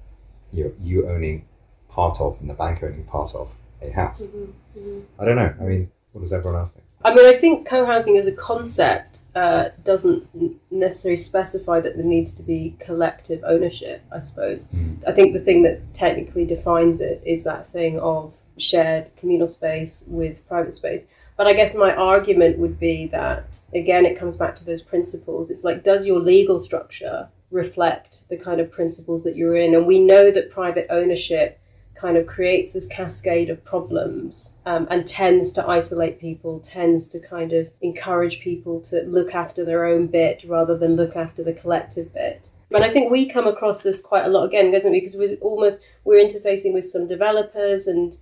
you 0.54 0.64
know, 0.64 0.74
you 0.82 1.10
owning 1.10 1.46
part 1.90 2.22
of 2.22 2.40
and 2.40 2.50
the 2.50 2.54
bank 2.54 2.82
owning 2.82 3.04
part 3.04 3.36
of 3.36 3.54
a 3.82 3.90
house. 3.90 4.24
I 5.20 5.26
don't 5.26 5.36
know. 5.36 5.54
I 5.60 5.64
mean, 5.64 5.92
what 6.14 6.22
does 6.22 6.32
everyone 6.32 6.62
else 6.62 6.72
think? 6.72 6.86
I 7.04 7.14
mean, 7.14 7.26
I 7.26 7.38
think 7.38 7.68
co-housing 7.68 8.16
as 8.18 8.28
a 8.28 8.32
concept 8.32 9.20
uh, 9.36 9.70
doesn't 9.84 10.26
necessarily 10.72 11.18
specify 11.18 11.82
that 11.82 11.98
there 11.98 12.06
needs 12.06 12.32
to 12.36 12.42
be 12.42 12.78
collective 12.80 13.44
ownership. 13.46 14.02
I 14.14 14.22
suppose. 14.22 14.66
I 15.06 15.12
think 15.12 15.34
the 15.34 15.42
thing 15.42 15.62
that 15.64 15.94
technically 15.94 16.46
defines 16.46 17.02
it 17.02 17.22
is 17.26 17.44
that 17.44 17.68
thing 17.68 18.00
of 18.00 18.32
shared 18.56 19.12
communal 19.18 19.50
space 19.50 20.06
with 20.08 20.48
private 20.48 20.74
space. 20.74 21.04
But 21.40 21.48
I 21.48 21.54
guess 21.54 21.74
my 21.74 21.96
argument 21.96 22.58
would 22.58 22.78
be 22.82 23.08
that 23.14 23.62
again, 23.74 24.06
it 24.06 24.20
comes 24.20 24.36
back 24.36 24.58
to 24.58 24.66
those 24.66 24.82
principles. 24.82 25.50
It's 25.50 25.64
like, 25.64 25.86
does 25.86 26.06
your 26.06 26.20
legal 26.20 26.60
structure 26.60 27.30
reflect 27.50 28.28
the 28.28 28.36
kind 28.36 28.60
of 28.60 28.70
principles 28.70 29.24
that 29.24 29.38
you're 29.38 29.56
in? 29.56 29.74
And 29.74 29.88
we 29.88 30.00
know 30.00 30.32
that 30.32 30.50
private 30.50 30.88
ownership 30.90 31.58
kind 31.96 32.18
of 32.18 32.28
creates 32.28 32.74
this 32.74 32.88
cascade 32.88 33.50
of 33.50 33.64
problems 33.64 34.52
um, 34.66 34.86
and 34.92 35.08
tends 35.08 35.54
to 35.54 35.66
isolate 35.66 36.20
people, 36.20 36.60
tends 36.60 37.08
to 37.08 37.22
kind 37.22 37.54
of 37.54 37.70
encourage 37.80 38.42
people 38.42 38.82
to 38.82 39.04
look 39.04 39.34
after 39.34 39.64
their 39.64 39.86
own 39.86 40.08
bit 40.08 40.44
rather 40.46 40.78
than 40.78 40.98
look 40.98 41.16
after 41.16 41.42
the 41.42 41.54
collective 41.54 42.14
bit. 42.14 42.50
But 42.70 42.84
I 42.84 42.92
think 42.92 43.10
we 43.10 43.30
come 43.30 43.48
across 43.48 43.82
this 43.82 44.02
quite 44.02 44.26
a 44.26 44.30
lot 44.30 44.44
again, 44.44 44.74
doesn't 44.74 44.92
we? 44.92 45.00
Because 45.00 45.16
we're 45.16 45.38
almost 45.38 45.80
we're 46.04 46.22
interfacing 46.22 46.74
with 46.74 46.86
some 46.86 47.08
developers 47.08 47.88
and 47.88 48.18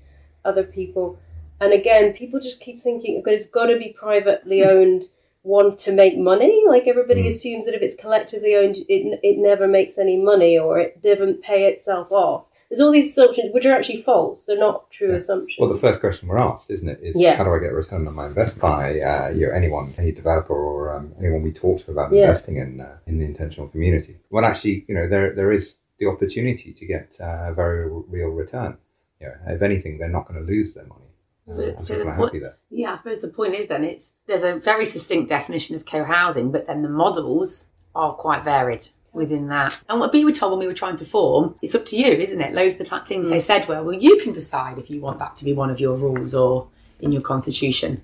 other 0.45 0.63
people, 0.63 1.19
and 1.59 1.73
again, 1.73 2.13
people 2.13 2.39
just 2.39 2.59
keep 2.61 2.79
thinking, 2.79 3.19
"Okay, 3.19 3.33
it's 3.33 3.45
got 3.47 3.67
to 3.67 3.77
be 3.77 3.89
privately 3.97 4.63
owned." 4.63 5.03
Want 5.43 5.77
to 5.79 5.93
make 5.93 6.17
money? 6.17 6.63
Like 6.67 6.87
everybody 6.87 7.23
Mm. 7.23 7.27
assumes 7.29 7.65
that 7.65 7.73
if 7.75 7.81
it's 7.81 7.95
collectively 7.95 8.53
owned, 8.57 8.75
it 8.89 9.19
it 9.23 9.37
never 9.37 9.65
makes 9.65 9.97
any 9.97 10.17
money 10.17 10.57
or 10.59 10.77
it 10.77 11.01
doesn't 11.01 11.41
pay 11.41 11.71
itself 11.71 12.11
off. 12.11 12.49
There's 12.69 12.81
all 12.81 12.91
these 12.91 13.11
assumptions 13.11 13.53
which 13.53 13.65
are 13.65 13.71
actually 13.71 14.01
false. 14.01 14.43
They're 14.43 14.57
not 14.57 14.91
true 14.91 15.11
Yeah. 15.11 15.19
assumptions. 15.19 15.57
Well, 15.57 15.69
the 15.69 15.79
first 15.79 16.01
question 16.01 16.27
we're 16.27 16.37
asked, 16.37 16.69
isn't 16.69 16.89
it, 16.89 16.99
is 17.01 17.17
Yeah. 17.17 17.35
how 17.35 17.45
do 17.45 17.51
I 17.51 17.59
get 17.59 17.71
a 17.71 17.75
return 17.75 18.05
on 18.09 18.15
my 18.15 18.27
investment 18.27 18.61
by 18.61 18.99
uh, 18.99 19.29
you 19.29 19.47
know, 19.47 19.53
anyone, 19.53 19.93
any 19.97 20.11
developer 20.11 20.53
or 20.53 20.91
um, 20.91 21.13
anyone 21.17 21.43
we 21.43 21.53
talk 21.53 21.77
to 21.85 21.91
about 21.91 22.11
Yeah. 22.11 22.23
investing 22.23 22.57
in 22.57 22.81
uh, 22.81 22.97
in 23.07 23.17
the 23.19 23.25
intentional 23.25 23.69
community? 23.69 24.17
Well, 24.29 24.43
actually, 24.43 24.83
you 24.89 24.95
know, 24.95 25.07
there 25.07 25.31
there 25.33 25.51
is 25.53 25.75
the 25.99 26.07
opportunity 26.07 26.73
to 26.73 26.85
get 26.85 27.15
uh, 27.21 27.45
a 27.51 27.53
very 27.53 27.87
real 28.09 28.29
return. 28.31 28.77
You 29.21 29.27
know, 29.27 29.35
if 29.55 29.61
anything, 29.61 29.97
they're 29.97 30.09
not 30.09 30.27
going 30.27 30.41
to 30.41 30.45
lose 30.45 30.73
their 30.73 30.87
money. 30.87 31.05
So- 31.47 31.73
so 31.77 31.97
the 31.97 32.05
point-. 32.17 32.31
Yeah, 32.69 32.93
I 32.93 32.97
suppose 32.97 33.19
the 33.19 33.29
point 33.29 33.55
is 33.55 33.67
then 33.67 33.83
it's 33.83 34.13
there's 34.27 34.43
a 34.43 34.55
very 34.55 34.85
succinct 34.85 35.29
definition 35.29 35.75
of 35.75 35.85
co-housing, 35.85 36.51
but 36.51 36.67
then 36.67 36.81
the 36.81 36.89
models 36.89 37.69
are 37.95 38.13
quite 38.13 38.43
varied 38.43 38.87
within 39.13 39.47
that. 39.47 39.81
And 39.89 39.99
what 39.99 40.13
we 40.13 40.25
were 40.25 40.31
told 40.33 40.51
when 40.51 40.59
we 40.59 40.67
were 40.67 40.73
trying 40.73 40.97
to 40.97 41.05
form, 41.05 41.55
it's 41.63 41.73
up 41.73 41.85
to 41.87 41.97
you, 41.97 42.07
isn't 42.11 42.39
it? 42.41 42.53
Loads 42.53 42.75
of 42.75 42.79
the 42.79 42.85
ti- 42.99 43.05
things 43.07 43.27
they 43.27 43.39
said 43.39 43.67
were, 43.67 43.81
well, 43.81 43.95
you 43.95 44.17
can 44.17 44.33
decide 44.33 44.77
if 44.77 44.89
you 44.91 45.01
want 45.01 45.17
that 45.19 45.35
to 45.37 45.45
be 45.45 45.53
one 45.53 45.69
of 45.71 45.79
your 45.79 45.95
rules 45.95 46.35
or 46.35 46.67
in 46.99 47.11
your 47.11 47.21
constitution. 47.21 48.03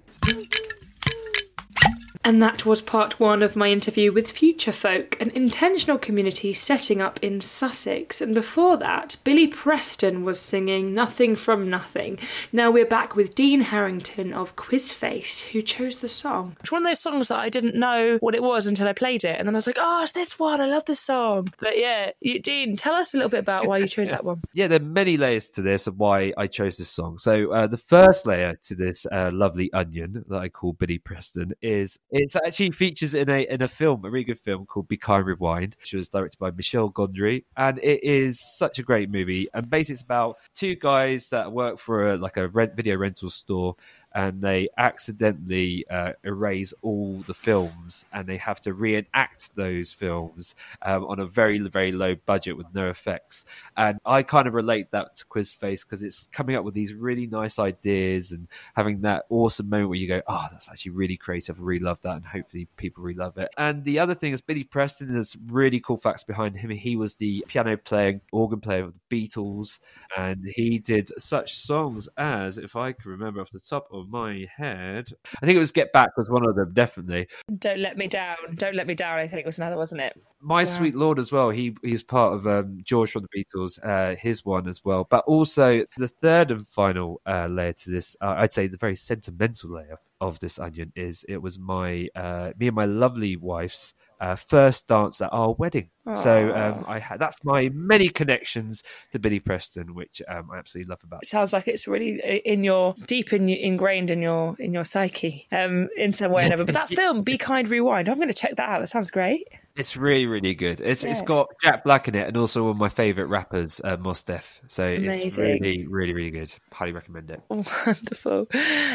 And 2.26 2.42
that 2.42 2.66
was 2.66 2.80
part 2.80 3.20
one 3.20 3.44
of 3.44 3.58
my 3.58 3.70
interview 3.70 4.14
with 4.14 4.32
Future 4.32 4.72
Folk, 4.72 5.20
an 5.20 5.30
intentional 5.32 5.98
community 5.98 6.54
setting 6.54 7.02
up 7.02 7.20
in 7.22 7.42
Sussex. 7.42 8.22
And 8.22 8.34
before 8.34 8.78
that, 8.78 9.18
Billy 9.26 9.46
Preston 9.46 10.24
was 10.24 10.40
singing 10.40 10.94
Nothing 10.94 11.36
from 11.36 11.70
Nothing. 11.70 12.18
Now 12.54 12.72
we're 12.72 12.86
back 12.86 13.18
with 13.18 13.36
Dean 13.36 13.60
Harrington 13.60 14.32
of 14.34 14.56
Quizface, 14.56 15.42
who 15.50 15.62
chose 15.62 15.98
the 15.98 16.08
song. 16.08 16.56
It's 16.62 16.72
one 16.72 16.82
of 16.82 16.88
those 16.88 17.02
songs 17.02 17.28
that 17.28 17.40
I 17.40 17.50
didn't 17.50 17.76
know 17.76 18.18
what 18.22 18.36
it 18.36 18.44
was 18.44 18.68
until 18.68 18.88
I 18.88 18.94
played 18.94 19.26
it. 19.26 19.38
And 19.38 19.46
then 19.46 19.56
I 19.56 19.58
was 19.58 19.68
like, 19.68 19.78
oh, 19.78 20.04
it's 20.04 20.14
this 20.14 20.40
one. 20.40 20.62
I 20.62 20.68
love 20.68 20.86
this 20.86 21.02
song. 21.02 21.50
But 21.60 21.78
yeah, 21.78 22.12
you, 22.22 22.40
Dean, 22.40 22.78
tell 22.78 22.94
us 22.94 23.14
a 23.14 23.18
little 23.18 23.30
bit 23.32 23.42
about 23.42 23.68
why 23.68 23.80
you 23.80 23.88
chose 23.88 24.10
that 24.10 24.24
one. 24.24 24.42
yeah, 24.54 24.68
there 24.68 24.80
are 24.80 24.84
many 24.86 25.18
layers 25.18 25.50
to 25.50 25.62
this 25.62 25.88
and 25.88 25.98
why 25.98 26.32
I 26.38 26.48
chose 26.48 26.78
this 26.78 26.90
song. 26.90 27.18
So 27.18 27.52
uh, 27.52 27.68
the 27.68 27.78
first 27.78 28.26
layer 28.26 28.56
to 28.64 28.76
this 28.76 29.06
uh, 29.12 29.30
lovely 29.34 29.74
onion 29.74 30.24
that 30.30 30.40
I 30.40 30.48
call 30.48 30.72
Billy 30.72 31.00
Preston 31.00 31.52
is 31.62 32.00
it's 32.14 32.36
actually 32.36 32.72
features 32.72 33.16
in 33.16 33.28
a 33.30 33.42
in 33.50 33.62
a 33.62 33.68
film, 33.68 34.06
a 34.06 34.10
really 34.10 34.24
good 34.24 34.40
film 34.40 34.68
called 34.68 34.88
Be 34.88 34.98
Kind 34.98 35.26
Rewind, 35.26 35.76
which 35.82 35.94
was 35.94 36.10
directed 36.10 36.38
by 36.38 36.52
Michel 36.52 36.92
Gondry, 36.92 37.44
and 37.58 37.80
it 37.80 38.04
is 38.04 38.40
such 38.58 38.78
a 38.78 38.84
great 38.84 39.10
movie. 39.10 39.48
And 39.54 39.68
basically, 39.68 39.94
it's 39.94 40.02
about 40.04 40.38
two 40.54 40.76
guys 40.76 41.30
that 41.30 41.52
work 41.52 41.80
for 41.80 42.12
a, 42.12 42.18
like 42.18 42.38
a 42.38 42.48
rent, 42.48 42.76
video 42.76 42.98
rental 42.98 43.32
store. 43.32 43.76
And 44.16 44.42
they 44.42 44.70
accidentally 44.78 45.86
uh, 45.90 46.14
erase 46.24 46.74
all 46.82 47.18
the 47.26 47.34
films, 47.34 48.06
and 48.14 48.28
they 48.28 48.38
have 48.38 48.62
to 48.62 48.74
reenact 48.74 49.56
those 49.56 49.92
films 49.92 50.56
um, 50.82 51.06
on 51.06 51.20
a 51.20 51.26
very, 51.26 51.60
very 51.60 51.92
low 51.92 52.16
budget 52.16 52.58
with 52.58 52.68
no 52.74 52.90
effects. 52.90 53.46
And 53.76 54.00
I 54.06 54.24
kind 54.24 54.48
of 54.48 54.54
relate 54.54 54.92
that 54.92 55.16
to 55.18 55.26
Quizface 55.26 55.84
because 55.84 56.04
it's 56.04 56.28
coming 56.32 56.56
up 56.56 56.64
with 56.64 56.74
these 56.74 56.94
really 56.94 57.28
nice 57.28 57.60
ideas 57.60 58.32
and 58.32 58.48
having 58.76 59.02
that 59.02 59.26
awesome 59.30 59.70
moment 59.70 59.90
where 59.90 60.00
you 60.00 60.08
go, 60.08 60.22
oh, 60.28 60.46
that's 60.52 60.70
actually 60.70 60.92
really 60.92 61.18
creative. 61.18 61.58
I 61.60 61.64
really 61.64 61.84
love 61.84 62.02
that. 62.02 62.18
And 62.18 62.26
hopefully 62.26 62.68
people 62.78 63.04
really 63.04 63.18
love 63.18 63.38
it. 63.38 63.50
And 63.58 63.84
the 63.84 64.00
other 64.00 64.14
thing 64.14 64.34
is 64.34 64.42
Billy 64.42 64.64
Preston, 64.64 65.12
there's 65.12 65.36
really 65.48 65.80
cool 65.80 65.98
facts 65.98 66.24
behind 66.24 66.58
him. 66.58 66.70
He 66.70 66.96
was 66.96 67.16
the 67.16 67.44
piano 67.48 67.78
player 67.78 68.22
organ 68.32 68.60
player 68.60 68.84
of 68.84 68.94
the 68.94 69.00
Beatles. 69.10 69.80
And 70.16 70.46
he 70.56 70.80
did 70.80 71.10
such 71.22 71.56
songs 71.56 72.08
as, 72.18 72.58
if 72.58 72.76
I 72.76 72.92
can 72.92 73.12
remember 73.12 73.42
off 73.42 73.52
the 73.52 73.60
top 73.60 73.88
of 73.92 74.03
my 74.10 74.48
head, 74.56 75.10
I 75.42 75.46
think 75.46 75.56
it 75.56 75.60
was 75.60 75.72
Get 75.72 75.92
Back 75.92 76.16
was 76.18 76.30
one 76.30 76.48
of 76.48 76.56
them, 76.56 76.74
definitely. 76.74 77.28
Don't 77.58 77.80
Let 77.80 77.98
Me 77.98 78.08
Down. 78.08 78.38
Don't 78.56 78.76
Let 78.76 78.88
Me 78.88 78.96
Down, 78.96 79.20
I 79.20 79.28
think 79.28 79.42
it 79.42 79.46
was 79.46 79.58
another, 79.58 79.78
wasn't 79.78 80.02
it? 80.02 80.20
My 80.42 80.62
Yeah. 80.62 80.66
Sweet 80.66 80.96
Lord 80.96 81.20
as 81.20 81.32
well. 81.32 81.50
He 81.50 81.76
he's 81.82 82.04
part 82.04 82.34
of 82.34 82.46
um, 82.48 82.80
George 82.84 83.12
from 83.12 83.24
the 83.24 83.44
Beatles, 83.46 83.80
uh, 83.84 84.16
his 84.16 84.44
one 84.44 84.68
as 84.68 84.84
well. 84.84 85.08
But 85.10 85.24
also 85.26 85.84
the 85.98 86.08
third 86.08 86.52
and 86.52 86.68
final 86.68 87.22
uh, 87.26 87.48
layer 87.48 87.74
to 87.74 87.90
this, 87.90 88.16
uh, 88.22 88.36
I'd 88.38 88.54
say 88.54 88.68
the 88.68 88.78
very 88.78 88.96
sentimental 88.96 89.72
layer 89.72 90.00
of 90.28 90.40
this 90.40 90.60
onion 90.60 90.92
is 90.96 91.26
it 91.28 91.42
was 91.42 91.60
my 91.60 92.08
uh, 92.16 92.52
me 92.58 92.68
and 92.68 92.76
my 92.76 92.86
lovely 92.86 93.36
wife's 93.36 93.94
uh, 94.20 94.36
first 94.36 94.88
dance 94.88 95.20
at 95.20 95.30
our 95.34 95.54
wedding. 95.54 95.90
So 96.16 96.54
um, 96.56 96.86
I 96.88 97.00
had 97.00 97.20
that's 97.20 97.38
my 97.44 97.70
many 97.74 98.10
connections 98.10 98.84
to 99.12 99.20
Billy 99.20 99.40
Preston, 99.40 99.94
which 99.96 100.22
um, 100.28 100.50
I 100.52 100.58
absolutely 100.58 100.90
love 100.90 101.02
about. 101.04 101.24
It 101.24 101.28
sounds 101.28 101.54
like 101.54 101.68
it's 101.68 101.88
really 101.88 102.20
in 102.46 102.64
your 102.64 102.96
deep 103.08 103.34
in, 103.34 103.50
ingrained 103.50 104.12
in 104.12 104.22
your 104.22 104.56
in 104.60 104.74
your 104.74 104.84
psyche 104.84 105.48
um 105.52 105.90
in 105.98 106.12
some 106.12 106.32
way 106.32 106.44
or 106.44 106.46
another 106.48 106.66
but 106.66 106.74
that 106.74 106.90
film 107.00 107.24
be 107.24 107.38
kind 107.38 107.68
rewind 107.68 108.10
i'm 108.10 108.16
going 108.16 108.28
to 108.28 108.34
check 108.34 108.56
that 108.56 108.70
out 108.70 108.80
that 108.80 108.88
sounds 108.88 109.12
great 109.12 109.48
It's 109.76 109.98
really, 109.98 110.28
really 110.28 110.54
good. 110.54 110.82
It's 110.82 111.04
it's 111.04 111.22
Yeah. 111.22 111.26
got 111.26 111.48
Jack 111.62 111.84
Black 111.84 112.08
in 112.08 112.14
it, 112.14 112.28
and 112.28 112.38
also 112.38 112.62
one 112.64 112.72
of 112.72 112.78
my 112.78 112.90
favorite 112.90 113.26
rappers, 113.26 113.82
uh, 113.84 113.98
Mos 113.98 114.22
Def. 114.22 114.62
So 114.68 114.86
it's 114.86 115.38
really, 115.38 115.88
really, 115.90 116.14
really 116.14 116.30
good. 116.30 116.54
Highly 116.72 116.92
recommend 116.92 117.32
it. 117.32 117.42
Wonderful. 117.50 118.48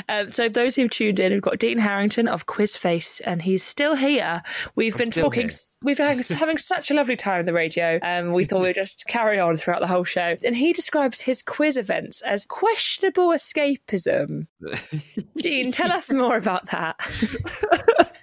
Um, 0.08 0.30
so, 0.30 0.48
those 0.48 0.76
who've 0.76 0.90
tuned 0.90 1.18
in, 1.18 1.32
we've 1.32 1.42
got 1.42 1.58
Dean 1.58 1.78
Harrington 1.78 2.28
of 2.28 2.46
Quizface, 2.46 3.20
and 3.24 3.42
he's 3.42 3.64
still 3.64 3.96
here. 3.96 4.42
We've 4.76 4.94
I'm 4.94 4.98
been 4.98 5.10
talking, 5.10 5.48
here. 5.48 5.58
We've 5.82 5.96
been 5.96 6.18
having 6.18 6.58
such 6.58 6.90
a 6.90 6.94
lovely 6.94 7.16
time 7.16 7.40
on 7.40 7.46
the 7.46 7.52
radio. 7.52 7.98
Um, 8.02 8.32
we 8.32 8.44
thought 8.44 8.62
we'd 8.62 8.74
just 8.74 9.04
carry 9.08 9.38
on 9.38 9.56
throughout 9.56 9.80
the 9.80 9.86
whole 9.86 10.04
show. 10.04 10.36
And 10.44 10.56
he 10.56 10.72
describes 10.72 11.20
his 11.20 11.42
quiz 11.42 11.76
events 11.76 12.20
as 12.22 12.44
questionable 12.44 13.28
escapism. 13.28 14.46
Dean, 15.36 15.72
tell 15.72 15.92
us 15.92 16.10
more 16.10 16.36
about 16.36 16.66
that. 16.70 16.98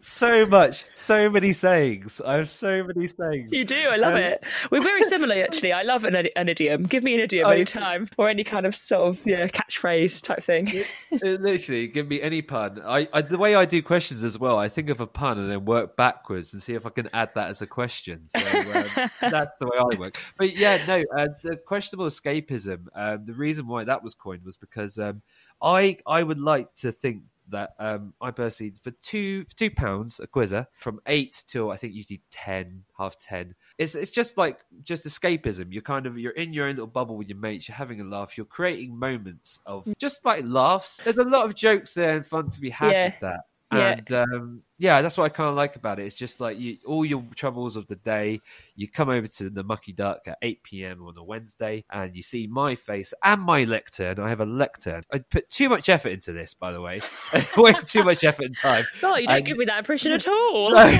So 0.00 0.44
much, 0.44 0.84
so 0.92 1.30
many 1.30 1.52
sayings. 1.54 2.20
I 2.20 2.36
have 2.36 2.50
so 2.50 2.84
many 2.84 3.06
sayings. 3.06 3.48
You 3.50 3.64
do. 3.64 3.76
I 3.90 3.96
love 3.96 4.12
Um, 4.12 4.18
it. 4.18 4.44
We're 4.70 4.82
very 4.82 5.02
similar, 5.04 5.36
actually. 5.42 5.72
I 5.72 5.82
love 5.82 6.04
an, 6.04 6.14
an 6.36 6.48
idiom. 6.50 6.82
Give 6.82 7.02
me 7.02 7.14
an 7.14 7.20
idiom 7.20 7.46
Oh, 7.46 7.50
anytime, 7.50 8.10
or 8.18 8.28
any 8.28 8.44
kind 8.44 8.66
of 8.66 8.74
sort 8.76 9.08
of 9.08 9.26
yeah 9.26 9.46
catchphrase 9.46 10.22
type 10.22 10.42
thing. 10.42 10.84
Literally, 11.22 11.86
give 11.88 12.08
me 12.08 12.20
any 12.20 12.42
pun. 12.42 12.82
I, 12.84 13.08
I 13.10 13.22
the 13.22 13.38
way 13.38 13.54
I 13.54 13.64
do 13.64 13.82
questions 13.82 14.22
as 14.22 14.38
well. 14.38 14.58
I 14.58 14.68
think 14.68 14.90
of 14.90 15.00
a 15.00 15.06
pun 15.06 15.38
and 15.38 15.50
then 15.50 15.64
work 15.64 15.96
backwards 15.96 16.52
and 16.52 16.62
see 16.62 16.74
if 16.74 16.84
I 16.88 16.90
can 16.90 17.08
add 17.12 17.30
that 17.34 17.50
as 17.50 17.62
a 17.62 17.66
question. 17.66 18.24
So 18.24 18.38
um, 18.38 19.10
that's 19.20 19.52
the 19.60 19.66
way 19.66 19.78
I 19.78 19.98
work. 19.98 20.18
But 20.36 20.56
yeah, 20.56 20.84
no, 20.86 21.04
uh, 21.16 21.28
the 21.42 21.56
questionable 21.56 22.06
escapism. 22.06 22.86
Um, 22.94 23.26
the 23.26 23.34
reason 23.34 23.66
why 23.66 23.84
that 23.84 24.02
was 24.02 24.14
coined 24.14 24.44
was 24.44 24.56
because 24.56 24.98
um, 24.98 25.22
I 25.62 25.98
I 26.06 26.22
would 26.22 26.38
like 26.38 26.74
to 26.76 26.92
think 26.92 27.22
that 27.50 27.70
um, 27.78 28.12
I 28.20 28.30
personally 28.30 28.74
for 28.82 28.90
two 28.90 29.44
for 29.44 29.54
two 29.56 29.70
pounds 29.70 30.20
a 30.20 30.26
quizzer 30.26 30.66
from 30.80 31.00
eight 31.06 31.42
till 31.46 31.70
I 31.70 31.76
think 31.76 31.94
usually 31.94 32.20
ten, 32.30 32.84
half 32.98 33.18
ten. 33.18 33.54
It's 33.78 33.94
it's 33.94 34.10
just 34.10 34.36
like 34.36 34.58
just 34.82 35.04
escapism. 35.06 35.68
You're 35.70 35.82
kind 35.82 36.06
of 36.06 36.18
you're 36.18 36.32
in 36.32 36.52
your 36.52 36.66
own 36.66 36.74
little 36.74 36.86
bubble 36.86 37.16
with 37.16 37.28
your 37.28 37.38
mates. 37.38 37.68
You're 37.68 37.76
having 37.76 38.00
a 38.00 38.04
laugh. 38.04 38.36
You're 38.36 38.46
creating 38.46 38.98
moments 38.98 39.60
of 39.66 39.86
just 39.98 40.24
like 40.24 40.44
laughs. 40.44 41.00
There's 41.04 41.16
a 41.16 41.24
lot 41.24 41.46
of 41.46 41.54
jokes 41.54 41.94
there 41.94 42.16
and 42.16 42.26
fun 42.26 42.50
to 42.50 42.60
be 42.60 42.70
had 42.70 42.92
Yeah. 42.92 43.04
with 43.06 43.20
that. 43.20 43.40
Yeah. 43.72 43.88
And 43.96 44.12
um, 44.12 44.62
yeah, 44.78 45.02
that's 45.02 45.18
what 45.18 45.24
I 45.24 45.28
kind 45.28 45.48
of 45.50 45.56
like 45.56 45.74
about 45.76 45.98
it. 45.98 46.06
It's 46.06 46.14
just 46.14 46.40
like 46.40 46.58
you, 46.58 46.76
all 46.86 47.04
your 47.04 47.24
troubles 47.34 47.74
of 47.76 47.86
the 47.88 47.96
day. 47.96 48.40
You 48.76 48.86
come 48.88 49.08
over 49.08 49.26
to 49.26 49.50
the 49.50 49.64
Mucky 49.64 49.92
Duck 49.92 50.20
at 50.28 50.38
8 50.40 50.62
p.m. 50.62 51.02
on 51.04 51.18
a 51.18 51.24
Wednesday, 51.24 51.84
and 51.90 52.14
you 52.14 52.22
see 52.22 52.46
my 52.46 52.76
face 52.76 53.12
and 53.24 53.42
my 53.42 53.64
lectern. 53.64 54.20
I 54.20 54.28
have 54.28 54.40
a 54.40 54.46
lectern. 54.46 55.02
I 55.12 55.18
put 55.18 55.50
too 55.50 55.68
much 55.68 55.88
effort 55.88 56.10
into 56.10 56.32
this, 56.32 56.54
by 56.54 56.70
the 56.70 56.80
way. 56.80 57.00
Way 57.56 57.72
too 57.84 58.04
much 58.04 58.22
effort 58.22 58.46
and 58.46 58.56
time. 58.56 58.86
No, 59.02 59.16
you 59.16 59.26
don't 59.26 59.38
And- 59.38 59.46
give 59.46 59.56
me 59.56 59.64
that 59.64 59.78
impression 59.78 60.12
at 60.12 60.28
all. 60.28 60.70
No. 60.70 60.78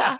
uh, 0.00 0.16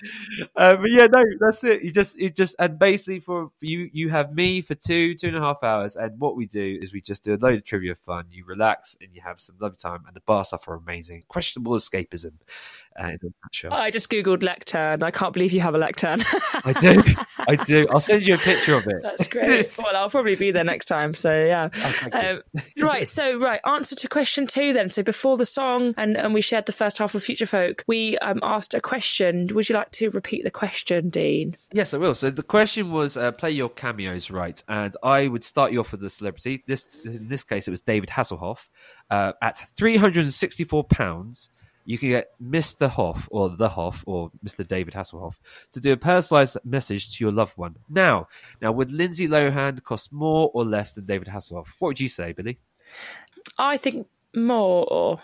but 0.77 0.91
yeah, 0.91 1.07
no, 1.07 1.25
that's 1.41 1.65
it. 1.65 1.83
You 1.83 1.91
just, 1.91 2.17
you 2.19 2.31
just, 2.31 2.55
and 2.59 2.79
basically 2.79 3.21
for, 3.21 3.51
for 3.59 3.65
you, 3.65 3.91
you 3.93 4.09
have 4.11 4.33
me 4.35 4.61
for 4.61 4.75
two, 4.75 5.15
two 5.15 5.29
and 5.29 5.37
a 5.37 5.41
half 5.41 5.63
hours, 5.63 5.97
and 5.97 6.19
what 6.21 6.37
we 6.37 6.47
do 6.47 6.79
is 6.81 6.93
we 6.93 7.01
just 7.01 7.25
do 7.25 7.35
a 7.35 7.37
load 7.39 7.59
of 7.59 7.65
trivia 7.65 7.95
fun. 7.95 8.27
You 8.31 8.45
relax 8.45 8.97
and 9.01 9.11
you 9.13 9.21
have 9.23 9.41
some 9.41 9.57
lovely 9.59 9.79
time, 9.79 10.05
and 10.07 10.15
the 10.15 10.21
bar 10.21 10.45
stuff 10.45 10.69
are 10.69 10.75
amazing. 10.75 11.25
Questionable 11.29 11.72
escapism. 11.79 12.33
Uh, 13.01 13.07
in 13.07 13.19
a 13.23 13.29
nutshell. 13.43 13.73
I 13.73 13.91
just 13.91 14.11
googled 14.11 14.43
lectern. 14.43 15.03
I 15.03 15.11
can't 15.11 15.33
believe 15.33 15.53
you 15.53 15.61
have 15.61 15.75
a 15.75 15.79
lectern. 15.79 16.23
I 16.65 16.75
do, 16.79 17.03
I 17.39 17.57
do. 17.57 17.87
I'll 17.91 18.01
send 18.01 18.23
you 18.27 18.35
a 18.35 18.39
picture 18.39 18.77
of 18.77 18.87
it. 18.87 19.03
That's 19.03 19.29
great. 19.29 19.75
well, 19.79 19.97
I'll 19.97 20.11
probably 20.11 20.35
be 20.35 20.51
there 20.51 20.65
next 20.65 20.87
time. 20.87 21.15
So 21.15 21.33
yeah. 21.33 21.71
you. 22.05 22.13
Um, 22.13 22.43
right. 22.87 23.09
So 23.09 23.39
right. 23.39 23.61
Answer 23.65 23.97
to 23.97 24.09
question 24.09 24.47
two 24.47 24.75
then. 24.75 24.91
So 24.91 25.03
before 25.03 25.39
the 25.39 25.47
song 25.47 25.95
and 25.97 26.19
and 26.19 26.35
we 26.35 26.43
shared 26.43 26.67
the 26.67 26.73
first 26.73 26.99
half 26.99 27.15
of 27.15 27.25
Future 27.25 27.47
Folk, 27.47 27.83
we 27.87 28.19
um, 28.19 28.41
asked 28.43 28.75
a 28.75 28.81
question. 28.81 29.49
Would 29.55 29.71
you 29.71 29.75
like 29.75 29.91
to 29.93 30.11
repeat 30.11 30.45
the 30.45 30.51
question, 30.51 31.09
Dean? 31.09 31.57
Yes, 31.73 31.95
I 31.95 31.97
will. 31.97 32.15
So 32.15 32.31
the 32.31 32.43
question 32.43 32.93
was, 32.93 33.17
uh, 33.17 33.33
play 33.33 33.53
your 33.53 33.71
cameos 33.71 34.31
right, 34.31 34.63
and 34.69 34.95
I 35.03 35.29
would 35.29 35.45
start 35.45 35.73
you 35.73 35.81
off 35.81 35.93
with 35.93 36.05
a 36.05 36.11
celebrity. 36.11 36.63
This, 36.67 36.99
in 37.05 37.29
this 37.29 37.43
case, 37.43 37.67
it 37.67 37.71
was 37.71 37.81
David 37.81 38.11
Hasselhoff. 38.11 38.69
Uh, 39.11 39.33
at 39.41 39.57
three 39.77 39.97
hundred 39.97 40.25
and 40.25 40.35
sixty-four 40.35 40.85
pounds, 40.85 41.51
you 41.85 41.99
can 41.99 42.11
get 42.11 42.31
Mr. 42.43 42.89
Hoff 42.89 43.29
or 43.31 43.51
the 43.51 43.69
Hoff 43.69 44.05
or 44.07 44.31
Mr. 44.45 44.67
David 44.67 44.95
Hasselhoff 44.95 45.37
to 45.73 45.81
do 45.81 45.93
a 45.93 45.97
personalised 45.97 46.57
message 46.65 47.17
to 47.17 47.25
your 47.25 47.33
loved 47.33 47.57
one. 47.57 47.77
Now, 47.89 48.29
now 48.61 48.73
would 48.73 48.91
Lindsay 48.91 49.29
Lohan 49.29 49.83
cost 49.83 50.13
more 50.13 50.51
or 50.55 50.65
less 50.65 50.95
than 50.95 51.07
David 51.07 51.29
Hasselhoff? 51.29 51.67
What 51.79 51.89
would 51.89 52.01
you 52.01 52.09
say, 52.09 52.33
Billy? 52.33 52.59
I 53.59 53.77
think 53.77 54.07
more. 54.35 55.21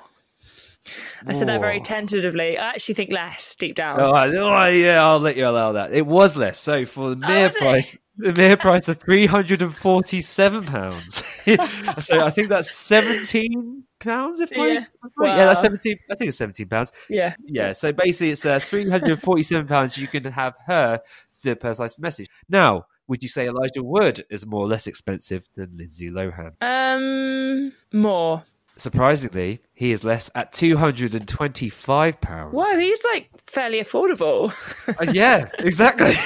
I 1.27 1.33
said 1.33 1.49
that 1.49 1.61
very 1.61 1.81
tentatively. 1.81 2.57
I 2.57 2.71
actually 2.71 2.95
think 2.95 3.13
less 3.13 3.55
deep 3.57 3.77
down. 3.77 4.01
Oh, 4.01 4.13
oh, 4.15 4.67
yeah, 4.67 5.05
I'll 5.05 5.21
let 5.21 5.37
you 5.37 5.47
allow 5.47 5.73
that. 5.73 5.93
It 5.93 6.07
was 6.07 6.37
less. 6.37 6.59
So 6.59 6.87
for 6.87 7.15
the 7.15 7.27
oh, 7.27 7.29
mere 7.29 7.47
was 7.47 7.57
it? 7.57 7.59
price, 7.59 7.97
the 8.17 8.33
mere 8.33 8.57
price 8.57 8.89
of 8.89 8.99
three 8.99 9.27
hundred 9.27 9.61
and 9.61 9.75
forty-seven 9.75 10.65
pounds. 10.65 11.25
so 12.01 12.25
I 12.25 12.31
think 12.31 12.49
that's 12.49 12.75
seventeen 12.75 13.85
pounds. 13.99 14.41
If 14.41 14.51
I, 14.53 14.67
Yeah. 14.69 14.85
right, 15.17 15.37
yeah, 15.37 15.47
that's 15.47 15.61
seventeen. 15.61 15.97
I 16.11 16.15
think 16.15 16.29
it's 16.29 16.39
seventeen 16.39 16.69
pounds. 16.69 16.93
Yeah. 17.09 17.35
Yeah. 17.45 17.73
So 17.73 17.93
basically, 17.93 18.31
it's 18.31 18.45
uh, 18.47 18.61
three 18.61 18.89
hundred 18.89 19.11
and 19.11 19.23
forty-seven 19.23 19.67
pounds. 19.69 19.97
You 19.99 20.07
can 20.09 20.25
have 20.25 20.55
her 20.67 20.99
to 20.99 21.41
do 21.43 21.51
a 21.53 21.57
personalised 21.57 22.01
message. 22.01 22.29
Now, 22.49 22.85
would 23.07 23.23
you 23.23 23.29
say 23.29 23.47
Elijah 23.49 23.83
Wood 23.83 24.25
is 24.31 24.47
more 24.47 24.61
or 24.63 24.69
less 24.69 24.87
expensive 24.87 25.49
than 25.55 25.77
Lindsay 25.77 26.11
Lohan? 26.11 26.53
Um, 26.61 27.73
more. 27.93 28.45
Surprisingly, 28.77 29.59
he 29.75 29.91
is 29.91 30.05
less 30.05 30.31
at 30.37 30.53
two 30.53 30.77
hundred 30.77 31.15
and 31.15 31.27
twenty-five 31.27 32.21
pounds. 32.21 32.55
Wow, 32.55 32.77
he's 32.79 33.03
like 33.13 33.29
fairly 33.47 33.81
affordable. 33.83 34.53
Uh, 34.87 35.11
yeah, 35.13 35.49
exactly. 35.59 36.13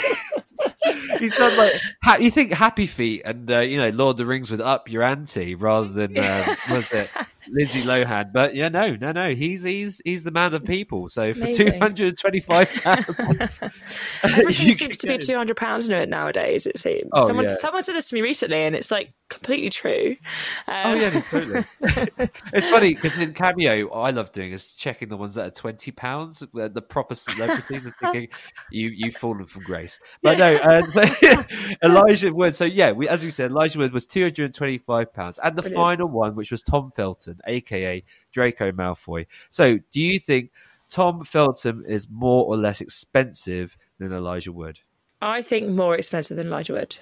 He's 1.19 1.33
done 1.35 1.57
like 1.57 1.81
ha- 2.03 2.17
you 2.19 2.31
think 2.31 2.53
Happy 2.53 2.87
Feet 2.87 3.23
and 3.25 3.49
uh, 3.51 3.59
you 3.61 3.77
know 3.79 3.91
Lord 3.91 4.15
of 4.15 4.17
the 4.19 4.27
Rings 4.27 4.51
would 4.51 4.61
up 4.61 4.89
your 4.89 5.03
ante 5.03 5.55
rather 5.55 5.89
than 5.89 6.19
um, 6.19 6.57
was 6.71 6.91
it 6.93 7.09
Lindsay 7.53 7.83
Lohan? 7.83 8.33
But 8.33 8.55
yeah, 8.55 8.69
no, 8.69 8.97
no, 8.97 9.13
no. 9.13 9.35
He's 9.35 9.63
he's 9.63 10.01
he's 10.05 10.25
the 10.25 10.31
man 10.31 10.55
of 10.55 10.65
people. 10.65 11.09
So 11.09 11.35
for 11.35 11.47
two 11.47 11.73
hundred 11.79 12.09
and 12.09 12.19
twenty-five 12.19 12.69
pounds, 12.83 13.07
Everything 14.25 14.75
seems 14.75 14.97
to 14.99 15.07
be 15.07 15.19
two 15.19 15.37
hundred 15.37 15.57
pounds 15.57 15.89
in 15.89 15.95
it 15.95 16.09
nowadays. 16.09 16.67
It 16.67 16.79
seems. 16.79 17.09
Oh, 17.13 17.27
someone 17.27 17.47
yeah. 17.47 17.57
someone 17.57 17.83
said 17.83 17.95
this 17.95 18.07
to 18.07 18.15
me 18.15 18.23
recently, 18.23 18.63
and 18.63 18.75
it's 18.75 18.91
like 18.91 19.13
completely 19.29 19.71
true. 19.71 20.17
Um, 20.67 20.93
Oh 20.93 20.95
yeah, 20.95 21.21
totally. 21.23 21.65
it's 22.53 22.69
funny 22.69 22.95
because 22.95 23.17
in 23.19 23.33
Cameo, 23.33 23.91
I 23.91 24.11
love 24.11 24.33
doing 24.33 24.53
is 24.53 24.75
checking 24.75 25.09
the 25.09 25.17
ones 25.17 25.35
that 25.35 25.47
are 25.47 25.51
twenty 25.51 25.91
pounds, 25.91 26.43
the 26.53 26.83
proper 26.83 27.15
celebrities, 27.15 27.85
and 27.85 27.95
thinking 27.97 28.29
you 28.71 28.91
you've 28.95 29.17
fallen 29.17 29.47
from 29.47 29.63
grace. 29.63 29.99
But 30.23 30.39
no, 30.39 30.55
uh, 30.57 30.83
Elijah 31.83 32.33
Wood. 32.33 32.55
So 32.55 32.65
yeah, 32.65 32.93
we, 32.93 33.09
as 33.09 33.25
we 33.25 33.31
said, 33.31 33.51
Elijah 33.51 33.79
Wood 33.79 33.93
was 33.93 34.07
two 34.07 34.23
hundred 34.23 34.47
and 34.47 34.55
twenty-five 34.55 35.13
pounds, 35.13 35.39
and 35.43 35.57
the 35.57 35.63
Brilliant. 35.63 35.83
final 35.83 36.09
one, 36.09 36.35
which 36.35 36.51
was 36.51 36.63
Tom 36.63 36.93
Felton, 36.95 37.41
aka 37.47 38.03
Draco 38.33 38.73
Malfoy. 38.73 39.27
So, 39.51 39.79
do 39.93 40.01
you 40.01 40.19
think 40.19 40.51
Tom 40.89 41.25
Felton 41.25 41.85
is 41.87 42.09
more 42.11 42.45
or 42.47 42.57
less 42.57 42.81
expensive 42.81 43.77
than 43.99 44.13
Elijah 44.13 44.53
Wood? 44.53 44.81
I 45.21 45.43
think 45.43 45.69
more 45.69 45.95
expensive 45.95 46.37
than 46.37 46.49
Elijah 46.49 46.75
Wood. 46.75 46.97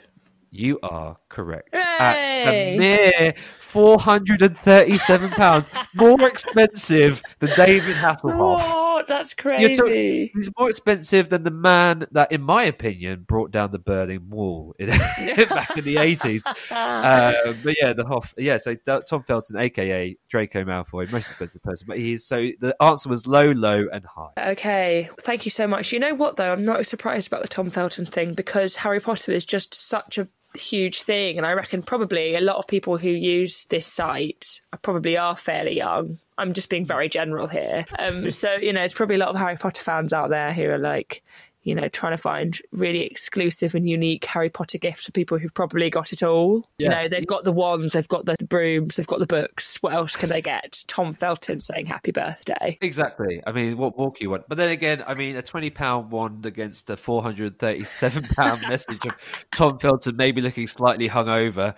You 0.51 0.81
are 0.83 1.17
correct. 1.29 1.75
At 1.75 2.17
a 2.17 2.77
mere 2.77 3.35
four 3.61 4.01
hundred 4.01 4.43
and 4.43 4.59
thirty-seven 4.59 5.31
pounds, 5.31 5.71
more 5.95 6.27
expensive 6.27 7.23
than 7.39 7.51
David 7.57 7.95
Hasselhoff. 7.95 8.90
What? 9.01 9.07
That's 9.07 9.33
crazy. 9.33 10.31
He's 10.35 10.51
more 10.59 10.69
expensive 10.69 11.31
than 11.31 11.43
the 11.43 11.51
man 11.51 12.07
that, 12.13 12.31
in 12.31 12.43
my 12.43 12.65
opinion, 12.65 13.25
brought 13.27 13.51
down 13.51 13.71
the 13.71 13.79
Berlin 13.79 14.29
Wall 14.29 14.75
in, 14.79 14.89
back 15.49 15.77
in 15.77 15.85
the 15.85 15.97
eighties. 15.97 16.43
Uh, 16.47 16.53
but 17.65 17.75
yeah, 17.81 17.95
the 17.95 18.05
Hoff. 18.07 18.35
Yeah, 18.37 18.59
so 18.59 18.75
D- 18.75 19.01
Tom 19.09 19.23
Felton, 19.23 19.57
aka 19.57 20.17
Draco 20.29 20.65
Malfoy, 20.65 21.11
most 21.11 21.29
expensive 21.29 21.63
person. 21.63 21.87
But 21.89 21.99
he's 21.99 22.27
so 22.27 22.51
the 22.61 22.77
answer 22.83 23.09
was 23.09 23.27
low, 23.27 23.53
low, 23.53 23.87
and 23.91 24.05
high. 24.05 24.51
Okay, 24.53 25.09
thank 25.21 25.47
you 25.47 25.51
so 25.51 25.67
much. 25.67 25.93
You 25.93 25.99
know 25.99 26.15
what 26.15 26.37
though? 26.37 26.53
I'm 26.53 26.65
not 26.67 26.85
surprised 26.87 27.29
about 27.29 27.41
the 27.41 27.49
Tom 27.49 27.71
Felton 27.71 28.05
thing 28.05 28.35
because 28.35 28.77
Harry 28.77 29.01
Potter 29.01 29.33
is 29.33 29.47
just 29.47 29.75
such 29.75 30.19
a 30.19 30.29
huge 30.55 31.03
thing, 31.03 31.37
and 31.37 31.47
I 31.47 31.53
reckon 31.53 31.83
probably 31.83 32.35
a 32.35 32.41
lot 32.41 32.57
of 32.57 32.67
people 32.67 32.97
who 32.97 33.11
use 33.11 33.67
this 33.67 33.87
site 33.87 34.61
are 34.73 34.79
probably 34.79 35.17
are 35.17 35.37
fairly 35.37 35.77
young. 35.77 36.19
I'm 36.39 36.53
just 36.53 36.71
being 36.71 36.87
very 36.87 37.09
general 37.09 37.47
here. 37.47 37.87
Um, 37.99 38.31
so 38.31 38.55
you 38.55 38.73
know, 38.73 38.83
it's 38.83 38.95
probably 38.95 39.17
a 39.17 39.19
lot 39.19 39.29
of 39.29 39.37
Harry 39.37 39.57
Potter 39.57 39.83
fans 39.83 40.13
out 40.13 40.31
there 40.31 40.53
who 40.53 40.69
are 40.71 40.79
like. 40.79 41.23
You 41.63 41.75
know, 41.75 41.89
trying 41.89 42.13
to 42.13 42.19
find 42.19 42.61
really 42.73 43.03
exclusive 43.03 43.75
and 43.75 43.89
unique 43.89 44.25
Harry 44.25 44.49
Potter 44.49 44.79
gifts 44.79 45.07
for 45.07 45.13
people 45.13 45.39
who've 45.39 45.53
probably 45.53 45.91
got 45.91 46.13
it 46.13 46.23
all. 46.23 46.69
You 46.79 46.89
know, 46.89 47.09
they've 47.09 47.27
got 47.27 47.45
the 47.45 47.53
wands, 47.53 47.93
they've 47.93 48.09
got 48.09 48.25
the 48.25 48.37
brooms, 48.45 48.97
they've 48.97 49.07
got 49.07 49.19
the 49.19 49.27
books. 49.27 49.77
What 49.83 49.93
else 49.93 50.17
can 50.17 50.31
they 50.31 50.41
get? 50.41 50.85
Tom 50.87 51.13
Felton 51.13 51.61
saying 51.61 51.87
happy 51.87 52.13
birthday. 52.13 52.79
Exactly. 52.81 53.43
I 53.47 53.53
mean, 53.53 53.77
what 53.77 53.97
more 53.97 54.13
can 54.13 54.25
you 54.25 54.31
want? 54.31 54.49
But 54.49 54.59
then 54.59 54.71
again, 54.71 55.05
I 55.07 55.15
mean, 55.15 55.37
a 55.37 55.43
twenty 55.43 55.71
pound 55.71 56.11
wand 56.11 56.47
against 56.47 56.89
a 56.91 56.97
four 56.97 57.23
hundred 57.23 57.59
thirty-seven 57.59 58.25
pound 58.25 58.63
message 58.69 59.05
of 59.05 59.47
Tom 59.53 59.79
Felton 59.79 60.17
maybe 60.17 60.41
looking 60.41 60.67
slightly 60.67 61.09
hungover, 61.09 61.75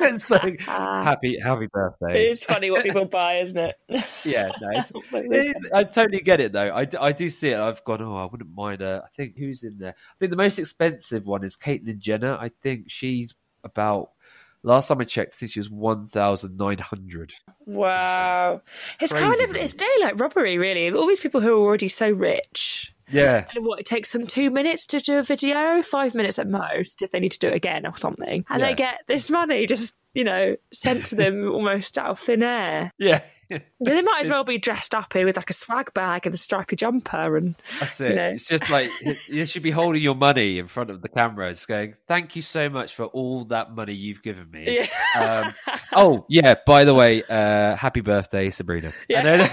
and 0.00 0.20
saying 0.20 0.58
happy 0.60 1.38
happy 1.40 1.68
birthday. 1.72 2.26
It 2.26 2.30
is 2.32 2.44
funny 2.44 2.70
what 2.70 2.82
people 2.82 3.04
buy, 3.04 3.38
isn't 3.38 3.56
it? 3.56 3.76
Yeah, 4.24 4.50
no, 4.60 4.68
it's, 4.72 4.92
Like 5.12 5.26
it 5.26 5.34
is, 5.34 5.70
I 5.74 5.84
totally 5.84 6.20
get 6.20 6.40
it 6.40 6.52
though. 6.52 6.70
I, 6.70 6.86
I 7.00 7.12
do 7.12 7.30
see 7.30 7.50
it. 7.50 7.58
I've 7.58 7.82
gone, 7.84 8.02
oh, 8.02 8.16
I 8.16 8.26
wouldn't 8.26 8.50
mind. 8.58 8.82
Uh, 8.82 9.00
I 9.04 9.08
think 9.14 9.36
who's 9.38 9.62
in 9.62 9.78
there? 9.78 9.94
I 9.96 10.14
think 10.18 10.30
the 10.30 10.36
most 10.36 10.58
expensive 10.58 11.24
one 11.26 11.44
is 11.44 11.56
Caitlyn 11.56 11.98
Jenner. 11.98 12.36
I 12.38 12.50
think 12.62 12.90
she's 12.90 13.34
about. 13.64 14.10
Last 14.64 14.88
time 14.88 15.00
I 15.00 15.04
checked, 15.04 15.34
I 15.34 15.36
think 15.36 15.52
she 15.52 15.60
was 15.60 15.70
one 15.70 16.08
thousand 16.08 16.56
nine 16.56 16.78
hundred. 16.78 17.32
Wow. 17.64 18.60
It's 19.00 19.12
Crazy, 19.12 19.24
kind 19.24 19.40
of 19.50 19.56
it's 19.56 19.72
daylight 19.72 20.18
robbery, 20.18 20.58
really. 20.58 20.90
All 20.90 21.06
these 21.06 21.20
people 21.20 21.40
who 21.40 21.52
are 21.52 21.64
already 21.64 21.88
so 21.88 22.10
rich. 22.10 22.92
Yeah, 23.10 23.46
And 23.54 23.64
what 23.64 23.80
it 23.80 23.86
takes 23.86 24.12
them 24.12 24.26
two 24.26 24.50
minutes 24.50 24.84
to 24.86 25.00
do 25.00 25.18
a 25.18 25.22
video, 25.22 25.80
five 25.80 26.14
minutes 26.14 26.38
at 26.38 26.46
most, 26.48 27.00
if 27.00 27.10
they 27.10 27.20
need 27.20 27.32
to 27.32 27.38
do 27.38 27.48
it 27.48 27.54
again 27.54 27.86
or 27.86 27.96
something. 27.96 28.44
And 28.50 28.60
Yeah. 28.60 28.66
they 28.66 28.74
get 28.74 29.00
this 29.06 29.30
money 29.30 29.66
just, 29.66 29.94
you 30.18 30.24
know, 30.24 30.56
sent 30.72 31.06
to 31.06 31.14
them 31.14 31.48
almost 31.52 31.96
out 31.96 32.10
of 32.10 32.18
thin 32.18 32.42
air. 32.42 32.92
yeah. 32.98 33.20
They 33.80 34.02
might 34.02 34.22
as 34.24 34.28
well 34.28 34.42
be 34.44 34.58
dressed 34.58 34.94
up 34.96 35.12
here 35.12 35.24
with 35.24 35.36
like 35.36 35.48
a 35.48 35.54
swag 35.54 35.94
bag 35.94 36.26
and 36.26 36.34
a 36.34 36.38
stripy 36.38 36.74
jumper 36.76 37.36
and 37.36 37.54
That's 37.78 38.00
You 38.00 38.06
it. 38.08 38.16
know. 38.16 38.28
It's 38.30 38.44
just 38.44 38.68
like 38.68 38.90
you 39.28 39.46
should 39.46 39.62
be 39.62 39.70
holding 39.70 40.02
your 40.02 40.16
money 40.16 40.58
in 40.58 40.66
front 40.66 40.90
of 40.90 41.00
the 41.02 41.08
cameras 41.08 41.64
going, 41.64 41.94
"Thank 42.08 42.34
you 42.36 42.42
so 42.42 42.68
much 42.68 42.94
for 42.96 43.04
all 43.04 43.44
that 43.46 43.72
money 43.72 43.94
you've 43.94 44.22
given 44.22 44.50
me." 44.50 44.80
yeah. 45.14 45.22
Um, 45.46 45.54
oh 45.94 46.26
yeah, 46.28 46.56
by 46.66 46.84
the 46.84 46.94
way, 46.94 47.22
uh, 47.22 47.76
happy 47.76 48.00
birthday, 48.00 48.50
Sabrina. 48.50 48.92
Yeah. 49.08 49.48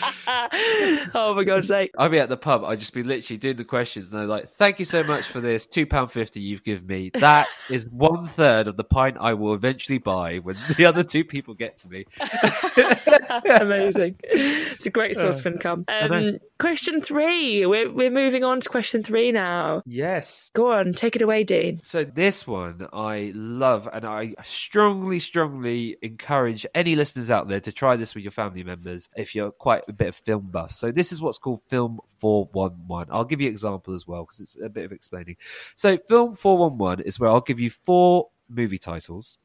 Oh 1.14 1.34
my 1.34 1.44
god's 1.44 1.68
sake. 1.68 1.90
I'd 1.98 2.10
be 2.10 2.18
at 2.18 2.28
the 2.28 2.36
pub. 2.36 2.64
I'd 2.64 2.78
just 2.78 2.92
be 2.92 3.02
literally 3.02 3.38
doing 3.38 3.56
the 3.56 3.64
questions, 3.64 4.12
and 4.12 4.20
they're 4.20 4.26
like, 4.26 4.48
"Thank 4.48 4.78
you 4.78 4.84
so 4.84 5.02
much 5.02 5.26
for 5.26 5.40
this 5.40 5.66
two 5.66 5.86
pound 5.86 6.10
fifty 6.10 6.40
you've 6.40 6.64
given 6.64 6.86
me. 6.86 7.10
That 7.14 7.46
is 7.70 7.86
one 7.88 8.26
third 8.26 8.68
of 8.68 8.76
the 8.76 8.84
pint 8.84 9.16
I 9.20 9.34
will 9.34 9.54
eventually 9.54 9.98
buy 9.98 10.38
when 10.38 10.56
the 10.76 10.86
other 10.86 11.02
two 11.04 11.24
people 11.24 11.54
get 11.54 11.76
to 11.78 11.88
me." 11.88 12.04
Amazing. 13.60 14.16
It's 14.22 14.86
a 14.86 14.90
great 14.90 15.16
source 15.16 15.38
of 15.38 15.46
income. 15.46 15.84
Um, 15.88 16.38
question 16.58 17.00
three. 17.00 17.66
We're, 17.66 17.90
we're 17.90 18.10
moving 18.10 18.44
on 18.44 18.60
to 18.60 18.68
question 18.68 19.02
three 19.02 19.32
now. 19.32 19.82
yes. 19.86 20.50
Go 20.54 20.72
on, 20.72 20.92
take 20.92 21.16
it 21.16 21.22
away, 21.22 21.44
Dean. 21.44 21.80
So 21.82 22.04
this 22.04 22.46
one 22.46 22.88
I 22.92 23.32
love, 23.34 23.88
and 23.92 24.04
I 24.04 24.34
strongly, 24.44 25.18
strongly 25.20 25.96
encourage 26.02 26.66
any 26.74 26.94
listeners 26.96 27.30
out 27.30 27.48
there 27.48 27.60
to 27.60 27.72
try 27.72 27.96
this 27.96 28.14
with 28.14 28.24
your 28.24 28.30
family 28.30 28.64
members 28.64 29.08
if 29.16 29.34
you're 29.34 29.50
quite 29.50 29.82
a 29.88 29.92
bit 29.92 30.08
of 30.08 30.14
film 30.14 30.48
buff. 30.50 30.70
So 30.70 30.92
this 30.92 31.12
is 31.12 31.20
what's 31.20 31.38
called 31.38 31.62
Film 31.68 32.00
Four 32.18 32.48
One 32.52 32.76
One. 32.86 33.06
I'll 33.10 33.24
give 33.24 33.40
you 33.40 33.48
an 33.48 33.52
example 33.52 33.94
as 33.94 34.06
well 34.06 34.22
because 34.22 34.40
it's 34.40 34.56
a 34.60 34.68
bit 34.68 34.84
of 34.84 34.92
explaining. 34.92 35.36
So 35.74 35.96
Film 35.96 36.34
Four 36.34 36.58
One 36.58 36.78
One 36.78 37.00
is 37.00 37.18
where 37.18 37.30
I'll 37.30 37.40
give 37.40 37.60
you 37.60 37.70
four 37.70 38.28
movie 38.48 38.78
titles, 38.78 39.38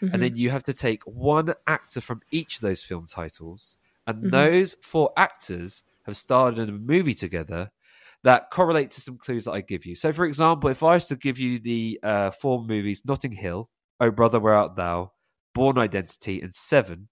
and 0.00 0.22
then 0.22 0.36
you 0.36 0.50
have 0.50 0.64
to 0.64 0.72
take 0.72 1.02
one 1.04 1.52
actor 1.66 2.00
from 2.00 2.22
each 2.30 2.56
of 2.56 2.62
those 2.62 2.82
film 2.82 3.06
titles, 3.06 3.78
and 4.06 4.30
those 4.30 4.76
four 4.82 5.12
actors 5.16 5.82
have 6.06 6.16
starred 6.16 6.58
in 6.58 6.68
a 6.68 6.72
movie 6.72 7.14
together 7.14 7.70
that 8.22 8.50
correlate 8.50 8.90
to 8.92 9.00
some 9.00 9.16
clues 9.16 9.44
that 9.44 9.52
I 9.52 9.60
give 9.60 9.86
you. 9.86 9.94
So, 9.94 10.12
for 10.12 10.26
example, 10.26 10.68
if 10.70 10.82
I 10.82 10.94
was 10.94 11.06
to 11.06 11.16
give 11.16 11.38
you 11.38 11.58
the 11.58 11.98
uh, 12.02 12.30
four 12.30 12.62
movies 12.62 13.02
Notting 13.04 13.32
Hill, 13.32 13.70
Oh 13.98 14.10
Brother, 14.10 14.40
Where 14.40 14.54
Art 14.54 14.76
Thou, 14.76 15.12
Bourne 15.54 15.78
Identity, 15.78 16.40
and 16.40 16.54
Seven, 16.54 17.08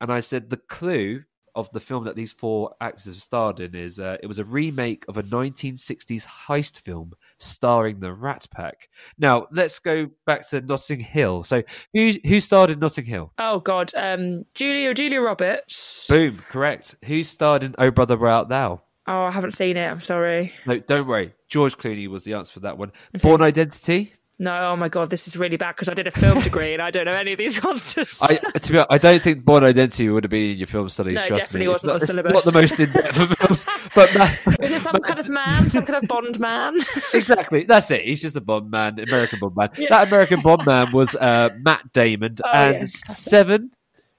and 0.00 0.12
I 0.12 0.20
said 0.20 0.50
the 0.50 0.56
clue 0.56 1.24
of 1.58 1.68
the 1.72 1.80
film 1.80 2.04
that 2.04 2.14
these 2.14 2.32
four 2.32 2.72
actors 2.80 3.06
have 3.06 3.14
starred 3.16 3.58
in 3.58 3.74
is 3.74 3.98
uh, 3.98 4.16
it 4.22 4.28
was 4.28 4.38
a 4.38 4.44
remake 4.44 5.04
of 5.08 5.16
a 5.16 5.22
1960s 5.24 6.24
heist 6.46 6.78
film 6.78 7.12
starring 7.38 7.98
the 7.98 8.12
Rat 8.12 8.46
Pack. 8.52 8.88
Now, 9.18 9.48
let's 9.50 9.80
go 9.80 10.08
back 10.24 10.48
to 10.50 10.60
Notting 10.60 11.00
Hill. 11.00 11.42
So, 11.42 11.64
who 11.92 12.12
who 12.24 12.40
starred 12.40 12.70
in 12.70 12.78
Notting 12.78 13.06
Hill? 13.06 13.32
Oh 13.38 13.58
God, 13.58 13.90
um, 13.96 14.44
Julia 14.54 14.94
Julia 14.94 15.20
Roberts. 15.20 16.06
Boom, 16.08 16.40
correct. 16.48 16.94
Who 17.06 17.24
starred 17.24 17.64
in 17.64 17.74
Oh 17.76 17.90
Brother, 17.90 18.16
Where 18.16 18.30
Art 18.30 18.48
Thou? 18.48 18.80
Oh, 19.08 19.24
I 19.24 19.30
haven't 19.32 19.52
seen 19.52 19.76
it. 19.76 19.86
I'm 19.86 20.00
sorry. 20.00 20.52
No, 20.66 20.78
don't 20.78 21.08
worry. 21.08 21.32
George 21.48 21.76
Clooney 21.76 22.08
was 22.08 22.24
the 22.24 22.34
answer 22.34 22.52
for 22.52 22.60
that 22.60 22.78
one. 22.78 22.92
Bourne 23.20 23.42
Identity. 23.42 24.12
No, 24.40 24.56
oh 24.70 24.76
my 24.76 24.88
God, 24.88 25.10
this 25.10 25.26
is 25.26 25.36
really 25.36 25.56
bad 25.56 25.72
because 25.72 25.88
I 25.88 25.94
did 25.94 26.06
a 26.06 26.12
film 26.12 26.40
degree 26.42 26.72
and 26.72 26.80
I 26.80 26.92
don't 26.92 27.06
know 27.06 27.12
any 27.14 27.32
of 27.32 27.38
these 27.38 27.58
answers. 27.66 28.18
I 28.22 28.36
to 28.36 28.72
be 28.72 28.78
honest, 28.78 28.86
I 28.92 28.98
don't 28.98 29.20
think 29.20 29.44
Bourne 29.44 29.64
Identity 29.64 30.08
would 30.08 30.22
have 30.22 30.30
been 30.30 30.52
in 30.52 30.58
your 30.58 30.68
film 30.68 30.88
studies. 30.88 31.16
No, 31.16 31.26
trust 31.26 31.40
definitely 31.40 31.60
me, 31.60 31.68
wasn't 31.68 32.02
it's 32.02 32.06
the 32.12 32.22
not, 32.22 32.26
it's 32.26 32.32
syllabus. 32.32 32.44
not 32.46 32.52
the 32.52 32.60
most 32.60 32.80
in 32.80 32.92
depth 32.92 33.18
of 33.20 33.36
films, 33.36 33.66
but 33.96 34.14
ma- 34.16 34.30
is 34.64 34.72
it 34.72 34.82
some 34.82 34.94
kind 34.94 35.18
of 35.18 35.28
man, 35.28 35.70
some 35.70 35.84
kind 35.84 36.02
of 36.04 36.08
Bond 36.08 36.38
man? 36.38 36.78
exactly 37.14 37.64
that's 37.64 37.90
it. 37.90 38.02
He's 38.02 38.22
just 38.22 38.36
a 38.36 38.40
Bond 38.40 38.70
man, 38.70 39.00
American 39.00 39.40
Bond 39.40 39.56
man. 39.56 39.70
That 39.88 40.06
American 40.06 40.40
Bond 40.40 40.64
man 40.64 40.92
was 40.92 41.16
uh, 41.16 41.48
Matt 41.60 41.92
Damon, 41.92 42.38
Oh, 42.44 42.48
and 42.54 42.80
yeah. 42.80 42.86
Seven. 42.86 43.72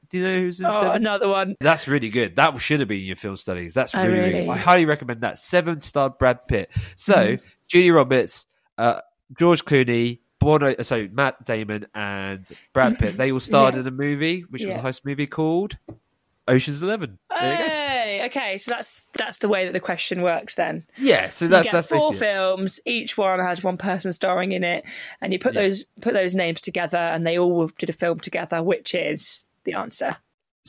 Do 0.09 0.17
you 0.17 0.23
know 0.25 0.39
who's 0.39 0.59
in 0.59 0.65
oh, 0.65 0.71
Seven? 0.81 0.95
another 0.97 1.29
one. 1.29 1.55
That's 1.61 1.87
really 1.87 2.09
good. 2.09 2.35
That 2.35 2.59
should 2.59 2.79
have 2.81 2.89
been 2.89 2.99
in 2.99 3.05
your 3.05 3.15
film 3.15 3.37
studies. 3.37 3.73
That's 3.73 3.95
Oh, 3.95 4.01
really, 4.01 4.13
really 4.19 4.33
really? 4.33 4.45
good. 4.47 4.51
I 4.51 4.57
highly 4.57 4.85
recommend 4.85 5.21
that. 5.21 5.39
Seven 5.39 5.81
star 5.81 6.09
Brad 6.09 6.45
Pitt. 6.47 6.71
So 6.97 7.13
Mm-hmm. 7.13 7.45
Julie 7.67 7.91
Roberts, 7.91 8.47
uh, 8.79 8.99
George 9.37 9.65
Clooney, 9.65 10.19
Bono, 10.39 10.73
uh, 10.73 10.83
so 10.83 11.07
Matt 11.11 11.45
Damon 11.45 11.85
and 11.93 12.49
Brad 12.73 12.97
Pitt. 12.97 13.17
They 13.17 13.31
all 13.31 13.39
starred 13.39 13.75
Yeah. 13.75 13.81
in 13.81 13.87
a 13.87 13.91
movie, 13.91 14.41
which 14.49 14.63
was 14.65 14.75
a 14.75 14.79
Yeah. 14.79 14.83
heist 14.83 15.05
movie 15.05 15.27
called 15.27 15.77
Ocean's 16.47 16.81
Eleven. 16.81 17.19
There 17.29 17.51
you 17.51 17.57
go. 17.57 17.63
Hey, 17.63 18.25
okay, 18.25 18.57
so 18.57 18.71
that's 18.71 19.05
that's 19.13 19.37
the 19.39 19.47
way 19.49 19.65
that 19.65 19.73
the 19.73 19.79
question 19.79 20.21
works 20.23 20.55
then. 20.55 20.85
Yeah, 20.97 21.29
so 21.29 21.45
you 21.45 21.49
that's 21.49 21.67
get 21.67 21.71
that's 21.73 21.87
four 21.87 21.97
basically 21.99 22.15
it. 22.15 22.19
films. 22.19 22.79
Each 22.85 23.17
one 23.17 23.39
has 23.39 23.63
one 23.63 23.77
person 23.77 24.11
starring 24.13 24.51
in 24.53 24.63
it, 24.63 24.83
and 25.21 25.31
you 25.31 25.37
put 25.39 25.53
those 25.53 25.85
put 26.01 26.13
those 26.13 26.33
names 26.33 26.59
together, 26.61 26.97
and 26.97 27.27
they 27.27 27.37
all 27.37 27.67
did 27.77 27.89
a 27.89 27.93
film 27.93 28.19
together, 28.19 28.63
which 28.63 28.95
is 28.95 29.45
the 29.65 29.73
answer. 29.73 30.17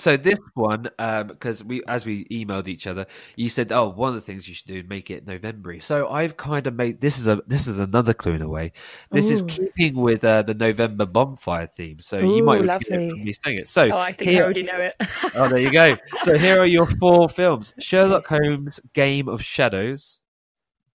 So 0.01 0.17
this 0.17 0.39
one, 0.55 0.89
because 1.29 1.63
we 1.63 1.85
as 1.85 2.07
we 2.07 2.25
emailed 2.27 2.69
each 2.69 2.87
other, 2.87 3.05
you 3.37 3.51
said, 3.51 3.71
"Oh, 3.71 3.91
one 3.91 4.09
of 4.09 4.15
the 4.15 4.21
things 4.23 4.49
you 4.49 4.55
should 4.55 4.67
do 4.67 4.79
is 4.79 4.85
make 4.89 5.11
it 5.11 5.27
November." 5.27 5.79
So 5.81 6.09
I've 6.09 6.39
kind 6.39 6.67
of 6.67 6.75
made 6.75 7.03
this 7.03 7.19
is 7.19 7.29
a 7.29 7.43
this 7.47 7.67
is 7.69 7.79
another 7.79 8.15
clue 8.15 8.33
in 8.33 8.43
a 8.43 8.49
way. 8.49 8.73
This 9.11 9.31
is 9.31 9.43
keeping 9.43 9.95
with 9.97 10.25
uh, 10.25 10.41
the 10.43 10.55
November 10.55 11.05
bonfire 11.05 11.67
theme. 11.67 12.01
So 12.01 12.19
you 12.19 12.43
might 12.43 12.63
get 12.65 12.83
it 12.89 13.11
from 13.11 13.25
me 13.25 13.35
saying 13.45 13.59
it. 13.59 13.69
So 13.69 13.83
Oh, 13.91 13.99
I 13.99 14.13
think 14.13 14.31
here- 14.31 14.41
I 14.41 14.45
already 14.45 14.63
know 14.63 14.79
it. 14.81 14.97
oh, 15.35 15.49
there 15.49 15.59
you 15.61 15.71
go. 15.71 15.97
So 16.23 16.37
here 16.39 16.59
are 16.59 16.67
your 16.67 16.87
four 16.87 17.29
films: 17.29 17.75
Sherlock 17.79 18.27
Holmes, 18.27 18.81
Game 18.95 19.29
of 19.29 19.45
Shadows, 19.45 20.21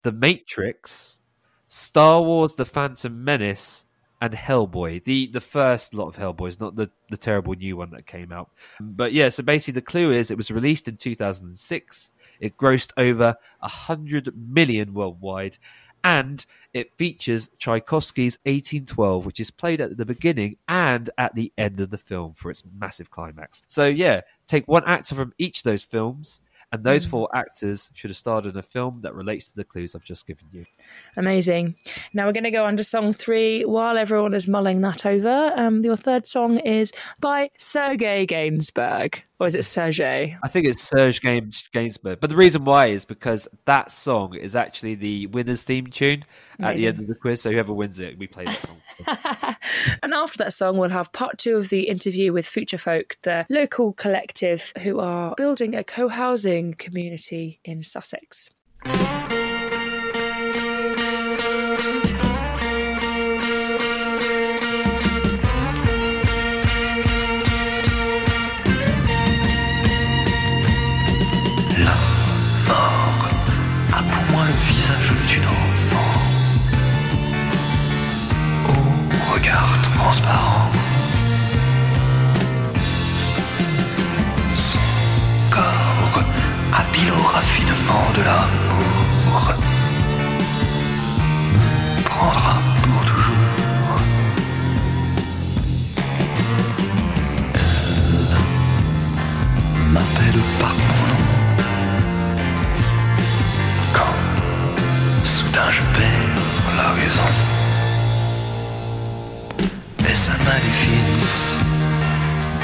The 0.01 0.11
Matrix, 0.11 1.21
Star 1.67 2.23
Wars: 2.23 2.55
The 2.55 2.65
Phantom 2.65 3.23
Menace, 3.23 3.84
and 4.21 4.33
Hellboy. 4.33 5.03
The 5.03 5.27
the 5.27 5.41
first 5.41 5.93
lot 5.93 6.07
of 6.07 6.15
Hellboys, 6.15 6.59
not 6.59 6.75
the 6.75 6.89
the 7.09 7.17
terrible 7.17 7.53
new 7.53 7.77
one 7.77 7.91
that 7.91 8.05
came 8.05 8.31
out. 8.31 8.49
But 8.79 9.13
yeah, 9.13 9.29
so 9.29 9.43
basically 9.43 9.79
the 9.79 9.81
clue 9.81 10.11
is 10.11 10.31
it 10.31 10.37
was 10.37 10.51
released 10.51 10.87
in 10.87 10.97
2006. 10.97 12.11
It 12.39 12.57
grossed 12.57 12.91
over 12.97 13.35
a 13.61 13.67
hundred 13.67 14.33
million 14.35 14.93
worldwide. 14.93 15.57
And 16.03 16.45
it 16.71 16.95
features 16.97 17.49
Tchaikovsky's 17.57 18.37
1812, 18.43 19.25
which 19.25 19.39
is 19.39 19.49
played 19.49 19.81
at 19.81 19.97
the 19.97 20.05
beginning 20.05 20.57
and 20.67 21.09
at 21.17 21.33
the 21.33 21.51
end 21.57 21.81
of 21.81 21.89
the 21.89 21.97
film 21.97 22.35
for 22.35 22.51
its 22.51 22.61
massive 22.77 23.09
climax. 23.09 23.63
So, 23.65 23.87
yeah, 23.87 24.21
take 24.45 24.67
one 24.67 24.83
actor 24.85 25.15
from 25.15 25.33
each 25.39 25.59
of 25.59 25.63
those 25.63 25.81
films, 25.81 26.43
and 26.71 26.83
those 26.83 27.05
four 27.05 27.29
actors 27.33 27.89
should 27.93 28.09
have 28.09 28.17
starred 28.17 28.45
in 28.45 28.57
a 28.57 28.61
film 28.61 29.01
that 29.01 29.13
relates 29.15 29.51
to 29.51 29.55
the 29.55 29.63
clues 29.63 29.95
I've 29.95 30.03
just 30.03 30.27
given 30.27 30.47
you. 30.51 30.65
Amazing. 31.17 31.75
Now 32.13 32.25
we're 32.25 32.33
going 32.33 32.43
to 32.43 32.51
go 32.51 32.65
on 32.65 32.77
to 32.77 32.83
song 32.83 33.13
three 33.13 33.63
while 33.63 33.97
everyone 33.97 34.33
is 34.33 34.47
mulling 34.47 34.81
that 34.81 35.05
over. 35.05 35.51
Um, 35.55 35.83
your 35.83 35.95
third 35.95 36.27
song 36.27 36.57
is 36.57 36.91
by 37.19 37.49
Sergei 37.59 38.25
Gainsbourg, 38.25 39.19
or 39.39 39.47
is 39.47 39.55
it 39.55 39.63
Sergei? 39.63 40.37
I 40.43 40.47
think 40.47 40.65
it's 40.65 40.81
Serge 40.81 41.21
Gaines- 41.21 41.69
Gainsbourg. 41.73 42.19
But 42.19 42.29
the 42.29 42.35
reason 42.35 42.65
why 42.65 42.87
is 42.87 43.05
because 43.05 43.47
that 43.65 43.91
song 43.91 44.35
is 44.35 44.55
actually 44.55 44.95
the 44.95 45.27
winner's 45.27 45.63
theme 45.63 45.87
tune 45.87 46.25
at 46.59 46.77
the 46.77 46.87
end 46.87 46.99
of 46.99 47.07
the 47.07 47.15
quiz. 47.15 47.41
So, 47.41 47.51
whoever 47.51 47.73
wins 47.73 47.99
it, 47.99 48.17
we 48.17 48.27
play 48.27 48.45
that 48.45 48.61
song. 48.61 48.81
And 50.03 50.13
after 50.13 50.37
that 50.39 50.53
song, 50.53 50.77
we'll 50.77 50.89
have 50.89 51.11
part 51.11 51.37
two 51.37 51.55
of 51.55 51.69
the 51.69 51.83
interview 51.83 52.31
with 52.31 52.45
Future 52.45 52.77
Folk, 52.77 53.17
the 53.23 53.45
local 53.49 53.93
collective 53.93 54.71
who 54.83 54.99
are 54.99 55.33
building 55.35 55.75
a 55.75 55.83
co 55.83 56.07
housing 56.07 56.73
community 56.73 57.59
in 57.63 57.83
Sussex. 57.83 58.51
Au 87.17 87.23
raffinement 87.23 88.11
de 88.15 88.21
l'amour 88.21 89.53
me 91.53 92.01
prendra 92.03 92.55
pour 92.81 93.01
toujours. 93.05 93.99
Elle 99.75 99.91
m'appelle 99.93 100.41
par 100.59 100.73
mon 100.87 101.03
nom. 101.11 101.25
Quand 103.93 104.15
soudain 105.23 105.71
je 105.71 105.83
perds 105.97 106.75
la 106.77 106.89
raison 107.01 107.31
Est-ce 110.09 110.31
un 110.31 110.43
maléfice 110.43 111.57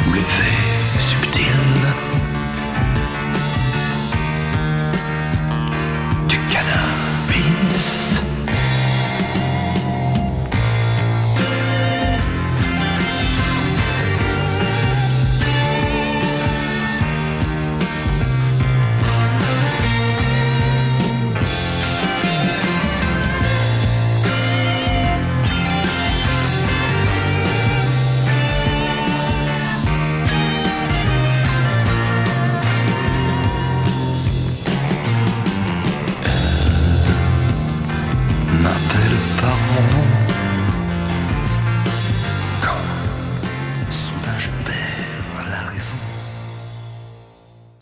ou 0.07 0.13
l'effet 0.13 0.57
subtil 0.99 2.10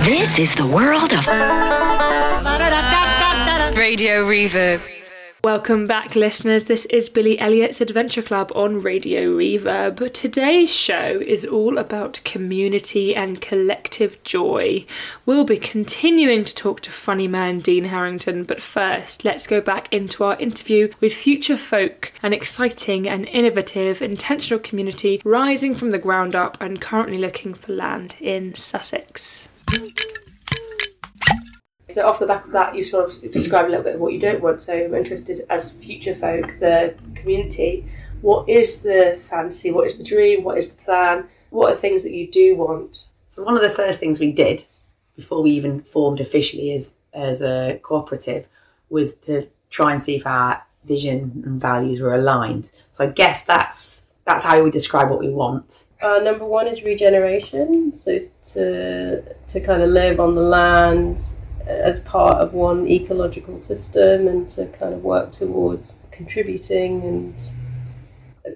This 0.10 0.40
is 0.40 0.56
the 0.56 0.66
world 0.66 1.14
of 1.14 1.24
Radio 3.78 4.26
Reverb. 4.26 4.82
Welcome 5.44 5.86
back, 5.86 6.16
listeners. 6.16 6.64
This 6.64 6.86
is 6.86 7.10
Billy 7.10 7.38
Elliott's 7.40 7.80
Adventure 7.80 8.24
Club 8.24 8.52
on 8.56 8.80
Radio 8.80 9.38
Reverb. 9.38 10.12
Today's 10.12 10.74
show 10.74 11.22
is 11.24 11.46
all 11.46 11.78
about 11.78 12.22
community 12.26 13.16
and 13.16 13.40
collective 13.40 14.24
joy. 14.24 14.84
We'll 15.28 15.46
be 15.46 15.60
continuing 15.60 16.44
to 16.44 16.56
talk 16.56 16.82
to 16.82 16.92
funny 16.92 17.28
man 17.28 17.60
Dean 17.60 17.84
Harrington, 17.84 18.46
but 18.46 18.64
first, 18.64 19.24
let's 19.24 19.46
go 19.46 19.62
back 19.62 19.94
into 19.94 20.24
our 20.24 20.40
interview 20.40 20.92
with 21.00 21.14
Future 21.14 21.56
Folk, 21.56 22.14
an 22.24 22.34
exciting 22.34 23.08
and 23.08 23.28
innovative 23.28 24.02
intentional 24.02 24.60
community 24.60 25.22
rising 25.24 25.76
from 25.76 25.92
the 25.92 26.00
ground 26.00 26.36
up 26.36 26.58
and 26.60 26.82
currently 26.82 27.20
looking 27.20 27.54
for 27.54 27.74
land 27.74 28.16
in 28.20 28.56
Sussex. 28.56 29.49
So 31.90 32.06
off 32.06 32.20
the 32.20 32.28
back 32.28 32.46
of 32.46 32.52
that, 32.52 32.76
you 32.76 32.84
sort 32.84 33.24
of 33.24 33.32
describe 33.32 33.66
a 33.66 33.70
little 33.70 33.84
bit 33.84 33.96
of 33.96 34.02
what 34.02 34.14
you 34.14 34.20
don't 34.20 34.42
want. 34.42 34.62
So 34.62 34.74
I'm 34.74 34.94
interested, 34.94 35.42
as 35.50 35.72
future 35.72 36.16
folk, 36.16 36.60
the 36.60 36.96
community, 37.16 37.86
what 38.22 38.48
is 38.50 38.82
the 38.82 39.20
fantasy? 39.30 39.72
What 39.72 39.88
is 39.88 39.98
the 39.98 40.04
dream? 40.04 40.44
What 40.44 40.58
is 40.58 40.68
the 40.68 40.82
plan? 40.84 41.28
What 41.50 41.74
are 41.74 41.76
things 41.76 42.04
that 42.04 42.12
you 42.12 42.30
do 42.30 42.56
want? 42.56 43.08
So 43.26 43.44
one 43.44 43.56
of 43.56 43.64
the 43.64 43.70
first 43.70 44.00
things 44.00 44.20
we 44.20 44.32
did 44.32 44.64
before 45.16 45.42
we 45.42 45.52
even 45.52 45.82
formed 45.82 46.22
officially 46.22 46.74
as 46.74 46.96
as 47.14 47.42
a 47.42 47.80
cooperative 47.82 48.48
was 48.90 49.16
to 49.16 49.48
try 49.70 49.92
and 49.92 50.02
see 50.02 50.16
if 50.16 50.28
our 50.28 50.62
vision 50.86 51.44
and 51.46 51.60
values 51.60 52.00
were 52.02 52.14
aligned. 52.14 52.70
So 52.92 53.04
I 53.04 53.08
guess 53.08 53.44
that's 53.44 54.04
that's 54.26 54.44
how 54.44 54.62
we 54.62 54.70
describe 54.70 55.10
what 55.10 55.20
we 55.20 55.30
want. 55.30 55.86
Uh, 56.02 56.20
number 56.20 56.46
one 56.46 56.66
is 56.68 56.84
regeneration. 56.84 57.92
So 57.94 58.20
to 58.54 59.22
to 59.48 59.60
kind 59.60 59.82
of 59.82 59.90
live 59.90 60.20
on 60.20 60.36
the 60.36 60.42
land 60.42 61.22
as 61.66 62.00
part 62.02 62.38
of 62.38 62.54
one 62.54 62.88
ecological 62.88 63.60
system 63.60 64.28
and 64.28 64.48
to 64.50 64.66
kind 64.68 64.94
of 64.94 65.04
work 65.04 65.32
towards 65.32 65.98
contributing 66.12 67.04
and 67.04 67.50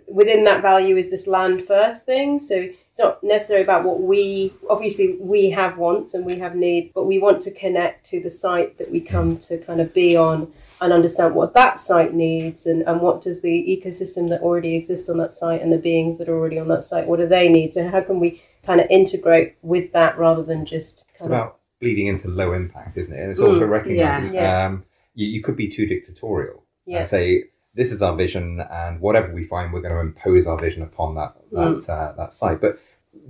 within 0.08 0.44
that 0.44 0.62
value 0.62 0.98
is 0.98 1.12
this 1.12 1.28
land 1.28 1.64
first 1.64 2.06
thing 2.06 2.40
so 2.40 2.56
it's 2.56 2.98
not 2.98 3.24
necessarily 3.24 3.64
about 3.64 3.84
what 3.84 4.02
we 4.02 4.52
obviously 4.70 5.18
we 5.20 5.50
have 5.50 5.78
wants 5.78 6.16
and 6.16 6.26
we 6.26 6.36
have 6.38 6.56
needs 6.56 6.90
but 6.96 7.06
we 7.06 7.20
want 7.20 7.40
to 7.40 7.52
connect 7.52 8.06
to 8.06 8.20
the 8.20 8.32
site 8.32 8.78
that 8.78 8.90
we 8.90 9.00
come 9.00 9.38
to 9.38 9.58
kind 9.60 9.80
of 9.80 9.94
be 9.94 10.18
on 10.18 10.52
and 10.84 10.94
understand 10.94 11.34
what 11.34 11.54
that 11.54 11.80
site 11.80 12.14
needs 12.14 12.66
and, 12.66 12.82
and 12.84 13.00
what 13.02 13.22
does 13.22 13.42
the 13.42 13.58
ecosystem 13.76 14.30
that 14.30 14.42
already 14.42 14.76
exists 14.76 15.10
on 15.10 15.18
that 15.18 15.34
site 15.34 15.62
and 15.62 15.72
the 15.72 15.78
beings 15.78 16.18
that 16.18 16.30
are 16.30 16.38
already 16.38 16.60
on 16.60 16.68
that 16.68 16.84
site 16.84 17.08
what 17.08 17.20
do 17.20 17.28
they 17.28 17.48
need 17.50 17.72
so 17.74 17.88
how 17.90 18.02
can 18.02 18.20
we 18.20 18.42
kind 18.66 18.80
of 18.82 18.88
integrate 18.90 19.56
with 19.62 19.92
that 19.94 20.18
rather 20.18 20.44
than 20.44 20.66
just 20.66 21.06
It's 21.16 21.26
of 21.26 21.32
about 21.32 21.60
bleeding 21.80 22.08
into 22.08 22.28
low 22.30 22.54
impact, 22.54 22.98
isn't 22.98 23.14
it? 23.14 23.20
And 23.20 23.32
it's 23.32 23.40
also 23.42 23.62
Mm, 23.66 23.70
recognizing 23.70 24.34
yeah. 24.34 24.66
Um, 24.66 24.86
you, 25.16 25.28
you 25.28 25.42
could 25.42 25.56
be 25.58 25.68
too 25.68 25.86
dictatorial 25.86 26.64
yeah 26.86 27.00
and 27.00 27.08
say 27.08 27.46
this 27.76 27.92
is 27.92 28.02
our 28.02 28.16
vision, 28.16 28.62
and 28.72 29.00
whatever 29.02 29.34
we 29.34 29.44
find, 29.44 29.74
we're 29.74 29.82
going 29.82 29.94
to 29.96 30.00
impose 30.00 30.46
our 30.46 30.58
vision 30.58 30.84
upon 30.84 31.16
that 31.16 31.34
that 31.52 31.78
Mm. 31.80 31.90
uh, 31.90 32.12
that 32.14 32.32
site. 32.34 32.62
But 32.62 32.80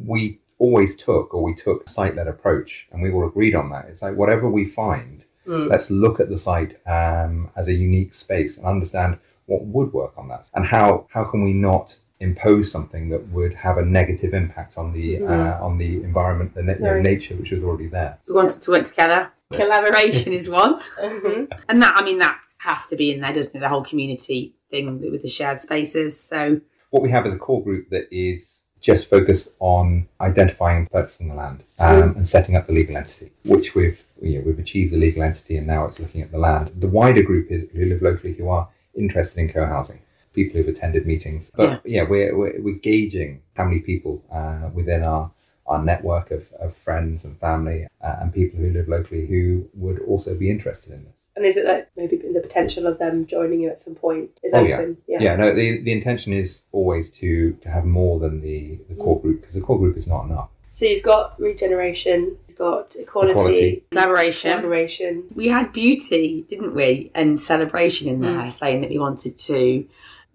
we 0.06 0.40
always 0.60 0.96
took, 0.96 1.34
or 1.34 1.42
we 1.44 1.56
took, 1.56 1.88
a 1.88 1.90
site-led 1.90 2.28
approach, 2.28 2.88
and 2.92 3.02
we 3.02 3.12
all 3.12 3.26
agreed 3.28 3.56
on 3.56 3.70
that. 3.72 3.86
It's 3.90 4.02
like 4.02 4.16
whatever 4.16 4.50
we 4.50 4.66
find, 4.66 5.23
Mm. 5.48 5.68
let's 5.70 5.92
look 5.92 6.20
at 6.20 6.30
the 6.30 6.38
site 6.38 6.76
um, 6.88 7.50
as 7.56 7.68
a 7.68 7.74
unique 7.74 8.14
space 8.14 8.58
and 8.58 8.66
understand 8.66 9.18
what 9.46 9.66
would 9.66 9.92
work 9.92 10.14
on 10.18 10.28
that, 10.30 10.50
and 10.54 10.66
how 10.66 11.06
how 11.10 11.24
can 11.26 11.44
we 11.44 11.54
not 11.54 11.96
impose 12.20 12.72
something 12.72 13.10
that 13.10 13.28
would 13.30 13.54
have 13.54 13.78
a 13.78 13.84
negative 13.84 14.34
impact 14.34 14.78
on 14.78 14.94
the 14.94 15.18
Mhm. 15.18 15.30
uh, 15.30 15.66
on 15.66 15.78
the 15.78 15.98
environment, 16.04 16.54
the 16.56 16.64
na- 16.64 16.74
you 16.74 16.80
know, 16.80 17.02
nature 17.02 17.36
which 17.36 17.52
was 17.52 17.62
already 17.64 17.88
there. 17.88 18.18
We 18.28 18.34
wanted 18.34 18.62
to 18.62 18.72
work 18.72 18.84
together. 18.86 19.30
Collaboration 19.52 20.32
is 20.34 20.50
one. 20.50 20.80
Mhm. 21.04 21.48
And 21.70 21.82
that 21.82 21.94
I 21.98 22.04
mean 22.04 22.20
that 22.20 22.38
has 22.60 22.88
to 22.88 22.96
be 22.96 23.12
in 23.12 23.20
there, 23.22 23.34
doesn't 23.34 23.56
it? 23.56 23.60
The 23.60 23.68
whole 23.70 23.84
community 23.84 24.56
thing 24.72 25.02
with 25.12 25.22
the 25.22 25.28
shared 25.30 25.60
spaces. 25.60 26.18
So 26.20 26.62
what 26.92 27.04
we 27.04 27.10
have 27.10 27.26
is 27.26 27.34
a 27.34 27.38
core 27.38 27.62
group 27.64 27.90
that 27.90 28.08
is 28.12 28.63
just 28.84 29.10
focus 29.10 29.50
on 29.60 30.06
identifying 30.20 30.80
and 30.80 30.92
purchasing 30.92 31.30
the 31.30 31.34
land 31.34 31.64
um, 31.80 32.16
and 32.18 32.28
setting 32.28 32.56
up 32.56 32.68
the 32.68 32.74
legal 32.74 32.98
entity, 32.98 33.32
which 33.46 33.74
we've 33.74 34.06
you 34.22 34.38
know, 34.38 34.46
we've 34.46 34.60
achieved 34.60 34.94
the 34.94 34.98
legal 34.98 35.24
entity 35.24 35.58
and 35.58 35.66
now 35.66 35.86
it's 35.86 36.00
looking 36.00 36.22
at 36.22 36.32
the 36.32 36.38
land. 36.38 36.72
The 36.80 36.90
wider 36.90 37.24
group 37.24 37.50
is 37.50 37.66
who 37.72 37.86
live 37.86 38.02
locally 38.02 38.34
who 38.34 38.50
are 38.50 38.68
interested 38.94 39.40
in 39.40 39.50
co-housing, 39.50 40.02
people 40.34 40.58
who've 40.58 40.68
attended 40.68 41.08
meetings. 41.08 41.50
But 41.56 41.82
yeah, 41.86 42.04
we're, 42.04 42.38
we're, 42.38 42.62
we're 42.62 42.80
gauging 42.80 43.42
how 43.56 43.64
many 43.64 43.80
people 43.80 44.22
uh, 44.32 44.70
within 44.74 45.04
our 45.04 45.32
our 45.66 45.82
network 45.82 46.30
of, 46.32 46.52
of 46.60 46.76
friends 46.76 47.24
and 47.24 47.40
family 47.40 47.88
uh, 48.02 48.16
and 48.20 48.34
people 48.34 48.60
who 48.60 48.70
live 48.72 48.90
locally 48.90 49.26
who 49.26 49.66
would 49.74 50.00
also 50.00 50.36
be 50.36 50.50
interested 50.50 50.92
in 50.92 51.06
this. 51.06 51.23
And 51.36 51.46
is 51.46 51.58
it 51.58 51.66
like 51.66 51.90
maybe 51.98 52.18
the 52.18 52.40
potential 52.40 52.86
of 52.86 53.00
them 53.00 53.26
joining 53.26 53.60
you 53.62 53.70
at 53.70 53.80
some 53.80 53.96
point 53.96 54.30
is 54.44 54.54
Oh, 54.54 54.60
open? 54.60 54.98
Yeah, 55.08 55.18
yeah. 55.22 55.36
no, 55.36 55.54
the, 55.54 55.82
the 55.82 55.92
intention 55.92 56.32
is 56.34 56.64
always 56.72 57.10
to, 57.12 57.54
to 57.54 57.70
have 57.70 57.86
more 57.86 58.20
than 58.20 58.42
the, 58.42 58.80
the 58.90 58.96
core 58.96 59.20
group 59.20 59.42
because 59.42 59.56
the 59.56 59.62
core 59.62 59.80
group 59.80 59.98
is 59.98 60.06
not 60.08 60.26
enough. 60.26 60.50
So 60.72 60.86
you've 60.86 61.04
got 61.04 61.40
regeneration, 61.40 62.38
you've 62.48 62.58
got 62.58 62.96
equality, 62.96 63.32
Equality. 63.34 63.84
collaboration. 63.92 64.52
collaboration. 64.52 65.24
We 65.36 65.48
had 65.48 65.74
beauty, 65.74 66.46
didn't 66.50 66.76
we? 66.76 67.12
And 67.16 67.40
celebration 67.40 68.08
in 68.08 68.22
there, 68.22 68.32
Mm. 68.32 68.52
saying 68.52 68.82
that 68.82 68.90
we 68.90 69.00
wanted 69.00 69.38
to 69.40 69.86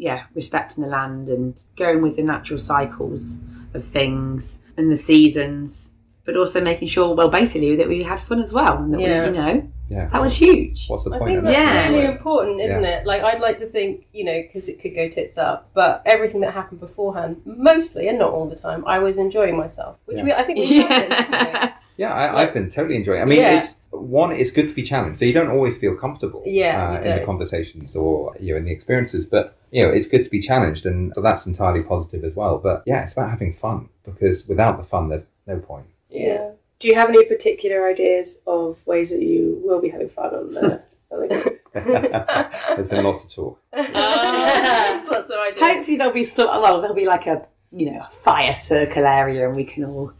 yeah, 0.01 0.27
respecting 0.35 0.85
the 0.85 0.89
land 0.91 1.29
and 1.29 1.61
going 1.77 2.03
with 2.03 2.15
the 2.15 2.23
natural 2.23 2.59
cycles 2.61 3.37
of 3.75 3.83
things 3.85 4.57
and 4.77 4.93
the 4.93 4.97
seasons. 4.97 5.88
But 6.29 6.37
also 6.37 6.61
making 6.61 6.89
sure, 6.89 7.15
well, 7.15 7.31
basically 7.31 7.77
that 7.77 7.89
we 7.89 8.03
had 8.03 8.21
fun 8.21 8.39
as 8.41 8.53
well, 8.53 8.77
and 8.77 8.93
that 8.93 9.01
Yeah. 9.01 9.21
we, 9.23 9.27
you 9.29 9.33
know, 9.33 9.63
Yeah. 9.89 10.09
that 10.13 10.21
was 10.21 10.37
huge. 10.37 10.85
What's 10.87 11.05
the 11.05 11.15
I 11.15 11.19
point 11.19 11.29
think 11.31 11.39
of 11.39 11.45
that's 11.47 11.57
Yeah. 11.57 11.89
really 11.89 12.05
important, 12.05 12.61
isn't 12.61 12.85
it? 12.85 13.07
Like, 13.07 13.23
I'd 13.23 13.41
like 13.41 13.57
to 13.61 13.67
think, 13.67 14.05
you 14.13 14.25
know, 14.27 14.39
because 14.43 14.69
it 14.69 14.79
could 14.79 14.95
go 14.95 15.09
tits 15.09 15.39
up, 15.39 15.71
but 15.73 16.03
everything 16.05 16.43
that 16.43 16.53
happened 16.53 16.81
beforehand, 16.81 17.41
mostly 17.47 18.09
and 18.09 18.19
not 18.19 18.31
all 18.31 18.47
the 18.47 18.57
time, 18.57 18.85
I 18.87 18.99
was 18.99 19.17
enjoying 19.17 19.57
myself, 19.57 19.97
which 20.05 20.19
Yeah. 20.19 20.25
we, 20.25 20.33
I 20.35 20.43
think 20.45 20.59
we 20.59 20.83
have 20.83 20.89
been, 21.09 21.11
haven't 21.13 21.49
Yeah. 21.55 21.73
Yeah, 21.97 22.13
I, 22.13 22.43
I've 22.43 22.53
been 22.53 22.69
totally 22.71 22.97
enjoying. 22.97 23.21
it. 23.21 23.23
I 23.23 23.25
mean, 23.25 23.41
Yeah. 23.41 23.63
it's 23.63 23.75
one. 23.91 24.31
It's 24.33 24.51
good 24.51 24.69
to 24.69 24.75
be 24.75 24.83
challenged, 24.83 25.19
so 25.21 25.25
you 25.25 25.33
don't 25.33 25.49
always 25.51 25.79
feel 25.79 25.95
comfortable. 25.97 26.43
Yeah, 26.45 26.91
uh, 26.93 27.01
in 27.03 27.19
the 27.19 27.25
conversations 27.25 27.97
or 27.97 28.37
you 28.39 28.53
know 28.53 28.59
in 28.59 28.67
the 28.67 28.71
experiences, 28.73 29.25
but 29.25 29.57
you 29.71 29.83
know 29.83 29.89
it's 29.91 30.07
good 30.07 30.25
to 30.25 30.31
be 30.31 30.41
challenged, 30.41 30.85
and 30.85 31.13
so 31.15 31.23
that's 31.23 31.47
entirely 31.47 31.83
positive 31.83 32.23
as 32.23 32.37
well. 32.37 32.59
But 32.59 32.83
yeah, 32.87 33.03
it's 33.05 33.15
about 33.15 33.31
having 33.31 33.55
fun 33.55 33.89
because 34.05 34.47
without 34.47 34.77
the 34.77 34.85
fun, 34.85 35.09
there's 35.09 35.27
no 35.47 35.57
point. 35.59 35.87
We? 36.11 36.21
Yeah. 36.21 36.51
Do 36.79 36.89
you 36.89 36.95
have 36.95 37.09
any 37.09 37.25
particular 37.25 37.89
ideas 37.89 38.41
of 38.47 38.79
ways 38.87 39.11
that 39.11 39.21
you 39.23 39.61
will 39.65 39.81
be 39.81 39.89
having 39.89 40.09
fun 40.09 40.35
on 40.35 40.55
the? 40.55 40.83
on 41.11 41.29
the- 41.29 41.59
there's 42.77 42.89
been 42.89 43.05
lots 43.05 43.25
of 43.25 43.33
talk. 43.35 43.61
There's 43.73 43.89
lots 45.09 45.29
of 45.29 45.39
ideas. 45.39 45.61
Hopefully 45.61 45.97
there'll 45.97 46.13
be 46.13 46.23
some. 46.23 46.47
Well, 46.47 46.81
there'll 46.81 46.95
be 46.97 47.07
like 47.07 47.27
a 47.27 47.47
you 47.73 47.91
know 47.93 48.01
a 48.01 48.11
fire 48.11 48.55
circle 48.55 49.05
area, 49.07 49.47
and 49.47 49.57
we 49.57 49.65
can 49.65 49.85
all 49.85 50.13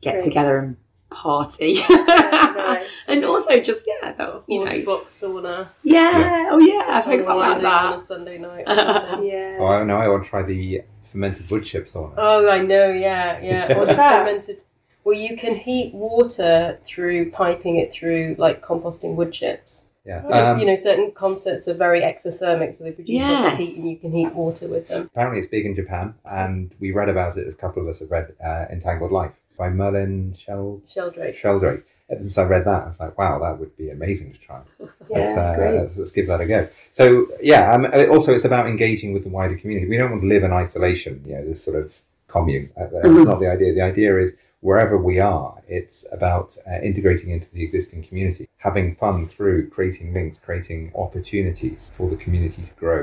get 0.00 0.14
Great. 0.14 0.24
together 0.24 0.58
and 0.58 0.76
party. 1.10 1.74
nice. 1.88 2.86
and 3.08 3.24
also 3.24 3.56
just 3.60 3.86
yeah, 3.86 4.12
though, 4.12 4.42
you 4.48 4.60
Horse 4.60 4.78
know, 4.78 4.84
box 4.84 5.20
sauna. 5.20 5.68
yeah, 5.82 6.48
oh 6.50 6.58
yeah, 6.58 6.96
I 6.96 7.00
think 7.02 7.22
about 7.22 7.36
Unwinding 7.40 7.66
on 7.66 7.92
a 7.94 7.96
that. 7.96 8.06
Sunday 8.06 8.38
night. 8.38 8.64
Yeah. 8.66 9.58
Oh, 9.60 9.66
I 9.66 9.84
know. 9.84 9.96
I 9.98 10.08
want 10.08 10.24
to 10.24 10.30
try 10.30 10.42
the 10.42 10.82
fermented 11.04 11.50
wood 11.50 11.64
chips 11.64 11.94
on. 11.94 12.14
Oh, 12.16 12.48
I 12.48 12.60
know, 12.62 12.88
yeah, 12.90 13.40
yeah. 13.40 13.76
What's 13.78 13.92
that? 13.92 14.16
Fermented. 14.18 14.62
Well, 15.06 15.14
you 15.16 15.36
can 15.36 15.54
heat 15.54 15.94
water 15.94 16.80
through 16.84 17.30
piping 17.30 17.76
it 17.76 17.92
through 17.92 18.34
like 18.38 18.60
composting 18.60 19.14
wood 19.14 19.32
chips. 19.32 19.84
Yeah. 20.04 20.18
Because, 20.20 20.48
Um, 20.48 20.58
you 20.58 20.66
know, 20.66 20.74
certain 20.74 21.12
concepts 21.12 21.68
are 21.68 21.74
very 21.74 22.00
exothermic, 22.00 22.74
so 22.74 22.82
they 22.82 22.90
produce 22.90 23.22
lots 23.22 23.52
of 23.52 23.56
heat, 23.58 23.76
and 23.78 23.88
you 23.88 23.96
can 23.98 24.10
heat 24.10 24.34
water 24.34 24.66
with 24.66 24.88
them. 24.88 25.08
apparently, 25.12 25.38
it's 25.38 25.48
big 25.48 25.64
in 25.64 25.76
Japan, 25.76 26.14
and 26.28 26.72
we 26.80 26.90
read 26.90 27.08
about 27.08 27.38
it. 27.38 27.46
A 27.46 27.52
couple 27.52 27.82
of 27.82 27.88
us 27.88 28.00
have 28.00 28.10
read 28.10 28.34
uh, 28.44 28.66
Entangled 28.68 29.12
Life 29.12 29.34
by 29.56 29.70
Merlin 29.70 30.34
Shell 30.34 30.80
Sheldrake. 30.92 31.36
Sheldrake. 31.36 31.84
Ever 32.10 32.22
since 32.22 32.36
I 32.38 32.42
read 32.44 32.64
that, 32.64 32.82
I 32.82 32.86
was 32.88 32.98
like, 32.98 33.16
wow, 33.16 33.38
that 33.38 33.60
would 33.60 33.76
be 33.76 33.90
amazing 33.90 34.32
to 34.32 34.38
try. 34.40 34.60
let's, 34.80 34.92
Yeah, 35.10 35.40
uh, 35.40 35.54
great. 35.54 35.74
let's, 35.74 35.96
let's 35.96 36.12
give 36.12 36.26
that 36.26 36.40
a 36.40 36.46
go. 36.46 36.66
So 36.90 37.26
yeah, 37.40 37.72
um, 37.72 37.84
uh, 37.84 38.06
also 38.06 38.32
it's 38.34 38.44
about 38.44 38.66
engaging 38.66 39.12
with 39.12 39.22
the 39.22 39.28
wider 39.28 39.54
community. 39.56 39.88
We 39.88 39.98
don't 39.98 40.10
want 40.10 40.22
to 40.22 40.28
live 40.28 40.42
in 40.42 40.52
isolation. 40.52 41.22
You 41.24 41.36
know, 41.36 41.44
this 41.46 41.62
sort 41.62 41.76
of 41.76 42.00
commune. 42.26 42.70
Uh, 42.76 42.86
That's 42.92 43.06
Mhm. 43.06 43.24
not 43.24 43.38
the 43.40 43.48
idea. 43.48 43.72
The 43.72 43.82
idea 43.82 44.16
is 44.18 44.32
wherever 44.66 44.98
we 44.98 45.20
are, 45.20 45.62
it's 45.68 46.04
about 46.10 46.56
uh, 46.68 46.80
integrating 46.82 47.30
into 47.30 47.46
the 47.52 47.62
existing 47.62 48.02
community, 48.02 48.48
having 48.56 48.96
fun 48.96 49.24
through 49.24 49.68
creating 49.70 50.12
links, 50.12 50.40
creating 50.44 50.90
opportunities 50.96 51.88
for 51.94 52.10
the 52.10 52.16
community 52.16 52.62
to 52.62 52.72
grow 52.72 53.02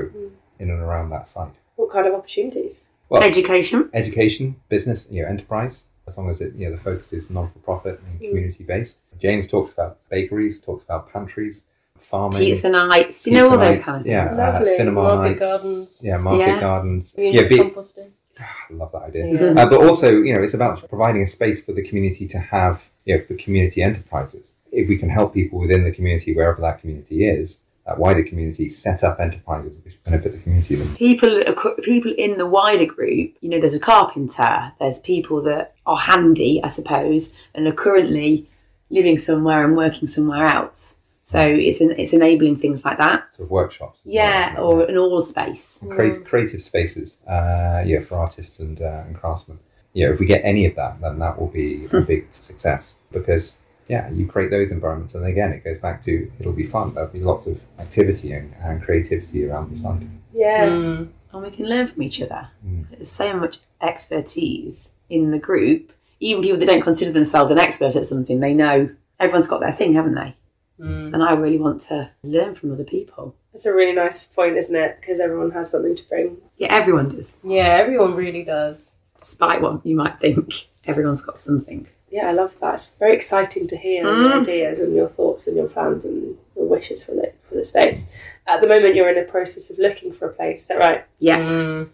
in 0.58 0.68
and 0.70 0.80
around 0.82 1.08
that 1.08 1.26
site. 1.26 1.54
What 1.76 1.90
kind 1.90 2.06
of 2.06 2.12
opportunities? 2.12 2.88
Well, 3.08 3.22
Education. 3.24 3.88
education, 3.94 4.56
business, 4.68 5.06
you 5.10 5.22
know, 5.22 5.28
enterprise, 5.28 5.84
as 6.06 6.18
long 6.18 6.28
as 6.28 6.42
it, 6.42 6.54
you 6.54 6.66
know, 6.66 6.72
the 6.76 6.82
focus 6.82 7.14
is 7.14 7.30
non-for-profit 7.30 7.98
and 8.08 8.20
Mm. 8.20 8.28
community-based. 8.28 8.96
James 9.18 9.46
talks 9.46 9.72
about 9.72 9.96
bakeries, 10.10 10.60
talks 10.60 10.84
about 10.84 11.10
pantries, 11.10 11.64
farming. 11.96 12.40
Pizza 12.40 12.68
nights, 12.68 13.26
you 13.26 13.32
know, 13.34 13.44
all 13.50 13.56
those 13.56 13.76
nights, 13.76 13.84
kind 13.86 14.00
of 14.02 14.06
yeah, 14.06 14.28
things. 14.28 14.38
uh, 14.68 14.76
cinema 14.76 15.02
Market 15.02 15.28
nights, 15.30 15.40
gardens. 15.40 16.00
yeah, 16.02 16.16
market 16.18 16.40
Yeah. 16.46 16.60
gardens, 16.60 17.12
Community 17.12 17.42
yeah, 17.56 17.62
be, 17.62 17.70
composting. 17.70 18.10
I 18.40 18.72
love 18.72 18.92
that 18.92 19.02
idea. 19.02 19.26
Yeah. 19.26 19.62
Uh, 19.62 19.68
but 19.68 19.84
also, 19.84 20.10
you 20.10 20.34
know, 20.34 20.42
it's 20.42 20.54
about 20.54 20.88
providing 20.88 21.22
a 21.22 21.26
space 21.26 21.62
for 21.62 21.72
the 21.72 21.82
community 21.82 22.26
to 22.28 22.38
have, 22.38 22.88
you 23.04 23.16
know, 23.16 23.24
for 23.24 23.34
community 23.34 23.82
enterprises. 23.82 24.52
If 24.72 24.88
we 24.88 24.96
can 24.96 25.08
help 25.08 25.34
people 25.34 25.60
within 25.60 25.84
the 25.84 25.92
community, 25.92 26.34
wherever 26.34 26.60
that 26.60 26.80
community 26.80 27.26
is, 27.26 27.58
that 27.86 27.98
wider 27.98 28.24
community, 28.24 28.70
set 28.70 29.04
up 29.04 29.20
enterprises 29.20 29.78
which 29.84 30.02
benefit 30.04 30.32
the 30.32 30.38
community. 30.38 30.76
Then 30.76 30.96
people 30.96 31.40
people 31.82 32.12
in 32.16 32.38
the 32.38 32.46
wider 32.46 32.86
group 32.86 33.34
you 33.40 33.48
know 33.48 33.60
there's 33.60 33.74
a 33.74 33.80
carpenter 33.80 34.72
there's 34.80 34.98
people 35.00 35.42
that 35.42 35.74
are 35.86 35.96
handy 35.96 36.62
i 36.64 36.68
suppose 36.68 37.32
and 37.54 37.66
are 37.66 37.72
currently 37.72 38.48
living 38.90 39.18
somewhere 39.18 39.64
and 39.64 39.76
working 39.76 40.08
somewhere 40.08 40.46
else 40.46 40.96
so 41.24 41.40
it's 41.40 41.80
an, 41.80 41.90
it's 41.98 42.12
enabling 42.12 42.56
things 42.56 42.84
like 42.84 42.98
that 42.98 43.34
sort 43.34 43.46
of 43.46 43.50
workshops. 43.50 43.98
yeah 44.04 44.54
well, 44.54 44.72
or 44.72 44.84
an 44.84 44.96
all 44.96 45.20
space 45.22 45.80
And 45.82 45.90
create, 45.90 46.24
creative 46.24 46.62
spaces, 46.62 47.18
uh, 47.26 47.82
yeah, 47.84 48.00
for 48.00 48.16
artists 48.18 48.58
and, 48.60 48.80
uh, 48.80 49.02
and 49.06 49.14
craftsmen. 49.16 49.58
Yeah, 49.94 50.10
if 50.12 50.18
we 50.20 50.26
get 50.26 50.42
any 50.44 50.66
of 50.66 50.74
that, 50.76 51.00
then 51.00 51.18
that 51.20 51.38
will 51.38 51.48
be 51.48 51.86
a 51.92 52.00
big 52.00 52.26
success 52.32 52.96
because 53.12 53.56
yeah, 53.88 54.10
you 54.10 54.26
create 54.26 54.50
those 54.50 54.70
environments, 54.72 55.14
and 55.14 55.24
again, 55.26 55.52
it 55.52 55.62
goes 55.62 55.78
back 55.78 56.02
to 56.04 56.30
it'll 56.40 56.52
be 56.52 56.64
fun. 56.64 56.94
There'll 56.94 57.10
be 57.10 57.20
lots 57.20 57.46
of 57.46 57.62
activity 57.78 58.32
and, 58.32 58.52
and 58.62 58.82
creativity 58.82 59.46
around 59.48 59.70
the 59.70 59.76
site. 59.78 60.02
Yeah. 60.32 60.66
Mm. 60.66 61.08
and 61.32 61.42
we 61.42 61.50
can 61.50 61.66
learn 61.68 61.86
from 61.86 62.02
each 62.02 62.20
other 62.22 62.48
Mm. 62.66 62.86
there's 62.90 63.10
so 63.10 63.32
much 63.34 63.58
expertise 63.80 64.92
in 65.10 65.30
the 65.30 65.38
group 65.38 65.92
even 66.20 66.42
people 66.42 66.58
that 66.58 66.66
don't 66.66 66.80
consider 66.80 67.12
themselves 67.12 67.50
an 67.50 67.58
expert 67.58 67.94
at 67.96 68.04
something 68.06 68.40
they 68.40 68.54
know 68.54 68.88
everyone's 69.20 69.48
got 69.48 69.60
their 69.60 69.72
thing 69.72 69.92
haven't 69.94 70.14
they 70.14 70.34
Mm. 70.80 71.14
and 71.14 71.22
i 71.22 71.32
really 71.34 71.58
want 71.58 71.80
to 71.82 72.10
learn 72.24 72.52
from 72.54 72.72
other 72.72 72.82
people 72.84 73.32
That's 73.52 73.66
a 73.66 73.72
really 73.72 73.92
nice 73.92 74.26
point, 74.26 74.56
isn't 74.56 74.74
it? 74.74 74.96
Because 75.00 75.20
everyone 75.20 75.52
has 75.52 75.70
something 75.70 75.94
to 75.94 76.02
bring. 76.08 76.36
yeah 76.56 76.68
everyone 76.74 77.10
does 77.10 77.38
Yeah, 77.44 77.76
everyone 77.82 78.14
really 78.16 78.42
does. 78.42 78.90
despite 79.20 79.60
what 79.62 79.86
you 79.86 79.94
might 79.94 80.18
think 80.18 80.52
everyone's 80.84 81.22
got 81.22 81.38
something 81.38 81.86
Yeah, 82.10 82.28
I 82.28 82.32
love 82.32 82.54
that. 82.60 82.74
It's 82.74 82.90
very 83.04 83.14
exciting 83.14 83.66
to 83.68 83.76
hear 83.76 84.02
your 84.04 84.30
Mm. 84.30 84.40
ideas 84.42 84.78
and 84.80 84.94
your 84.94 85.08
thoughts 85.08 85.46
and 85.48 85.56
your 85.56 85.68
plans 85.68 86.04
and 86.04 86.36
your 86.56 86.66
wishes 86.74 87.02
for 87.04 87.12
the 87.18 87.32
for 87.48 87.54
the 87.58 87.64
space. 87.64 88.08
At 88.46 88.60
the 88.60 88.68
moment, 88.68 88.94
you're 88.96 89.08
in 89.14 89.18
a 89.18 89.24
process 89.36 89.70
of 89.70 89.78
looking 89.78 90.12
for 90.12 90.26
a 90.30 90.32
place. 90.38 90.60
Is 90.62 90.68
that 90.68 90.78
right? 90.78 91.04
yeah 91.18 91.38
Mm. 91.38 91.88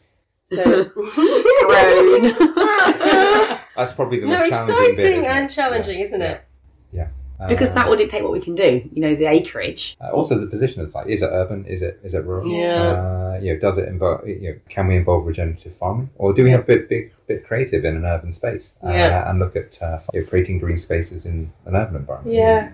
So 0.57 0.63
That's 3.77 3.93
probably 3.95 4.21
the 4.21 4.27
No, 4.27 4.39
most 4.41 4.49
challenging 4.49 4.93
exciting 4.93 5.21
isn't 5.21 5.31
and 5.37 5.51
it? 5.51 5.55
challenging, 5.55 5.99
Yeah, 5.99 6.05
isn't 6.07 6.21
yeah, 6.21 6.33
it? 6.33 6.41
Yeah. 7.41 7.47
Because 7.47 7.73
that 7.73 7.89
would 7.89 7.97
dictate 7.99 8.23
what 8.23 8.33
we 8.33 8.41
can 8.41 8.55
do 8.55 8.87
you 8.93 9.01
know 9.01 9.15
the 9.15 9.25
acreage 9.27 9.97
Uh, 10.01 10.11
also, 10.11 10.39
the 10.39 10.47
position 10.47 10.81
of 10.83 10.87
the 10.89 10.93
site 10.93 11.07
is 11.09 11.23
it 11.23 11.31
urban? 11.33 11.65
Is 11.65 11.81
it 11.81 11.99
is 12.05 12.13
it 12.15 12.25
rural? 12.25 12.47
Yeah. 12.47 12.83
Uh, 12.93 13.39
you 13.43 13.55
know, 13.55 13.61
does 13.61 13.79
it 13.79 13.89
involve? 13.89 14.29
You 14.29 14.41
know, 14.51 14.57
can 14.69 14.87
we 14.89 14.97
involve 14.97 15.27
regenerative 15.27 15.75
farming, 15.77 16.11
or 16.17 16.35
do 16.35 16.45
we 16.45 16.51
have 16.51 16.61
a 16.61 16.65
bit 16.73 16.89
big 16.89 17.13
bit 17.27 17.47
creative 17.47 17.85
in 17.85 17.97
an 17.97 18.05
urban 18.05 18.33
space? 18.33 18.75
Uh, 18.85 18.91
Yeah. 18.91 19.31
and 19.31 19.39
look 19.39 19.57
at 19.57 19.81
uh, 19.83 19.99
you 20.13 20.21
know, 20.21 20.27
creating 20.27 20.59
green 20.59 20.77
spaces 20.79 21.25
in 21.25 21.51
an 21.67 21.75
urban 21.77 21.97
environment. 21.97 22.35
Yeah. 22.37 22.73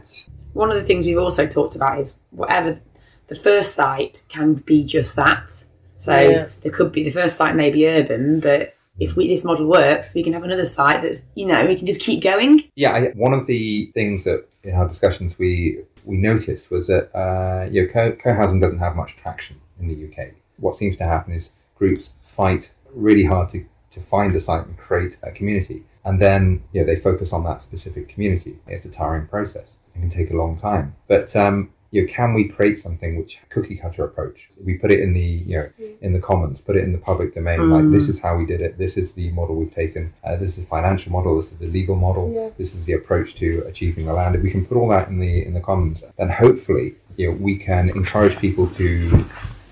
one 0.55 0.71
of 0.71 0.77
the 0.81 0.85
things 0.85 1.05
we've 1.07 1.19
also 1.29 1.47
talked 1.47 1.77
about 1.77 1.99
is 2.01 2.19
whatever 2.31 2.81
the 3.29 3.37
first 3.37 3.75
site 3.75 4.23
can 4.29 4.55
be 4.55 4.83
just 4.85 5.15
that 5.17 5.49
so 5.97 6.19
Yeah. 6.19 6.47
there 6.63 6.73
could 6.73 6.93
be 6.93 7.03
the 7.05 7.11
first 7.11 7.37
site 7.37 7.55
may 7.55 7.71
be 7.71 7.87
urban 7.87 8.41
but 8.41 8.75
if 8.99 9.17
we 9.17 9.29
this 9.29 9.45
model 9.45 9.67
works 9.67 10.15
we 10.15 10.23
can 10.23 10.33
have 10.33 10.45
another 10.45 10.65
site 10.65 11.03
that's 11.03 11.23
you 11.35 11.47
know 11.47 11.67
we 11.67 11.77
can 11.77 11.87
just 11.87 12.01
keep 12.01 12.23
going 12.23 12.63
Yeah, 12.77 12.93
I, 12.93 13.09
one 13.15 13.33
of 13.33 13.47
the 13.47 13.91
things 13.95 14.25
that 14.25 14.49
in 14.63 14.75
our 14.75 14.89
discussions 14.89 15.39
we 15.39 15.81
we 16.05 16.17
noticed 16.17 16.71
was 16.71 16.87
that 16.87 17.15
uh, 17.17 17.69
you 17.71 17.83
know 17.83 17.93
co- 17.93 18.13
co-housing 18.13 18.61
doesn't 18.61 18.79
have 18.79 18.97
much 18.97 19.17
traction 19.17 19.61
in 19.81 19.89
the 19.89 20.07
UK. 20.07 20.33
What 20.59 20.77
seems 20.77 20.97
to 20.97 21.05
happen 21.05 21.33
is 21.35 21.51
groups 21.75 22.11
fight 22.23 22.71
really 22.95 23.25
hard 23.25 23.51
to, 23.51 23.65
to 23.91 24.01
find 24.01 24.35
a 24.35 24.41
site 24.41 24.67
and 24.67 24.77
create 24.79 25.19
a 25.23 25.31
community, 25.31 25.85
and 26.05 26.21
then 26.21 26.63
you 26.73 26.81
know, 26.81 26.87
they 26.87 26.97
focus 26.97 27.33
on 27.33 27.45
that 27.45 27.61
specific 27.61 28.09
community. 28.09 28.59
It's 28.67 28.85
a 28.85 28.91
tiring 28.91 29.27
process. 29.27 29.77
It 29.95 30.01
can 30.01 30.11
take 30.11 30.31
a 30.31 30.37
long 30.37 30.57
time, 30.57 30.95
but 31.09 31.35
um, 31.37 31.71
you 31.91 32.03
know, 32.03 32.09
can 32.13 32.35
we 32.35 32.49
create 32.49 32.79
something 32.79 33.17
which 33.17 33.39
cookie 33.49 33.77
cutter 33.77 34.05
approach? 34.05 34.49
We 34.63 34.75
put 34.75 34.91
it 34.91 35.01
in 35.01 35.13
the 35.13 35.21
you 35.21 35.57
know 35.57 35.71
in 36.01 36.13
the 36.13 36.21
commons, 36.21 36.61
put 36.61 36.77
it 36.77 36.85
in 36.85 36.93
the 36.93 36.99
public 36.99 37.35
domain. 37.35 37.71
Like 37.71 37.91
this 37.91 38.09
is 38.09 38.19
how 38.19 38.37
we 38.37 38.47
did 38.47 38.61
it. 38.61 38.79
This 38.79 38.97
is 38.97 39.13
the 39.13 39.31
model 39.31 39.57
we've 39.57 39.75
taken. 39.75 40.13
Uh, 40.25 40.37
this 40.37 40.51
is 40.51 40.57
the 40.57 40.67
financial 40.67 41.13
model. 41.13 41.37
This 41.37 41.53
is 41.53 41.59
the 41.59 41.67
legal 41.67 41.97
model. 41.97 42.33
Yeah. 42.33 42.51
This 42.59 42.75
is 42.75 42.85
the 42.85 42.95
approach 42.95 43.35
to 43.37 43.63
achieving 43.67 44.07
the 44.07 44.13
land. 44.13 44.35
If 44.35 44.43
we 44.43 44.51
can 44.51 44.65
put 44.67 44.77
all 44.77 44.89
that 44.89 45.09
in 45.09 45.19
the 45.19 45.45
in 45.45 45.55
the 45.55 45.61
commons, 45.61 46.05
then 46.19 46.29
hopefully 46.29 46.97
you 47.17 47.31
know 47.31 47.37
we 47.37 47.57
can 47.57 47.91
encourage 47.91 48.37
people 48.39 48.67
to. 48.69 49.25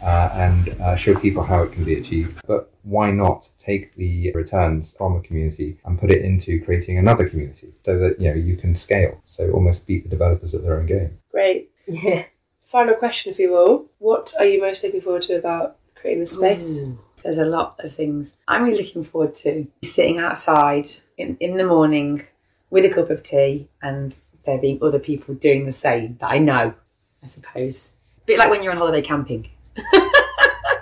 Uh, 0.02 0.30
and 0.34 0.68
uh, 0.82 0.94
show 0.94 1.18
people 1.18 1.42
how 1.42 1.62
it 1.62 1.72
can 1.72 1.82
be 1.82 1.94
achieved. 1.94 2.38
But 2.46 2.70
why 2.82 3.10
not 3.10 3.48
take 3.58 3.94
the 3.94 4.30
returns 4.32 4.92
from 4.92 5.16
a 5.16 5.20
community 5.22 5.78
and 5.86 5.98
put 5.98 6.10
it 6.10 6.22
into 6.22 6.62
creating 6.62 6.98
another 6.98 7.26
community 7.26 7.72
so 7.82 7.98
that 7.98 8.20
you 8.20 8.28
know 8.28 8.36
you 8.36 8.54
can 8.54 8.74
scale. 8.74 9.22
So 9.24 9.50
almost 9.50 9.86
beat 9.86 10.04
the 10.04 10.10
developers 10.10 10.54
at 10.54 10.62
their 10.62 10.78
own 10.78 10.84
game. 10.84 11.18
great. 11.30 11.63
Yeah. 11.86 12.24
Final 12.64 12.94
question 12.94 13.30
if 13.30 13.38
you 13.38 13.52
will. 13.52 13.86
What 13.98 14.32
are 14.38 14.44
you 14.46 14.60
most 14.60 14.82
looking 14.82 15.00
forward 15.00 15.22
to 15.22 15.36
about 15.36 15.76
creating 15.94 16.20
this 16.20 16.32
space? 16.32 16.78
Ooh, 16.78 16.98
there's 17.22 17.38
a 17.38 17.44
lot 17.46 17.80
of 17.82 17.92
things 17.94 18.36
i'm 18.48 18.62
really 18.64 18.84
looking 18.84 19.02
forward 19.02 19.34
to 19.34 19.66
sitting 19.82 20.18
outside 20.18 20.86
in, 21.16 21.36
in 21.40 21.56
the 21.56 21.64
morning 21.64 22.22
with 22.68 22.84
a 22.84 22.88
cup 22.90 23.08
of 23.08 23.22
tea 23.22 23.66
and 23.80 24.14
there 24.44 24.58
being 24.58 24.78
other 24.82 24.98
people 24.98 25.34
doing 25.34 25.64
the 25.64 25.72
same 25.72 26.18
that 26.20 26.30
i 26.30 26.36
know 26.38 26.74
i 27.22 27.26
suppose 27.26 27.96
a 28.18 28.26
bit 28.26 28.38
like 28.38 28.50
when 28.50 28.62
you're 28.62 28.72
on 28.72 28.78
holiday 28.78 29.00
camping 29.00 29.48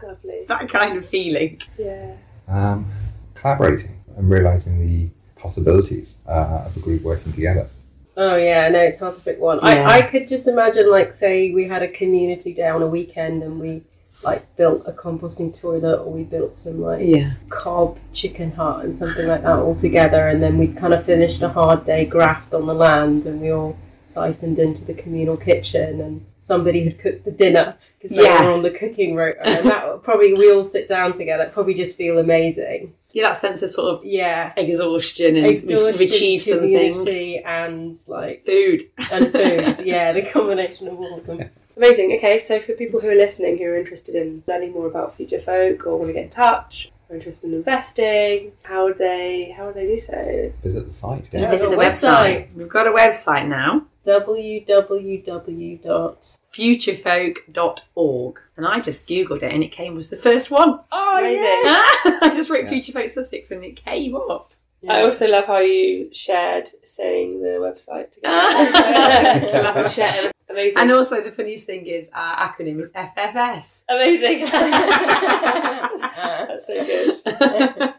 Lovely. 0.02 0.44
that 0.48 0.68
kind 0.68 0.96
of 0.98 1.06
feeling 1.08 1.60
Yeah. 1.78 2.12
um, 2.48 2.90
collaborating 3.34 3.96
and 4.16 4.28
realizing 4.28 4.80
the 4.80 5.08
possibilities 5.36 6.16
uh, 6.26 6.64
of 6.66 6.76
a 6.76 6.80
group 6.80 7.02
working 7.02 7.32
together. 7.32 7.68
Oh 8.16 8.36
yeah, 8.36 8.68
no, 8.68 8.80
it's 8.80 8.98
hard 8.98 9.14
to 9.16 9.20
pick 9.22 9.38
one. 9.40 9.58
Yeah. 9.62 9.88
I, 9.88 9.98
I 9.98 10.02
could 10.02 10.28
just 10.28 10.46
imagine 10.46 10.90
like 10.90 11.12
say 11.12 11.50
we 11.52 11.66
had 11.66 11.82
a 11.82 11.88
community 11.88 12.52
day 12.52 12.68
on 12.68 12.82
a 12.82 12.86
weekend 12.86 13.42
and 13.42 13.58
we 13.58 13.82
like 14.22 14.54
built 14.56 14.82
a 14.86 14.92
composting 14.92 15.58
toilet 15.58 15.98
or 16.00 16.12
we 16.12 16.22
built 16.22 16.54
some 16.54 16.80
like 16.80 17.00
yeah 17.02 17.32
cob 17.48 17.98
chicken 18.12 18.52
hut 18.52 18.84
and 18.84 18.96
something 18.96 19.26
like 19.26 19.42
that 19.42 19.58
all 19.58 19.74
together 19.74 20.28
and 20.28 20.40
then 20.42 20.58
we 20.58 20.68
kind 20.68 20.92
of 20.94 21.02
finished 21.04 21.42
a 21.42 21.48
hard 21.48 21.84
day 21.84 22.04
graft 22.04 22.54
on 22.54 22.66
the 22.66 22.74
land 22.74 23.24
and 23.26 23.40
we 23.40 23.50
all 23.50 23.76
siphoned 24.06 24.58
into 24.60 24.84
the 24.84 24.94
communal 24.94 25.36
kitchen 25.36 26.00
and 26.02 26.24
somebody 26.40 26.84
had 26.84 26.98
cooked 27.00 27.24
the 27.24 27.30
dinner 27.32 27.74
because 27.98 28.16
they 28.16 28.22
Yeah. 28.22 28.44
were 28.44 28.52
on 28.52 28.62
the 28.62 28.70
cooking 28.70 29.14
rota 29.16 29.40
and 29.44 29.66
that 29.66 29.88
would 29.88 30.02
probably 30.04 30.34
we 30.34 30.52
all 30.52 30.64
sit 30.64 30.86
down 30.86 31.14
together 31.14 31.50
probably 31.52 31.74
just 31.74 31.96
feel 31.96 32.18
amazing 32.18 32.92
yeah 33.12 33.24
that 33.24 33.36
sense 33.36 33.62
of 33.62 33.70
sort 33.70 33.94
of 33.94 34.04
yeah 34.04 34.52
exhaustion 34.56 35.36
and 35.36 35.46
we've- 35.46 35.56
exhaustion 35.56 35.98
we've 35.98 36.10
achieved 36.10 36.42
something 36.44 37.42
and 37.44 37.94
like 38.08 38.44
food 38.44 38.82
and 39.12 39.32
food 39.32 39.86
yeah 39.86 40.12
the 40.12 40.22
combination 40.22 40.88
of 40.88 40.98
all 40.98 41.18
of 41.18 41.26
them 41.26 41.48
Amazing. 41.76 42.12
Okay, 42.18 42.38
so 42.38 42.60
for 42.60 42.74
people 42.74 43.00
who 43.00 43.08
are 43.08 43.14
listening 43.14 43.56
who 43.56 43.64
are 43.64 43.78
interested 43.78 44.14
in 44.14 44.42
learning 44.46 44.72
more 44.72 44.86
about 44.86 45.16
Future 45.16 45.40
Folk 45.40 45.86
or 45.86 45.96
want 45.96 46.08
to 46.08 46.12
get 46.12 46.24
in 46.24 46.30
touch 46.30 46.92
or 47.08 47.16
interested 47.16 47.48
in 47.48 47.54
investing, 47.54 48.52
how 48.62 48.84
would 48.84 48.98
they 48.98 49.54
how 49.56 49.66
would 49.66 49.74
they 49.74 49.86
do 49.86 49.98
so? 49.98 50.52
Visit 50.62 50.86
the 50.86 50.92
site. 50.92 51.28
Yeah. 51.32 51.50
visit 51.50 51.70
the 51.70 51.76
website. 51.76 52.50
website. 52.50 52.54
we've 52.54 52.68
got 52.68 52.86
a 52.86 52.90
website 52.90 53.48
now 53.48 53.86
www 54.04 55.82
dot 55.82 56.36
futurefolk.org 56.52 58.40
and 58.56 58.66
I 58.66 58.80
just 58.80 59.06
googled 59.06 59.42
it 59.42 59.52
and 59.52 59.62
it 59.62 59.72
came 59.72 59.94
was 59.94 60.08
the 60.08 60.16
first 60.16 60.50
one. 60.50 60.80
oh 60.92 61.18
Amazing. 61.18 61.42
I 62.22 62.30
just 62.34 62.50
wrote 62.50 62.68
Future 62.68 62.92
Folk 62.92 63.08
Sussex 63.08 63.50
and 63.50 63.64
it 63.64 63.76
came 63.76 64.14
up. 64.16 64.52
I 64.88 65.02
also 65.02 65.28
love 65.28 65.46
how 65.46 65.58
you 65.58 66.08
shared 66.12 66.68
saying 66.82 67.40
the 67.40 67.58
website 67.60 68.10
together. 68.12 69.52
Love 69.62 69.76
and. 69.76 70.32
Amazing. 70.50 70.78
And 70.78 70.90
also 70.92 71.22
the 71.22 71.30
funniest 71.30 71.66
thing 71.66 71.86
is 71.86 72.10
our 72.12 72.36
acronym 72.48 72.80
is 72.80 72.90
FFS. 72.90 73.84
Amazing. 73.88 74.40
That's 74.50 76.66
so 76.66 76.84
good. 76.84 77.12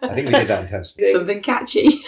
I 0.03 0.13
think 0.13 0.27
we 0.27 0.33
did 0.33 0.47
that 0.49 0.63
intentionally. 0.63 1.13
Something 1.13 1.41
catchy. 1.41 2.01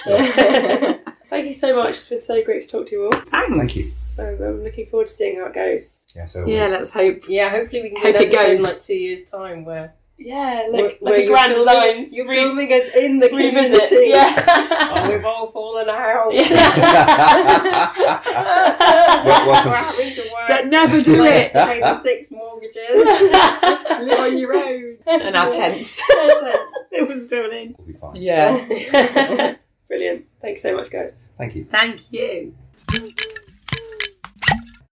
Thank 1.35 1.47
you 1.47 1.53
so 1.53 1.75
much. 1.75 1.89
It's 1.91 2.07
been 2.07 2.21
so 2.21 2.41
great 2.43 2.61
to 2.61 2.67
talk 2.69 2.85
to 2.87 2.95
you 2.95 3.03
all. 3.05 3.11
Thanks. 3.11 3.57
Thank 3.57 3.75
you. 3.75 3.81
So 3.81 4.25
um, 4.35 4.41
I'm 4.41 4.63
looking 4.63 4.85
forward 4.85 5.07
to 5.07 5.13
seeing 5.13 5.37
how 5.37 5.47
it 5.47 5.53
goes. 5.53 5.99
Yeah, 6.15 6.23
so 6.25 6.45
Yeah, 6.47 6.67
let's 6.67 6.93
hope. 6.93 7.27
yeah 7.27 7.49
hopefully 7.49 7.81
we 7.81 7.89
can 7.89 7.97
Hope 8.01 8.13
get 8.13 8.21
it 8.23 8.31
goes. 8.31 8.59
in 8.59 8.63
like 8.65 8.79
two 8.79 8.93
years 8.95 9.25
time 9.25 9.65
where 9.65 9.93
Yeah, 10.17 10.69
where, 10.69 10.83
like, 10.83 10.97
where 11.01 11.11
like 11.13 11.19
a 11.19 11.23
you're 11.25 11.33
grand 11.33 11.53
filming, 11.55 12.05
design. 12.05 12.07
you're 12.11 12.25
filming 12.25 12.71
us 12.71 12.89
in 12.95 13.19
the 13.19 13.27
revisit. 13.31 13.89
community 13.89 14.09
Yeah. 14.11 14.91
oh, 14.93 15.09
we've 15.11 15.25
all 15.25 15.51
fallen 15.51 15.89
out 15.89 16.29
Wel- 19.25 19.45
welcome 19.45 19.71
we're 19.71 19.77
having 19.77 20.15
to 20.15 20.21
work 20.33 20.47
Don't 20.47 20.69
never 20.69 21.01
do 21.01 21.25
it. 21.25 21.51
to 21.51 21.65
pay 21.65 21.79
the 21.81 21.97
six 21.99 22.31
mortgages 22.31 22.77
Live 24.07 24.19
on 24.19 24.37
your 24.37 24.55
own. 24.55 24.97
And 25.05 25.35
our 25.35 25.51
tents. 25.51 26.01
it 26.09 27.07
was 27.09 27.25
still 27.27 27.51
in. 27.51 27.75
We'll 27.77 27.87
be 27.87 27.93
fine. 27.93 28.15
Yeah. 28.15 29.55
Brilliant. 29.89 30.25
Thanks 30.41 30.61
so 30.61 30.73
much, 30.75 30.89
guys. 30.89 31.13
Thank 31.37 31.55
you. 31.55 31.65
Thank 31.65 32.11
you. 32.11 32.53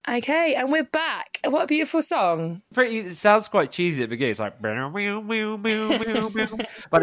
Okay, 0.07 0.55
and 0.55 0.69
we're 0.69 0.83
back. 0.83 1.39
What 1.45 1.63
a 1.63 1.67
beautiful 1.67 2.01
song. 2.01 2.61
Pretty, 2.73 2.97
it 2.99 3.15
sounds 3.15 3.47
quite 3.47 3.71
cheesy 3.71 4.03
at 4.03 4.09
the 4.09 4.15
beginning. 4.15 4.31
It's 4.31 4.39
like, 4.41 4.61
but 4.61 4.75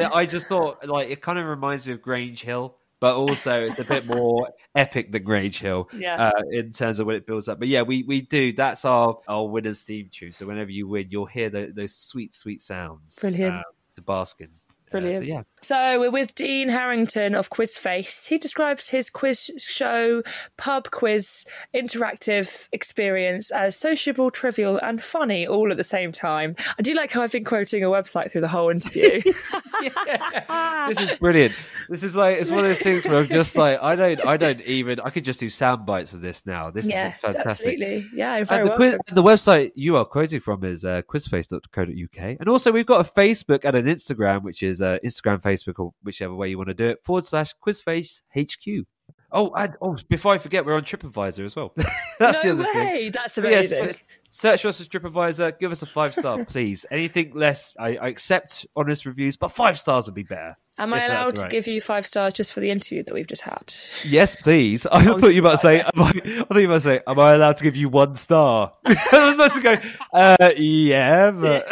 it, 0.02 0.10
I 0.12 0.26
just 0.26 0.48
thought, 0.48 0.86
like, 0.86 1.08
it 1.08 1.22
kind 1.22 1.38
of 1.38 1.46
reminds 1.46 1.86
me 1.86 1.94
of 1.94 2.02
Grange 2.02 2.42
Hill, 2.42 2.76
but 3.00 3.16
also 3.16 3.64
it's 3.68 3.78
a 3.78 3.84
bit 3.84 4.04
more 4.06 4.50
epic 4.74 5.12
than 5.12 5.22
Grange 5.24 5.58
Hill 5.58 5.88
Yeah. 5.94 6.26
uh, 6.28 6.42
in 6.50 6.72
terms 6.72 6.98
of 6.98 7.06
when 7.06 7.16
it 7.16 7.26
builds 7.26 7.48
up. 7.48 7.58
But 7.58 7.68
yeah, 7.68 7.82
we, 7.82 8.02
we 8.02 8.20
do. 8.20 8.52
That's 8.52 8.84
our, 8.84 9.18
our 9.26 9.48
winner's 9.48 9.80
theme 9.80 10.10
tune. 10.12 10.32
So 10.32 10.46
whenever 10.46 10.70
you 10.70 10.86
win, 10.86 11.06
you'll 11.08 11.24
hear 11.24 11.48
tho- 11.48 11.72
those 11.74 11.94
sweet, 11.94 12.34
sweet 12.34 12.60
sounds. 12.60 13.18
Brilliant. 13.18 13.54
uh, 13.54 13.62
to 13.94 14.02
bask 14.02 14.42
in. 14.42 14.50
Uh, 14.90 14.98
Brilliant. 14.98 15.16
so 15.16 15.22
yeah, 15.22 15.42
So 15.62 16.00
we're 16.00 16.10
with 16.10 16.34
Dean 16.34 16.68
Harrington 16.68 17.34
of 17.34 17.50
Quizface. 17.50 18.26
He 18.26 18.38
describes 18.38 18.88
his 18.88 19.10
quiz 19.10 19.50
show, 19.58 20.22
pub 20.56 20.90
quiz, 20.90 21.44
interactive 21.74 22.68
experience 22.72 23.50
as 23.50 23.76
sociable, 23.76 24.30
trivial, 24.30 24.78
and 24.78 25.02
funny 25.02 25.46
all 25.46 25.70
at 25.70 25.76
the 25.76 25.84
same 25.84 26.12
time. 26.12 26.56
I 26.78 26.82
do 26.82 26.94
like 26.94 27.12
how 27.12 27.22
I've 27.22 27.32
been 27.32 27.44
quoting 27.44 27.84
a 27.84 27.88
website 27.88 28.30
through 28.30 28.40
the 28.42 28.48
whole 28.48 28.70
interview. 28.70 29.22
this 30.88 31.00
is 31.00 31.12
brilliant. 31.18 31.54
This 31.88 32.02
is 32.02 32.16
like 32.16 32.38
it's 32.38 32.50
one 32.50 32.60
of 32.60 32.64
those 32.64 32.78
things 32.78 33.06
where 33.06 33.18
I'm 33.18 33.28
just 33.28 33.56
like 33.56 33.80
I 33.82 33.96
don't 33.96 34.26
I 34.26 34.36
don't 34.36 34.60
even 34.62 35.00
I 35.00 35.10
could 35.10 35.24
just 35.24 35.40
do 35.40 35.48
sound 35.48 35.86
bites 35.86 36.12
of 36.12 36.20
this 36.20 36.46
now. 36.46 36.70
This 36.70 36.88
yeah, 36.88 37.12
is 37.12 37.20
fantastic. 37.20 37.50
absolutely. 37.50 38.06
Yeah, 38.14 38.44
And 38.48 38.66
the, 38.66 38.76
quiz, 38.76 38.96
the 39.12 39.22
website 39.22 39.70
you 39.74 39.96
are 39.96 40.04
quoting 40.04 40.40
from 40.40 40.64
is 40.64 40.84
uh, 40.84 41.02
quizface.co.uk. 41.02 42.36
And 42.40 42.48
also, 42.48 42.72
we've 42.72 42.86
got 42.86 43.06
a 43.06 43.10
Facebook 43.10 43.64
and 43.64 43.76
an 43.76 43.86
Instagram, 43.86 44.42
which 44.42 44.62
is 44.62 44.79
uh, 44.82 44.98
Instagram, 45.04 45.42
Facebook, 45.42 45.78
or 45.78 45.92
whichever 46.02 46.34
way 46.34 46.48
you 46.48 46.58
want 46.58 46.68
to 46.68 46.74
do 46.74 46.86
it, 46.88 47.04
forward 47.04 47.26
slash 47.26 47.54
quizface 47.64 48.22
HQ. 48.36 48.86
Oh, 49.32 49.52
and, 49.56 49.76
oh, 49.80 49.96
before 50.08 50.34
I 50.34 50.38
forget, 50.38 50.66
we're 50.66 50.74
on 50.74 50.82
TripAdvisor 50.82 51.44
as 51.44 51.54
well. 51.54 51.72
That's 52.18 52.44
no 52.44 52.54
the 52.56 52.62
other 52.62 52.78
way. 52.78 53.02
thing. 53.02 53.12
That's 53.12 53.36
yeah, 53.36 53.44
amazing. 53.44 53.84
se- 53.84 54.00
search 54.28 54.62
for 54.62 54.68
us 54.68 54.80
as 54.80 54.88
TripAdvisor. 54.88 55.58
Give 55.58 55.70
us 55.70 55.82
a 55.82 55.86
five 55.86 56.14
star, 56.14 56.44
please. 56.48 56.84
Anything 56.90 57.32
less, 57.34 57.72
I, 57.78 57.96
I 57.96 58.08
accept 58.08 58.66
honest 58.74 59.06
reviews, 59.06 59.36
but 59.36 59.48
five 59.52 59.78
stars 59.78 60.06
would 60.06 60.14
be 60.14 60.24
better. 60.24 60.56
Am 60.78 60.94
I 60.94 61.04
allowed 61.04 61.36
to 61.36 61.48
give 61.48 61.66
you 61.66 61.78
five 61.82 62.06
stars 62.06 62.32
just 62.32 62.54
for 62.54 62.60
the 62.60 62.70
interview 62.70 63.02
that 63.02 63.12
we've 63.12 63.26
just 63.26 63.42
had? 63.42 63.74
Yes, 64.02 64.34
please. 64.34 64.86
I 64.86 65.04
thought 65.04 65.34
you 65.34 65.42
might 65.42 65.58
say. 65.58 65.80
Am 65.80 65.90
I, 65.94 66.10
I 66.24 66.44
thought 66.44 66.56
you 66.56 66.68
to 66.68 66.80
say. 66.80 67.00
Am 67.06 67.18
I 67.18 67.34
allowed 67.34 67.58
to 67.58 67.64
give 67.64 67.76
you 67.76 67.90
one 67.90 68.14
star? 68.14 68.72
I 68.86 68.96
was 69.12 69.32
supposed 69.32 69.54
to 69.56 69.60
go. 69.60 69.76
Uh, 70.14 70.52
yeah, 70.56 71.32
but 71.32 71.70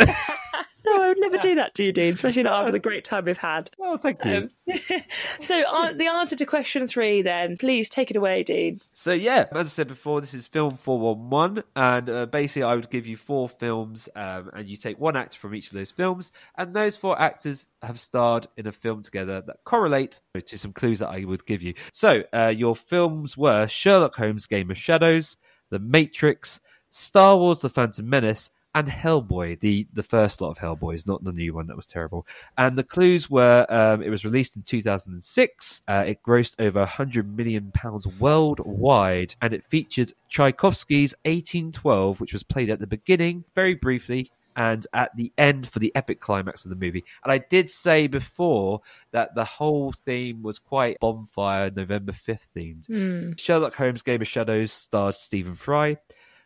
No, 0.91 1.03
I 1.03 1.09
would 1.09 1.21
never 1.21 1.39
do 1.39 1.55
that 1.57 1.75
to 1.75 1.85
you, 1.85 1.93
Dean, 1.93 2.15
especially 2.15 2.43
not 2.43 2.61
after 2.61 2.73
the 2.73 2.79
great 2.89 3.05
time 3.05 3.25
we've 3.25 3.39
had. 3.39 3.71
well, 3.79 3.97
thank 3.97 4.25
you. 4.25 4.49
Um, 4.69 4.71
so, 5.41 5.63
uh, 5.63 5.93
the 5.93 6.07
answer 6.07 6.37
to 6.37 6.47
question 6.47 6.87
three, 6.87 7.23
then, 7.23 7.57
please 7.57 7.89
take 7.89 8.11
it 8.11 8.17
away, 8.17 8.43
Dean. 8.43 8.81
So 8.93 9.13
yeah, 9.13 9.47
as 9.53 9.67
I 9.67 9.71
said 9.71 9.89
before, 9.89 10.21
this 10.21 10.35
is 10.35 10.47
film 10.47 10.77
four 10.77 10.99
one 10.99 11.31
one, 11.31 11.63
and 11.77 12.09
uh, 12.09 12.27
basically 12.27 12.65
I 12.65 12.75
would 12.75 12.91
give 12.91 13.07
you 13.07 13.17
four 13.17 13.49
films, 13.49 14.09
um, 14.15 14.51
and 14.55 14.69
you 14.69 14.77
take 14.77 14.99
one 14.99 15.17
actor 15.17 15.39
from 15.39 15.55
each 15.55 15.69
of 15.69 15.75
those 15.75 15.91
films, 15.91 16.33
and 16.57 16.75
those 16.75 16.97
four 16.97 17.21
actors 17.21 17.67
have 17.83 18.01
starred 18.01 18.47
in 18.57 18.67
a 18.67 18.73
film 18.73 19.03
together 19.03 19.41
that 19.43 19.65
correlate 19.65 20.21
to 20.35 20.59
some 20.59 20.73
clues 20.73 20.99
that 21.01 21.09
I 21.09 21.25
would 21.25 21.47
give 21.47 21.63
you. 21.63 21.75
So 21.93 22.25
uh, 22.33 22.53
your 22.55 22.77
films 22.77 23.37
were 23.37 23.67
Sherlock 23.69 24.17
Holmes: 24.17 24.47
Game 24.47 24.71
of 24.71 24.79
Shadows, 24.79 25.37
The 25.71 25.79
Matrix, 25.79 26.61
Star 26.91 27.37
Wars: 27.37 27.61
The 27.61 27.71
Phantom 27.71 28.09
Menace. 28.09 28.51
And 28.75 28.89
Hellboy, 28.89 29.61
the 29.61 29.89
the 29.93 30.03
first 30.03 30.41
lot 30.41 30.51
of 30.51 30.59
Hellboys, 30.59 31.07
not 31.07 31.25
the 31.25 31.33
new 31.33 31.55
one 31.55 31.67
that 31.69 31.77
was 31.77 31.87
terrible. 31.87 32.27
And 32.57 32.77
the 32.77 32.85
clues 32.85 33.31
were: 33.31 33.67
um, 33.69 34.03
it 34.03 34.11
was 34.11 34.25
released 34.25 34.57
in 34.57 34.63
2006. 34.63 35.83
Uh, 35.89 36.05
it 36.07 36.23
grossed 36.23 36.55
over 36.59 36.81
100 36.81 37.37
million 37.37 37.73
pounds 37.73 38.07
worldwide, 38.07 39.35
and 39.41 39.55
it 39.55 39.65
featured 39.65 40.13
Tchaikovsky's 40.29 41.15
1812, 41.25 42.21
which 42.21 42.33
was 42.33 42.43
played 42.43 42.71
at 42.71 42.79
the 42.79 42.87
beginning, 42.87 43.45
very 43.55 43.75
briefly, 43.75 44.31
and 44.59 44.87
at 44.93 45.17
the 45.17 45.33
end 45.39 45.69
for 45.69 45.79
the 45.79 45.93
epic 45.95 46.21
climax 46.21 46.65
of 46.65 46.71
the 46.71 46.77
movie. 46.77 47.05
And 47.23 47.33
I 47.33 47.39
did 47.39 47.71
say 47.71 48.09
before 48.09 48.81
that 49.13 49.37
the 49.37 49.45
whole 49.45 49.93
theme 49.93 50.43
was 50.43 50.59
quite 50.59 50.99
bonfire 51.01 51.71
November 51.71 52.13
5th 52.13 52.53
themed. 52.55 52.87
Hmm. 52.87 53.33
Sherlock 53.37 53.77
Holmes 53.77 54.03
Game 54.03 54.21
of 54.21 54.27
Shadows 54.27 54.73
starred 54.73 55.15
Stephen 55.15 55.55
Fry. 55.55 55.99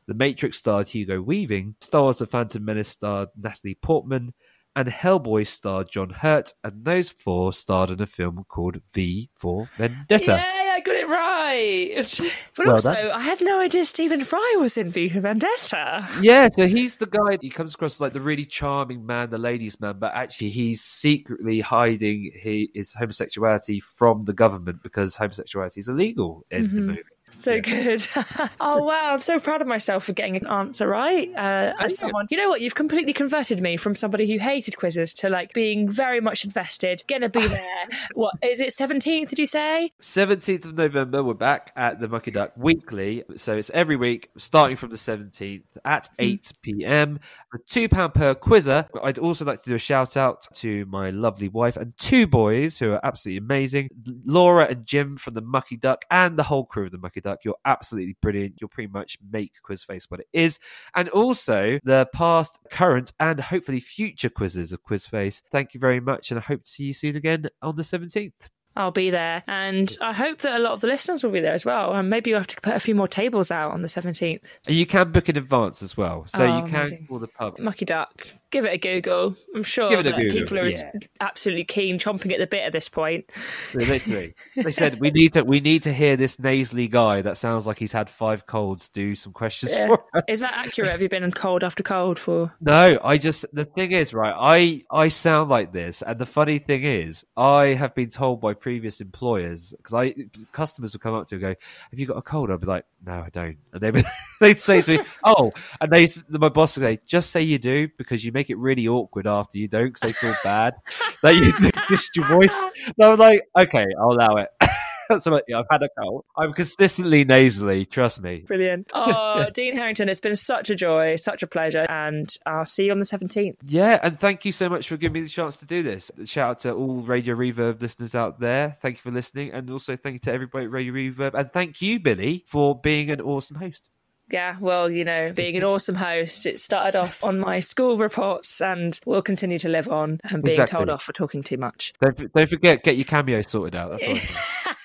The 0.06 0.14
Matrix 0.14 0.58
starred 0.58 0.88
Hugo 0.88 1.22
Weaving. 1.22 1.76
Star 1.80 2.02
Wars 2.02 2.18
The 2.18 2.26
Phantom 2.26 2.64
Menace 2.64 2.88
starred 2.88 3.28
Natalie 3.36 3.76
Portman. 3.80 4.34
And 4.74 4.88
Hellboy 4.88 5.46
starred 5.46 5.90
John 5.90 6.10
Hurt. 6.10 6.54
And 6.64 6.84
those 6.84 7.10
four 7.10 7.52
starred 7.52 7.90
in 7.90 8.00
a 8.00 8.06
film 8.06 8.44
called 8.48 8.80
V 8.94 9.30
for 9.36 9.68
Vendetta. 9.76 10.32
Yay, 10.32 10.70
I 10.72 10.80
got 10.80 10.96
it 10.96 11.08
right. 11.08 12.32
But 12.56 12.66
Well 12.66 12.74
also, 12.76 12.92
done. 12.92 13.10
I 13.10 13.20
had 13.20 13.40
no 13.40 13.60
idea 13.60 13.84
Stephen 13.84 14.24
Fry 14.24 14.56
was 14.58 14.76
in 14.76 14.90
V 14.90 15.08
for 15.08 15.20
Vendetta. 15.20 16.08
Yeah, 16.20 16.48
so 16.50 16.66
he's 16.66 16.96
the 16.96 17.06
guy. 17.06 17.38
He 17.40 17.50
comes 17.50 17.74
across 17.74 17.96
as 17.96 18.00
like 18.00 18.12
the 18.12 18.20
really 18.20 18.44
charming 18.44 19.06
man, 19.06 19.30
the 19.30 19.38
ladies' 19.38 19.80
man, 19.80 19.98
but 19.98 20.14
actually 20.14 20.50
he's 20.50 20.82
secretly 20.82 21.60
hiding 21.60 22.30
his 22.34 22.94
homosexuality 22.94 23.80
from 23.80 24.24
the 24.24 24.32
government 24.32 24.82
because 24.82 25.16
homosexuality 25.16 25.80
is 25.80 25.88
illegal 25.88 26.44
in 26.50 26.62
the 26.62 26.68
mm-hmm. 26.68 26.86
movie. 26.86 27.02
So 27.42 27.60
good. 27.60 28.06
oh, 28.60 28.84
wow. 28.84 29.14
I'm 29.14 29.20
so 29.20 29.38
proud 29.40 29.60
of 29.60 29.66
myself 29.66 30.04
for 30.04 30.12
getting 30.12 30.36
an 30.36 30.46
answer 30.46 30.86
right. 30.86 31.28
Uh, 31.34 31.72
as 31.80 31.98
someone, 31.98 32.28
you 32.30 32.36
know 32.36 32.48
what? 32.48 32.60
You've 32.60 32.76
completely 32.76 33.12
converted 33.12 33.60
me 33.60 33.76
from 33.76 33.96
somebody 33.96 34.30
who 34.30 34.38
hated 34.38 34.76
quizzes 34.76 35.12
to 35.14 35.28
like 35.28 35.52
being 35.52 35.90
very 35.90 36.20
much 36.20 36.44
invested, 36.44 37.02
gonna 37.08 37.28
be 37.28 37.44
there. 37.48 37.88
what 38.14 38.34
is 38.42 38.60
it, 38.60 38.68
17th, 38.68 39.28
did 39.28 39.40
you 39.40 39.46
say? 39.46 39.90
17th 40.00 40.66
of 40.66 40.74
November, 40.74 41.24
we're 41.24 41.34
back 41.34 41.72
at 41.74 41.98
the 41.98 42.06
Mucky 42.06 42.30
Duck 42.30 42.52
weekly. 42.56 43.24
So 43.36 43.56
it's 43.56 43.70
every 43.70 43.96
week, 43.96 44.30
starting 44.38 44.76
from 44.76 44.90
the 44.90 44.96
17th 44.96 45.64
at 45.84 46.08
8 46.20 46.52
p.m. 46.62 47.18
For 47.50 47.58
£2 47.58 48.14
per 48.14 48.34
quizzer. 48.34 48.86
I'd 49.02 49.18
also 49.18 49.44
like 49.44 49.62
to 49.62 49.70
do 49.70 49.74
a 49.74 49.80
shout 49.80 50.16
out 50.16 50.46
to 50.54 50.86
my 50.86 51.10
lovely 51.10 51.48
wife 51.48 51.76
and 51.76 51.92
two 51.98 52.28
boys 52.28 52.78
who 52.78 52.92
are 52.92 53.00
absolutely 53.04 53.38
amazing 53.38 53.88
Laura 54.24 54.66
and 54.66 54.86
Jim 54.86 55.16
from 55.16 55.34
the 55.34 55.40
Mucky 55.40 55.76
Duck 55.76 56.04
and 56.08 56.38
the 56.38 56.44
whole 56.44 56.64
crew 56.64 56.86
of 56.86 56.92
the 56.92 56.98
Mucky 56.98 57.20
Duck. 57.20 57.31
You're 57.44 57.56
absolutely 57.64 58.16
brilliant. 58.20 58.56
You'll 58.60 58.68
pretty 58.68 58.92
much 58.92 59.18
make 59.30 59.52
Quizface 59.68 60.04
what 60.08 60.20
it 60.20 60.28
is. 60.32 60.58
And 60.94 61.08
also 61.10 61.78
the 61.84 62.08
past, 62.14 62.58
current, 62.70 63.12
and 63.20 63.40
hopefully 63.40 63.80
future 63.80 64.30
quizzes 64.30 64.72
of 64.72 64.82
Quizface. 64.82 65.42
Thank 65.50 65.74
you 65.74 65.80
very 65.80 66.00
much, 66.00 66.30
and 66.30 66.38
I 66.38 66.42
hope 66.42 66.64
to 66.64 66.70
see 66.70 66.84
you 66.84 66.94
soon 66.94 67.16
again 67.16 67.46
on 67.60 67.76
the 67.76 67.82
17th. 67.82 68.48
I'll 68.76 68.90
be 68.90 69.10
there. 69.10 69.42
And 69.46 69.94
I 70.00 70.12
hope 70.12 70.38
that 70.40 70.54
a 70.56 70.58
lot 70.58 70.72
of 70.72 70.80
the 70.80 70.86
listeners 70.86 71.22
will 71.22 71.30
be 71.30 71.40
there 71.40 71.52
as 71.54 71.64
well. 71.64 71.92
And 71.92 72.08
maybe 72.10 72.30
you'll 72.30 72.40
have 72.40 72.46
to 72.48 72.60
put 72.60 72.74
a 72.74 72.80
few 72.80 72.94
more 72.94 73.08
tables 73.08 73.50
out 73.50 73.72
on 73.72 73.82
the 73.82 73.88
17th. 73.88 74.40
You 74.66 74.86
can 74.86 75.12
book 75.12 75.28
in 75.28 75.36
advance 75.36 75.82
as 75.82 75.96
well. 75.96 76.24
So 76.26 76.44
Oh, 76.44 76.58
you 76.58 76.64
can 76.66 76.76
amazing. 76.76 77.06
call 77.08 77.18
the 77.18 77.28
pub. 77.28 77.58
Mucky 77.58 77.84
Duck. 77.84 78.26
Give 78.50 78.66
it 78.66 78.74
a 78.74 78.78
Google. 78.78 79.34
I'm 79.54 79.62
sure 79.62 79.88
Give 79.88 80.00
it 80.00 80.06
a 80.06 80.12
Google, 80.12 80.38
people 80.38 80.58
are 80.58 80.68
yeah. 80.68 80.90
absolutely 81.20 81.64
keen, 81.64 81.98
chomping 81.98 82.32
at 82.32 82.38
the 82.38 82.46
bit 82.46 82.62
at 82.64 82.72
this 82.72 82.86
point. 82.88 83.24
Literally. 83.72 84.34
they 84.56 84.72
said 84.72 85.00
we 85.00 85.10
need 85.10 85.32
to 85.34 85.42
we 85.42 85.60
need 85.60 85.82
to 85.84 85.92
hear 85.92 86.16
this 86.16 86.38
nasally 86.38 86.88
guy 86.88 87.22
that 87.22 87.36
sounds 87.38 87.66
like 87.66 87.78
he's 87.78 87.92
had 87.92 88.10
five 88.10 88.46
colds 88.46 88.88
do 88.90 89.14
some 89.14 89.32
questions 89.32 89.72
Yeah. 89.72 89.86
for 89.88 90.04
us. 90.14 90.24
Is 90.28 90.40
that 90.40 90.52
accurate? 90.54 90.90
Have 90.90 91.00
you 91.00 91.08
been 91.08 91.22
in 91.22 91.32
cold 91.32 91.64
after 91.64 91.82
cold 91.82 92.18
for? 92.18 92.52
No, 92.60 92.98
I 93.02 93.18
just 93.18 93.44
the 93.54 93.64
thing 93.64 93.92
is, 93.92 94.12
right, 94.14 94.34
I 94.38 94.82
I 94.90 95.08
sound 95.08 95.48
like 95.50 95.72
this 95.72 96.02
and 96.02 96.18
the 96.18 96.26
funny 96.26 96.58
thing 96.58 96.84
is, 96.84 97.24
I 97.36 97.68
have 97.68 97.94
been 97.94 98.10
told 98.10 98.40
by 98.40 98.54
previous 98.62 99.00
employers 99.00 99.74
because 99.76 99.92
I 99.92 100.14
customers 100.52 100.94
would 100.94 101.02
come 101.02 101.14
up 101.14 101.26
to 101.26 101.34
me 101.36 101.44
and 101.44 101.56
go, 101.56 101.60
Have 101.90 101.98
you 101.98 102.06
got 102.06 102.16
a 102.16 102.22
cold? 102.22 102.50
I'd 102.50 102.60
be 102.60 102.66
like, 102.66 102.86
No, 103.04 103.14
I 103.14 103.28
don't. 103.30 103.58
And 103.72 103.82
they 103.82 104.02
they'd 104.40 104.58
say 104.58 104.80
to 104.80 104.98
me, 104.98 105.04
Oh, 105.24 105.52
and 105.80 105.92
they 105.92 106.08
my 106.30 106.48
boss 106.48 106.78
would 106.78 106.84
say, 106.84 106.98
Just 107.04 107.30
say 107.30 107.42
you 107.42 107.58
do 107.58 107.88
because 107.98 108.24
you 108.24 108.32
make 108.32 108.48
it 108.48 108.56
really 108.56 108.88
awkward 108.88 109.26
after 109.26 109.58
you 109.58 109.68
don't 109.68 109.88
because 109.88 110.00
they 110.00 110.12
feel 110.12 110.34
bad 110.42 110.74
that 111.22 111.34
you 111.34 111.52
dished 111.90 112.16
your 112.16 112.28
voice. 112.28 112.64
And 112.86 112.94
I'm 113.02 113.18
like, 113.18 113.42
Okay, 113.58 113.86
I'll 114.00 114.12
allow 114.12 114.36
it. 114.36 114.48
so 115.20 115.30
I'm 115.30 115.34
like, 115.34 115.44
yeah, 115.48 115.58
I've 115.60 115.66
had 115.70 115.82
a 115.82 115.88
cold. 115.98 116.24
I'm 116.36 116.52
consistently 116.52 117.24
nasally, 117.24 117.84
trust 117.84 118.22
me. 118.22 118.44
Brilliant. 118.46 118.90
Oh, 118.94 119.46
Dean 119.54 119.76
Harrington, 119.76 120.08
it's 120.08 120.20
been 120.20 120.36
such 120.36 120.70
a 120.70 120.74
joy, 120.74 121.16
such 121.16 121.42
a 121.42 121.46
pleasure, 121.46 121.86
and 121.88 122.28
I'll 122.46 122.66
see 122.66 122.84
you 122.86 122.92
on 122.92 122.98
the 122.98 123.04
17th. 123.04 123.56
Yeah, 123.64 123.98
and 124.02 124.18
thank 124.18 124.44
you 124.44 124.52
so 124.52 124.68
much 124.68 124.88
for 124.88 124.96
giving 124.96 125.14
me 125.14 125.20
the 125.20 125.28
chance 125.28 125.56
to 125.56 125.66
do 125.66 125.82
this. 125.82 126.10
Shout 126.24 126.50
out 126.50 126.58
to 126.60 126.72
all 126.72 127.00
Radio 127.02 127.34
Reverb 127.34 127.80
listeners 127.82 128.14
out 128.14 128.40
there. 128.40 128.76
Thank 128.80 128.96
you 128.96 129.00
for 129.00 129.10
listening, 129.10 129.50
and 129.52 129.68
also 129.70 129.96
thank 129.96 130.14
you 130.14 130.20
to 130.20 130.32
everybody 130.32 130.66
at 130.66 130.70
Radio 130.70 130.92
Reverb, 130.92 131.34
and 131.34 131.50
thank 131.50 131.82
you, 131.82 132.00
Billy, 132.00 132.44
for 132.46 132.78
being 132.78 133.10
an 133.10 133.20
awesome 133.20 133.56
host. 133.56 133.90
Yeah, 134.30 134.56
well, 134.60 134.90
you 134.90 135.04
know, 135.04 135.30
being 135.34 135.56
an 135.56 135.64
awesome 135.64 135.96
host, 135.96 136.46
it 136.46 136.58
started 136.60 136.96
off 136.96 137.22
on 137.22 137.38
my 137.38 137.60
school 137.60 137.98
reports 137.98 138.62
and 138.62 138.98
will 139.04 139.20
continue 139.20 139.58
to 139.58 139.68
live 139.68 139.88
on 139.88 140.20
and 140.24 140.42
being 140.42 140.54
Exactly. 140.54 140.76
told 140.78 140.88
off 140.88 141.02
for 141.02 141.12
talking 141.12 141.42
too 141.42 141.58
much. 141.58 141.92
Don't, 142.00 142.32
don't 142.32 142.48
forget, 142.48 142.82
get 142.82 142.96
your 142.96 143.04
cameo 143.04 143.42
sorted 143.42 143.74
out. 143.74 143.90
That's 143.90 144.04
all. 144.04 144.18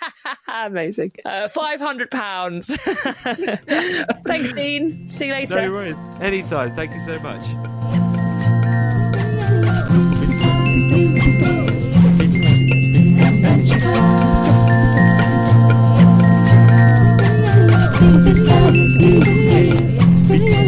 Amazing. 0.65 1.11
Uh, 1.23 1.47
£500. 1.47 4.17
Thanks, 4.27 4.51
Dean. 4.53 5.09
See 5.09 5.27
you 5.27 5.33
later. 5.33 5.55
No 5.55 5.71
worries. 5.71 5.95
Anytime. 6.19 6.71
Thank 6.71 6.93
you 6.93 6.99
so 7.01 7.17
much. 7.19 7.43
Thank 20.29 20.55
you. 20.55 20.66